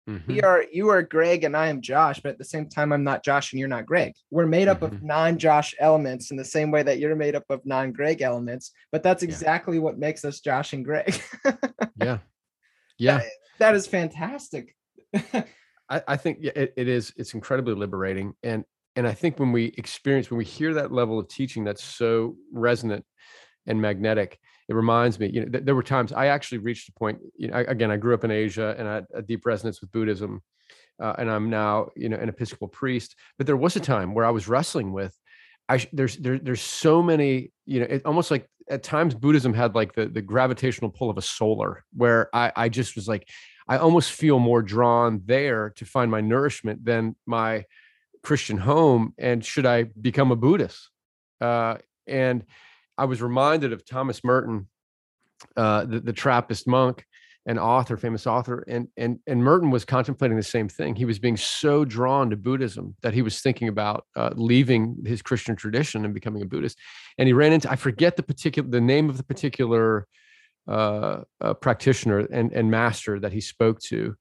[0.08, 0.32] mm-hmm.
[0.32, 3.04] we are you are greg and i am josh but at the same time i'm
[3.04, 4.96] not josh and you're not greg we're made up mm-hmm.
[4.96, 9.02] of non-josh elements in the same way that you're made up of non-greg elements but
[9.02, 9.82] that's exactly yeah.
[9.82, 11.20] what makes us josh and greg
[12.00, 12.18] yeah
[12.98, 13.26] yeah that,
[13.58, 14.74] that is fantastic
[15.88, 17.12] I, I think it, it is.
[17.16, 18.64] It's incredibly liberating, and
[18.96, 22.36] and I think when we experience when we hear that level of teaching that's so
[22.52, 23.04] resonant
[23.66, 24.38] and magnetic,
[24.68, 25.30] it reminds me.
[25.32, 27.18] You know, th- there were times I actually reached a point.
[27.36, 29.80] You know, I, again, I grew up in Asia and I had a deep resonance
[29.80, 30.42] with Buddhism,
[31.02, 33.16] uh, and I'm now you know an Episcopal priest.
[33.38, 35.16] But there was a time where I was wrestling with
[35.68, 39.74] I there's there, there's so many you know it almost like at times Buddhism had
[39.74, 43.28] like the the gravitational pull of a solar, where I I just was like,
[43.68, 47.64] I almost feel more drawn there to find my nourishment than my
[48.22, 49.14] Christian home.
[49.18, 50.90] And should I become a Buddhist?
[51.40, 51.76] Uh,
[52.06, 52.44] and
[52.98, 54.68] I was reminded of Thomas Merton,
[55.56, 57.04] uh, the, the Trappist monk
[57.46, 60.96] and author, famous author, and and and Merton was contemplating the same thing.
[60.96, 65.22] He was being so drawn to Buddhism that he was thinking about uh, leaving his
[65.22, 66.76] Christian tradition and becoming a Buddhist.
[67.18, 70.08] And he ran into I forget the particular the name of the particular
[70.66, 74.16] uh, uh, practitioner and and master that he spoke to.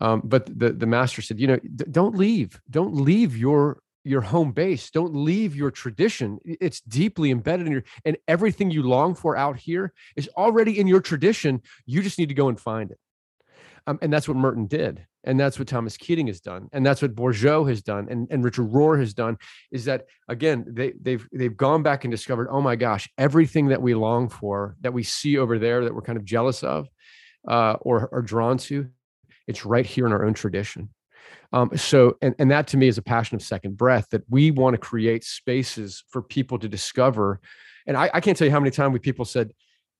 [0.00, 1.58] Um, but the the master said, you know,
[1.90, 4.90] don't leave, don't leave your your home base.
[4.90, 6.38] Don't leave your tradition.
[6.44, 10.86] It's deeply embedded in your and everything you long for out here is already in
[10.86, 11.62] your tradition.
[11.86, 12.98] You just need to go and find it.
[13.86, 17.02] Um, and that's what merton did and that's what thomas keating has done and that's
[17.02, 19.36] what bourgeault has done and, and richard rohr has done
[19.70, 23.82] is that again they, they've they've gone back and discovered oh my gosh everything that
[23.82, 26.88] we long for that we see over there that we're kind of jealous of
[27.46, 28.88] uh, or are drawn to
[29.46, 30.88] it's right here in our own tradition
[31.54, 34.50] um, so, and, and that to me is a passion of second breath that we
[34.50, 37.40] want to create spaces for people to discover.
[37.86, 39.52] And I, I can't tell you how many times we people said,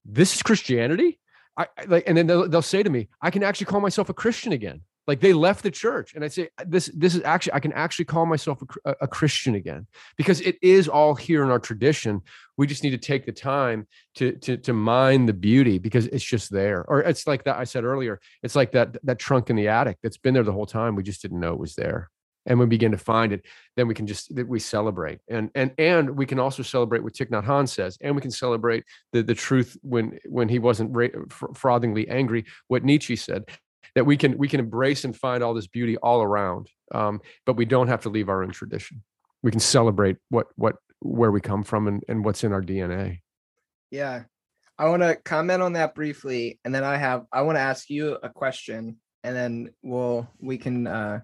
[0.05, 1.21] This is Christianity.
[1.57, 4.15] I, like, and then they'll, they'll say to me, I can actually call myself a
[4.15, 4.81] Christian again.
[5.07, 7.73] Like they left the church, and I say, uh, this, this is actually, I can
[7.73, 9.87] actually call myself a, a Christian again
[10.17, 12.23] because it is all here in our tradition.
[12.57, 13.87] We just need to take the time
[14.17, 16.85] to, to, to mine the beauty because it's just there.
[16.89, 18.21] Or it's like that I said earlier.
[18.43, 20.95] It's like that that trunk in the attic that's been there the whole time.
[20.95, 22.11] We just didn't know it was there
[22.47, 23.45] and we begin to find it
[23.77, 27.15] then we can just that we celebrate and and and we can also celebrate what
[27.15, 30.95] Thich Nhat Hanh says and we can celebrate the the truth when when he wasn't
[30.95, 31.09] ra-
[31.55, 33.45] frothingly angry what Nietzsche said
[33.95, 37.57] that we can we can embrace and find all this beauty all around um, but
[37.57, 39.03] we don't have to leave our own tradition.
[39.43, 43.19] We can celebrate what what where we come from and, and what's in our dna
[43.91, 44.25] yeah.
[44.77, 47.91] I want to comment on that briefly and then i have i want to ask
[47.91, 51.21] you a question and then we'll we can uh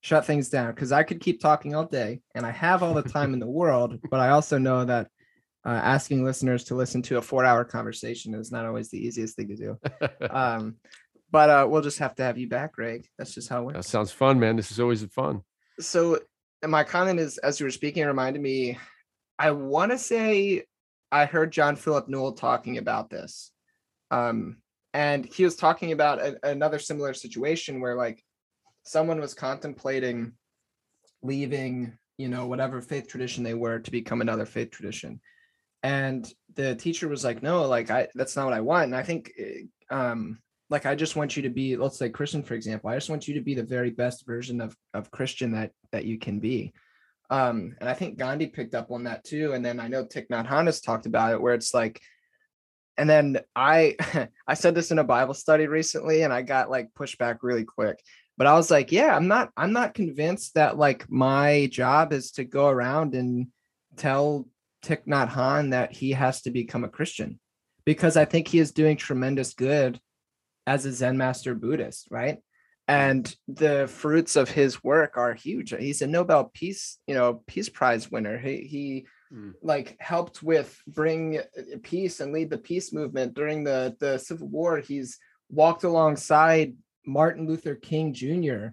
[0.00, 3.02] shut things down because i could keep talking all day and i have all the
[3.02, 5.08] time in the world but i also know that
[5.66, 9.36] uh, asking listeners to listen to a four hour conversation is not always the easiest
[9.36, 9.78] thing to do.
[10.30, 10.76] Um,
[11.34, 13.08] but uh, we'll just have to have you back, Greg.
[13.18, 13.76] That's just how it works.
[13.78, 14.54] That sounds fun, man.
[14.54, 15.42] This is always fun.
[15.80, 16.20] So
[16.64, 18.78] my comment is, as you were speaking, it reminded me.
[19.36, 20.62] I want to say
[21.10, 23.50] I heard John Philip Newell talking about this,
[24.12, 24.58] um,
[24.92, 28.22] and he was talking about a, another similar situation where like
[28.84, 30.34] someone was contemplating
[31.24, 35.20] leaving, you know, whatever faith tradition they were to become another faith tradition,
[35.82, 39.02] and the teacher was like, "No, like I that's not what I want." And I
[39.02, 40.38] think eh, um,
[40.70, 43.28] like I just want you to be, let's say Christian, for example, I just want
[43.28, 46.72] you to be the very best version of of Christian that that you can be.
[47.30, 49.52] Um, and I think Gandhi picked up on that too.
[49.52, 52.00] And then I know Thich Nhat Hanh has talked about it, where it's like,
[52.96, 53.96] and then I
[54.46, 57.64] I said this in a Bible study recently, and I got like pushed back really
[57.64, 57.98] quick.
[58.36, 62.32] But I was like, yeah, I'm not I'm not convinced that like my job is
[62.32, 63.48] to go around and
[63.96, 64.48] tell
[64.84, 67.38] Thich Nhat Hanh that he has to become a Christian
[67.84, 70.00] because I think he is doing tremendous good
[70.66, 72.38] as a Zen master Buddhist, right?
[72.86, 75.74] And the fruits of his work are huge.
[75.78, 78.36] He's a Nobel Peace, you know, Peace Prize winner.
[78.38, 79.54] He he mm.
[79.62, 81.40] like helped with bring
[81.82, 84.80] peace and lead the peace movement during the the Civil War.
[84.80, 85.18] He's
[85.48, 86.74] walked alongside
[87.06, 88.68] Martin Luther King Jr.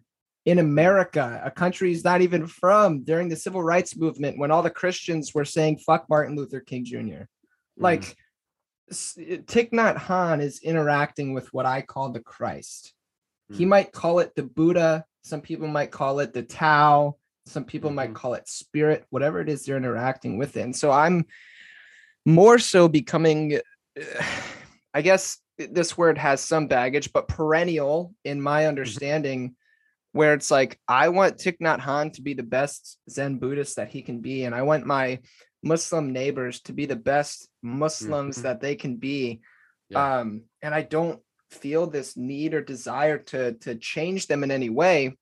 [0.45, 4.61] in America, a country he's not even from, during the civil rights movement when all
[4.61, 7.27] the Christians were saying "fuck Martin Luther King Jr." Mm.
[7.77, 8.18] Like
[8.91, 12.93] Thich Nhat Hanh is interacting with what I call the Christ.
[13.49, 13.55] Hmm.
[13.57, 15.05] He might call it the Buddha.
[15.23, 17.15] Some people might call it the Tao.
[17.45, 17.95] Some people mm-hmm.
[17.95, 20.61] might call it spirit, whatever it is they're interacting with it.
[20.61, 21.26] And so I'm
[22.26, 23.59] more so becoming,
[24.93, 28.69] I guess this word has some baggage, but perennial in my mm-hmm.
[28.69, 30.18] understanding, mm-hmm.
[30.19, 33.89] where it's like, I want Thich Nhat Hanh to be the best Zen Buddhist that
[33.89, 34.43] he can be.
[34.43, 35.19] And I want my
[35.63, 38.43] Muslim neighbors to be the best Muslims mm-hmm.
[38.43, 39.41] that they can be.
[39.89, 40.19] Yeah.
[40.19, 41.19] Um, and I don't
[41.49, 45.17] feel this need or desire to to change them in any way.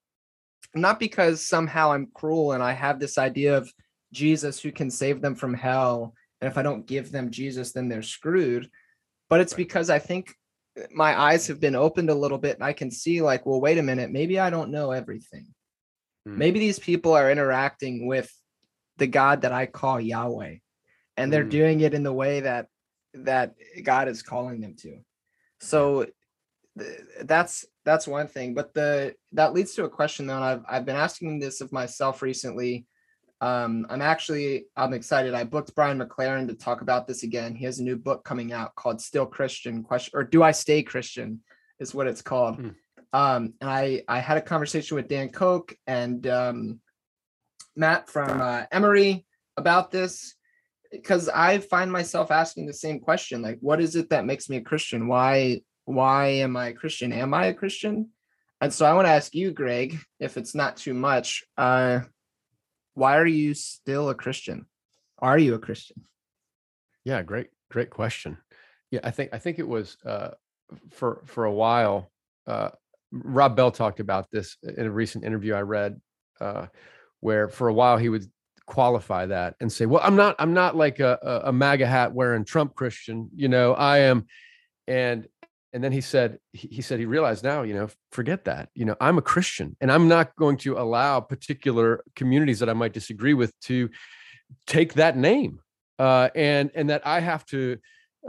[0.76, 3.72] Not because somehow I'm cruel and I have this idea of
[4.14, 6.14] Jesus who can save them from hell.
[6.41, 8.70] And if I don't give them Jesus, then they're screwed.
[9.30, 9.57] But it's right.
[9.57, 10.34] because I think
[10.91, 13.78] my eyes have been opened a little bit and I can see, like, well, wait
[13.78, 15.48] a minute, maybe I don't know everything.
[16.28, 16.38] Mm.
[16.38, 18.32] Maybe these people are interacting with
[19.00, 20.56] the God that I call Yahweh,
[21.18, 21.50] and they're mm.
[21.50, 22.68] doing it in the way that
[23.14, 25.00] that God is calling them to.
[25.60, 26.06] So
[26.78, 28.54] th- that's that's one thing.
[28.54, 32.22] But the that leads to a question that I've I've been asking this of myself
[32.22, 32.86] recently.
[33.42, 35.34] Um, I'm actually I'm excited.
[35.34, 37.56] I booked Brian McLaren to talk about this again.
[37.56, 40.84] He has a new book coming out called Still Christian question or Do I Stay
[40.84, 41.42] Christian
[41.80, 42.58] is what it's called.
[42.58, 42.76] Mm.
[43.12, 46.80] Um, and I I had a conversation with Dan Koch and um,
[47.80, 49.26] Matt from uh, Emory
[49.58, 50.36] about this
[50.92, 54.58] because I find myself asking the same question like what is it that makes me
[54.58, 55.08] a Christian?
[55.08, 57.12] Why why am I a Christian?
[57.14, 58.10] Am I a Christian?
[58.62, 62.02] And so I want to ask you, Greg, if it's not too much, uh,
[62.94, 64.66] why are you still a Christian?
[65.18, 66.04] Are you a Christian?
[67.06, 68.38] Yeah, great, great question.
[68.92, 70.32] Yeah, I think I think it was uh,
[70.92, 72.12] for for a while.
[72.46, 72.70] Uh,
[73.12, 76.00] Rob Bell talked about this in a recent interview I read,
[76.40, 76.68] uh,
[77.20, 78.26] where for a while he would
[78.66, 82.46] qualify that and say, "Well, I'm not I'm not like a, a MAGA hat wearing
[82.46, 83.74] Trump Christian, you know.
[83.74, 84.28] I am,"
[84.88, 85.28] and
[85.74, 88.96] and then he said he said he realized now you know forget that you know
[89.00, 93.34] i'm a christian and i'm not going to allow particular communities that i might disagree
[93.34, 93.90] with to
[94.66, 95.60] take that name
[96.00, 97.78] uh, and and that i have to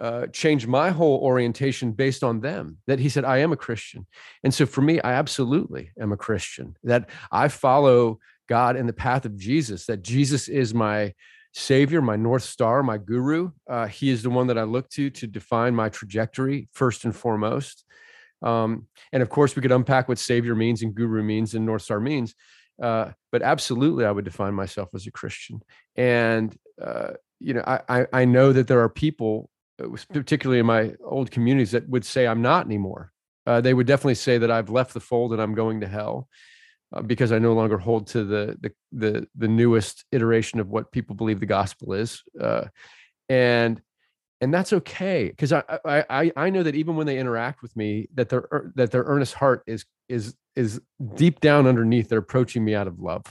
[0.01, 4.07] uh, change my whole orientation based on them that he said i am a christian
[4.45, 8.19] and so for me i absolutely am a christian that i follow
[8.51, 11.15] god in the path of jesus that jesus is my
[11.53, 13.51] savior, my north star, my guru.
[13.69, 17.15] Uh, he is the one that I look to to define my trajectory first and
[17.15, 17.85] foremost.
[18.43, 21.83] Um, and of course, we could unpack what savior means and guru means and north
[21.83, 22.35] star means.
[22.81, 25.61] Uh, but absolutely, I would define myself as a Christian.
[25.97, 29.51] And uh, you know, I, I, I know that there are people,
[29.83, 33.13] uh, particularly in my old communities, that would say I'm not anymore.
[33.47, 36.29] Uh, they would definitely say that I've left the fold and I'm going to hell
[36.93, 40.91] uh, because I no longer hold to the, the the the newest iteration of what
[40.91, 42.65] people believe the gospel is, uh,
[43.29, 43.81] and
[44.41, 48.09] and that's okay because I, I I know that even when they interact with me,
[48.15, 50.81] that their that their earnest heart is is is
[51.15, 52.09] deep down underneath.
[52.09, 53.25] They're approaching me out of love.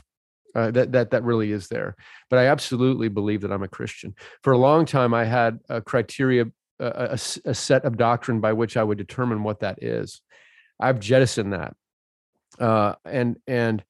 [0.56, 1.96] Uh, that that that really is there.
[2.30, 4.16] But I absolutely believe that I'm a Christian.
[4.44, 6.46] For a long time, I had a criteria,
[6.80, 10.22] a, a, a set of doctrine by which I would determine what that is.
[10.80, 11.76] I've jettisoned that
[12.60, 13.84] uh, and and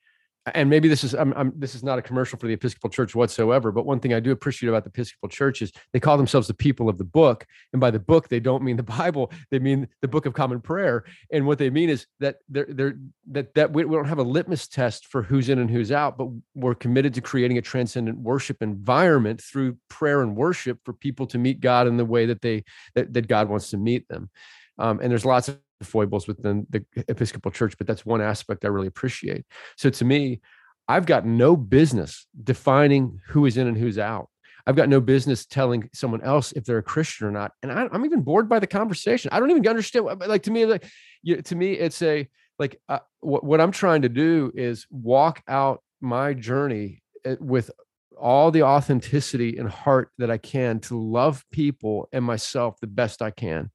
[0.55, 3.15] and maybe this is I'm, I'm, this is not a commercial for the Episcopal Church
[3.15, 6.47] whatsoever, but one thing I do appreciate about the Episcopal Church is they call themselves
[6.47, 9.59] the people of the book, and by the book they don't mean the Bible, they
[9.59, 12.97] mean the Book of Common Prayer, and what they mean is that they're they're
[13.31, 16.17] that that we, we don't have a litmus test for who's in and who's out,
[16.17, 21.27] but we're committed to creating a transcendent worship environment through prayer and worship for people
[21.27, 22.63] to meet God in the way that they
[22.95, 24.29] that, that God wants to meet them,
[24.77, 28.69] um, and there's lots of foibles within the Episcopal Church, but that's one aspect I
[28.69, 29.45] really appreciate.
[29.77, 30.41] So to me,
[30.87, 34.29] I've got no business defining who is in and who's out.
[34.65, 37.53] I've got no business telling someone else if they're a Christian or not.
[37.63, 39.29] And I, am even bored by the conversation.
[39.31, 40.05] I don't even understand.
[40.05, 40.85] Like to me, like
[41.23, 42.27] you, to me, it's a
[42.59, 47.71] like uh, what, what I'm trying to do is walk out my journey eh, with
[48.19, 53.21] all the authenticity and heart that I can to love people and myself the best
[53.21, 53.71] I can.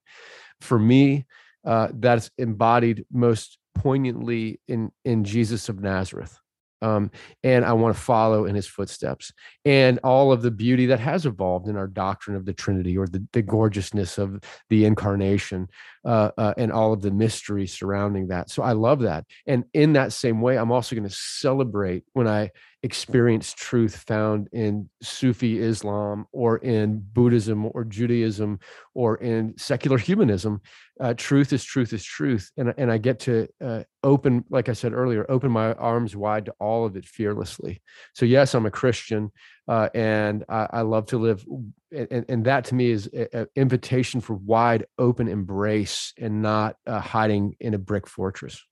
[0.61, 1.25] For me,
[1.65, 6.39] uh, that's embodied most poignantly in in Jesus of Nazareth.
[6.82, 7.11] Um,
[7.43, 9.32] and I want to follow in his footsteps
[9.65, 13.07] and all of the beauty that has evolved in our doctrine of the Trinity or
[13.07, 14.39] the, the gorgeousness of
[14.69, 15.69] the incarnation
[16.05, 18.51] uh, uh, and all of the mystery surrounding that.
[18.51, 19.25] So I love that.
[19.47, 22.51] And in that same way, I'm also going to celebrate when I
[22.83, 28.61] experience truth found in Sufi Islam or in Buddhism or Judaism
[28.93, 30.61] or in secular humanism.
[31.01, 32.51] Uh, truth is truth is truth.
[32.59, 36.45] And, and I get to uh, open, like I said earlier, open my arms wide
[36.45, 37.81] to all of it fearlessly.
[38.15, 39.33] So, yes, I'm a Christian
[39.69, 41.45] uh, and I, I, love to live.
[41.91, 47.01] And, and that to me is an invitation for wide open embrace and not uh,
[47.01, 48.62] hiding in a brick fortress.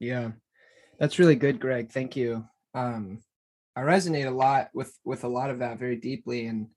[0.00, 0.32] Yeah,
[0.98, 1.90] that's really good, Greg.
[1.90, 3.20] Thank you um,
[3.76, 6.68] I resonate a lot with with a lot of that very deeply, and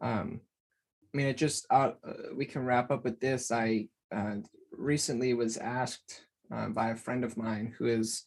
[0.00, 0.40] um,
[1.12, 1.92] I mean, it just uh,
[2.36, 3.50] we can wrap up with this.
[3.50, 4.36] I uh,
[4.72, 8.24] recently was asked uh, by a friend of mine who is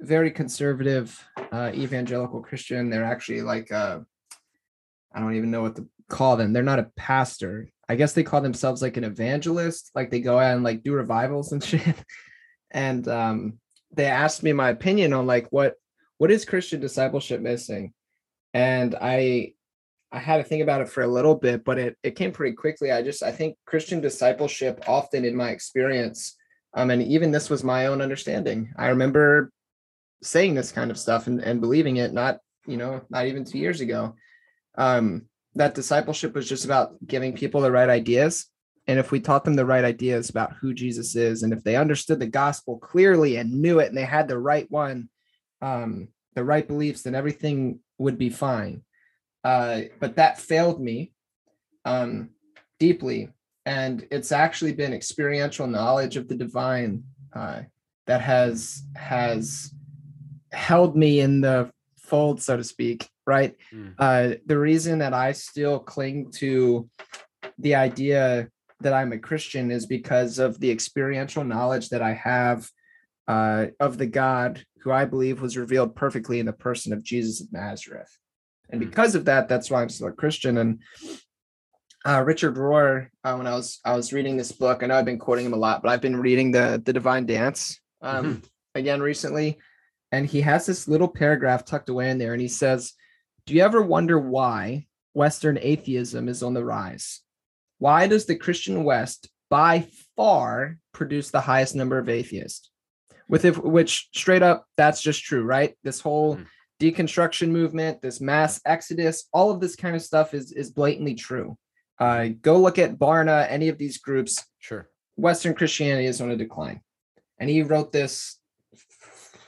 [0.00, 2.90] very conservative uh, evangelical Christian.
[2.90, 4.00] They're actually like uh,
[5.14, 6.52] I don't even know what to call them.
[6.52, 7.68] They're not a pastor.
[7.88, 9.90] I guess they call themselves like an evangelist.
[9.94, 11.96] Like they go out and like do revivals and shit.
[12.70, 13.58] and um,
[13.92, 15.74] they asked me my opinion on like what
[16.18, 17.92] what is Christian discipleship missing?
[18.54, 19.52] And I
[20.12, 22.54] I had to think about it for a little bit, but it it came pretty
[22.54, 22.92] quickly.
[22.92, 26.36] I just I think Christian discipleship often in my experience,
[26.74, 28.72] um, and even this was my own understanding.
[28.78, 29.50] I remember
[30.22, 33.58] saying this kind of stuff and, and believing it, not, you know, not even two
[33.58, 34.14] years ago.
[34.76, 38.46] Um, that discipleship was just about giving people the right ideas.
[38.86, 41.76] And if we taught them the right ideas about who Jesus is, and if they
[41.76, 45.08] understood the gospel clearly and knew it and they had the right one,
[45.60, 48.82] um, the right beliefs, then everything would be fine.
[49.42, 51.12] Uh, but that failed me
[51.84, 52.30] um,
[52.78, 53.30] deeply.
[53.64, 57.62] And it's actually been experiential knowledge of the divine uh,
[58.06, 59.72] that has has
[60.52, 63.08] held me in the fold, so to speak.
[63.26, 63.56] Right.
[63.72, 63.94] Mm.
[63.98, 66.88] Uh, the reason that I still cling to
[67.58, 68.48] the idea
[68.80, 72.68] that I'm a Christian is because of the experiential knowledge that I have
[73.26, 77.40] uh, of the God who I believe was revealed perfectly in the person of Jesus
[77.40, 78.16] of Nazareth.
[78.70, 78.88] And hmm.
[78.88, 80.58] because of that, that's why I'm still a Christian.
[80.58, 80.80] And
[82.06, 85.04] uh, Richard Rohr, uh, when I was I was reading this book, I know I've
[85.04, 88.46] been quoting him a lot, but I've been reading the the Divine Dance um, mm-hmm.
[88.76, 89.58] again recently,
[90.12, 92.92] and he has this little paragraph tucked away in there, and he says,
[93.46, 97.20] "Do you ever wonder why Western atheism is on the rise?
[97.78, 102.70] Why does the Christian West by far produce the highest number of atheists?
[103.28, 105.74] With if, which straight up, that's just true, right?
[105.82, 106.46] This whole mm.
[106.80, 111.56] deconstruction movement, this mass exodus, all of this kind of stuff is is blatantly true.
[111.98, 114.44] Uh, go look at Barna, any of these groups.
[114.58, 114.88] Sure.
[115.16, 116.82] Western Christianity is on a decline.
[117.40, 118.38] And he wrote this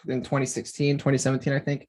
[0.09, 1.89] in 2016, 2017, I think.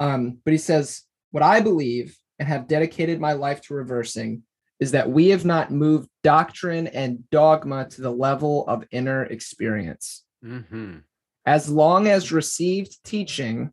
[0.00, 4.42] Um, but he says, What I believe and have dedicated my life to reversing
[4.80, 10.24] is that we have not moved doctrine and dogma to the level of inner experience.
[10.44, 10.98] Mm-hmm.
[11.46, 13.70] As long as received teaching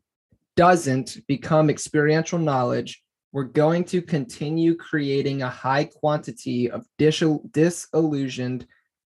[0.56, 3.02] doesn't become experiential knowledge,
[3.32, 8.66] we're going to continue creating a high quantity of dis- disillusioned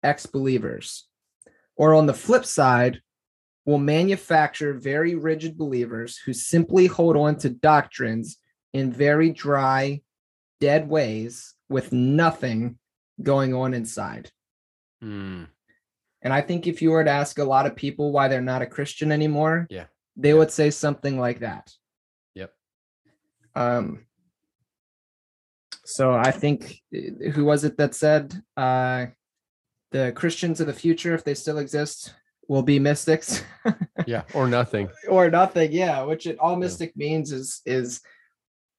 [0.03, 1.07] ex believers.
[1.75, 3.01] Or on the flip side,
[3.68, 8.38] we'll manufacture very rigid believers who simply hold on to doctrines
[8.73, 10.02] in very dry,
[10.61, 12.80] dead ways with nothing
[13.22, 14.31] going on inside.
[15.03, 15.48] Mm.
[16.22, 18.61] And I think if you were to ask a lot of people why they're not
[18.61, 19.85] a Christian anymore, yeah,
[20.15, 21.69] they would say something like that.
[22.35, 22.53] Yep.
[23.53, 24.06] Um
[25.84, 26.81] so I think
[27.34, 29.07] who was it that said uh
[29.91, 32.14] the Christians of the future, if they still exist,
[32.48, 33.44] will be mystics.
[34.06, 34.90] yeah, or nothing.
[35.10, 36.02] or nothing, yeah.
[36.03, 37.07] Which it all mystic yeah.
[37.10, 38.02] means is is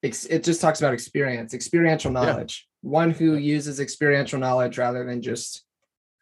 [0.01, 2.67] it just talks about experience, experiential knowledge.
[2.83, 2.89] Yeah.
[2.89, 5.65] One who uses experiential knowledge rather than just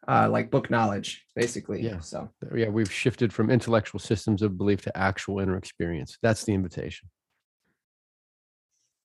[0.08, 1.82] uh, like book knowledge, basically.
[1.82, 2.00] Yeah.
[2.00, 6.18] So yeah, we've shifted from intellectual systems of belief to actual inner experience.
[6.24, 7.10] That's the invitation.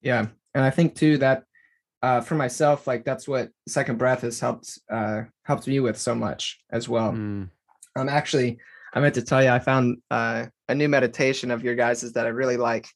[0.00, 1.44] Yeah, and I think too that
[2.02, 6.14] uh, for myself, like that's what Second Breath has helped uh, helped me with so
[6.14, 7.12] much as well.
[7.12, 7.50] Mm.
[7.96, 8.58] I'm um, actually,
[8.94, 12.26] I meant to tell you, I found uh, a new meditation of your guys's that
[12.26, 12.88] I really like.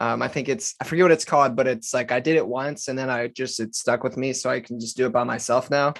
[0.00, 2.46] Um, I think it's I forget what it's called, but it's like I did it
[2.46, 5.12] once and then I just it stuck with me, so I can just do it
[5.12, 5.94] by myself now.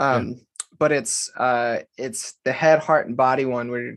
[0.00, 0.34] Um, yeah.
[0.78, 3.96] But it's uh, it's the head, heart, and body one where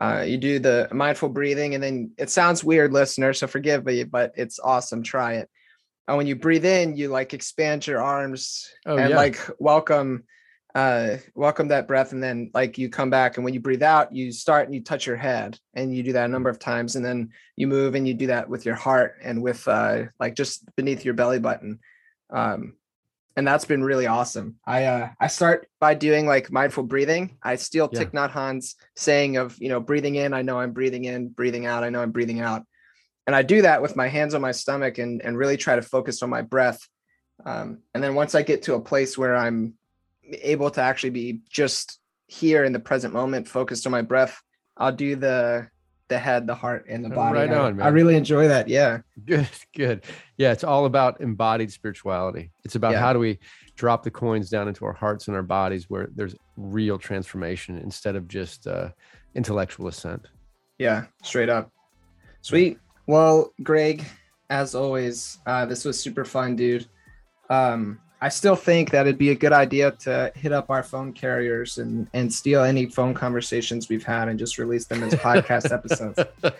[0.00, 4.04] uh, you do the mindful breathing, and then it sounds weird, listener, so forgive me,
[4.04, 5.02] but it's awesome.
[5.02, 5.50] Try it.
[6.08, 9.16] And when you breathe in, you like expand your arms oh, and yeah.
[9.16, 10.24] like welcome
[10.76, 12.12] uh welcome that breath.
[12.12, 14.82] And then like you come back and when you breathe out you start and you
[14.82, 16.96] touch your head and you do that a number of times.
[16.96, 20.34] And then you move and you do that with your heart and with uh like
[20.34, 21.78] just beneath your belly button.
[22.28, 22.74] Um
[23.36, 24.56] and that's been really awesome.
[24.66, 27.38] I uh i start by doing like mindful breathing.
[27.42, 28.00] I steal yeah.
[28.00, 31.64] Thich Nhat Hanh's saying of you know breathing in i know i'm breathing in breathing
[31.64, 32.66] out i know i'm breathing out.
[33.26, 35.82] And i do that with my hands on my stomach and and really try to
[35.82, 36.86] focus on my breath.
[37.46, 39.72] Um, and then once i get to a place where i'm
[40.42, 44.40] able to actually be just here in the present moment, focused on my breath,
[44.76, 45.68] I'll do the
[46.08, 47.38] the head, the heart, and the body.
[47.38, 48.68] Right on, I, I really enjoy that.
[48.68, 49.00] Yeah.
[49.24, 50.04] Good, good.
[50.36, 52.50] Yeah, it's all about embodied spirituality.
[52.64, 53.00] It's about yeah.
[53.00, 53.40] how do we
[53.74, 58.14] drop the coins down into our hearts and our bodies where there's real transformation instead
[58.14, 58.90] of just uh,
[59.34, 60.28] intellectual assent.
[60.78, 61.72] Yeah, straight up.
[62.40, 62.78] Sweet.
[63.08, 64.04] Well, Greg,
[64.48, 66.86] as always, uh, this was super fun, dude.
[67.50, 71.12] Um, I still think that it'd be a good idea to hit up our phone
[71.12, 75.72] carriers and and steal any phone conversations we've had and just release them as podcast
[75.72, 76.18] episodes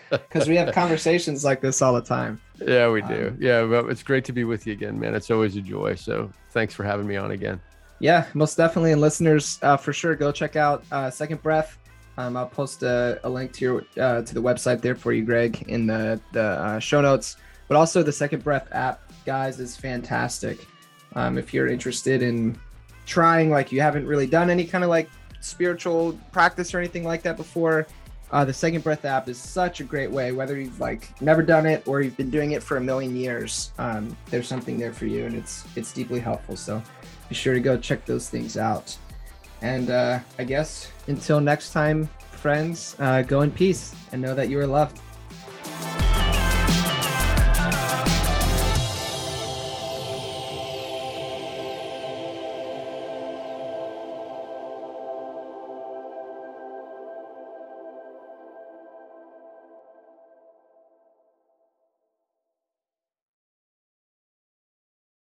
[0.09, 2.39] because we have conversations like this all the time.
[2.65, 3.33] Yeah, we do.
[3.33, 5.13] Um, yeah, but it's great to be with you again, man.
[5.13, 5.95] It's always a joy.
[5.95, 7.59] So thanks for having me on again.
[7.99, 8.93] Yeah, most definitely.
[8.93, 11.77] And listeners, uh, for sure, go check out uh, Second Breath.
[12.17, 15.25] Um, I'll post a, a link to your uh, to the website there for you,
[15.25, 17.35] Greg, in the the uh, show notes.
[17.67, 20.65] But also the Second Breath app, guys, is fantastic.
[21.17, 22.57] Um, if you're interested in
[23.07, 25.09] trying, like you haven't really done any kind of like
[25.41, 27.87] spiritual practice or anything like that before,
[28.31, 30.31] uh, the Second Breath app is such a great way.
[30.31, 33.71] Whether you've like never done it or you've been doing it for a million years,
[33.79, 36.55] um, there's something there for you, and it's it's deeply helpful.
[36.55, 36.83] So
[37.29, 38.95] be sure to go check those things out.
[39.63, 44.49] And uh, I guess until next time, friends, uh, go in peace and know that
[44.49, 44.99] you are loved.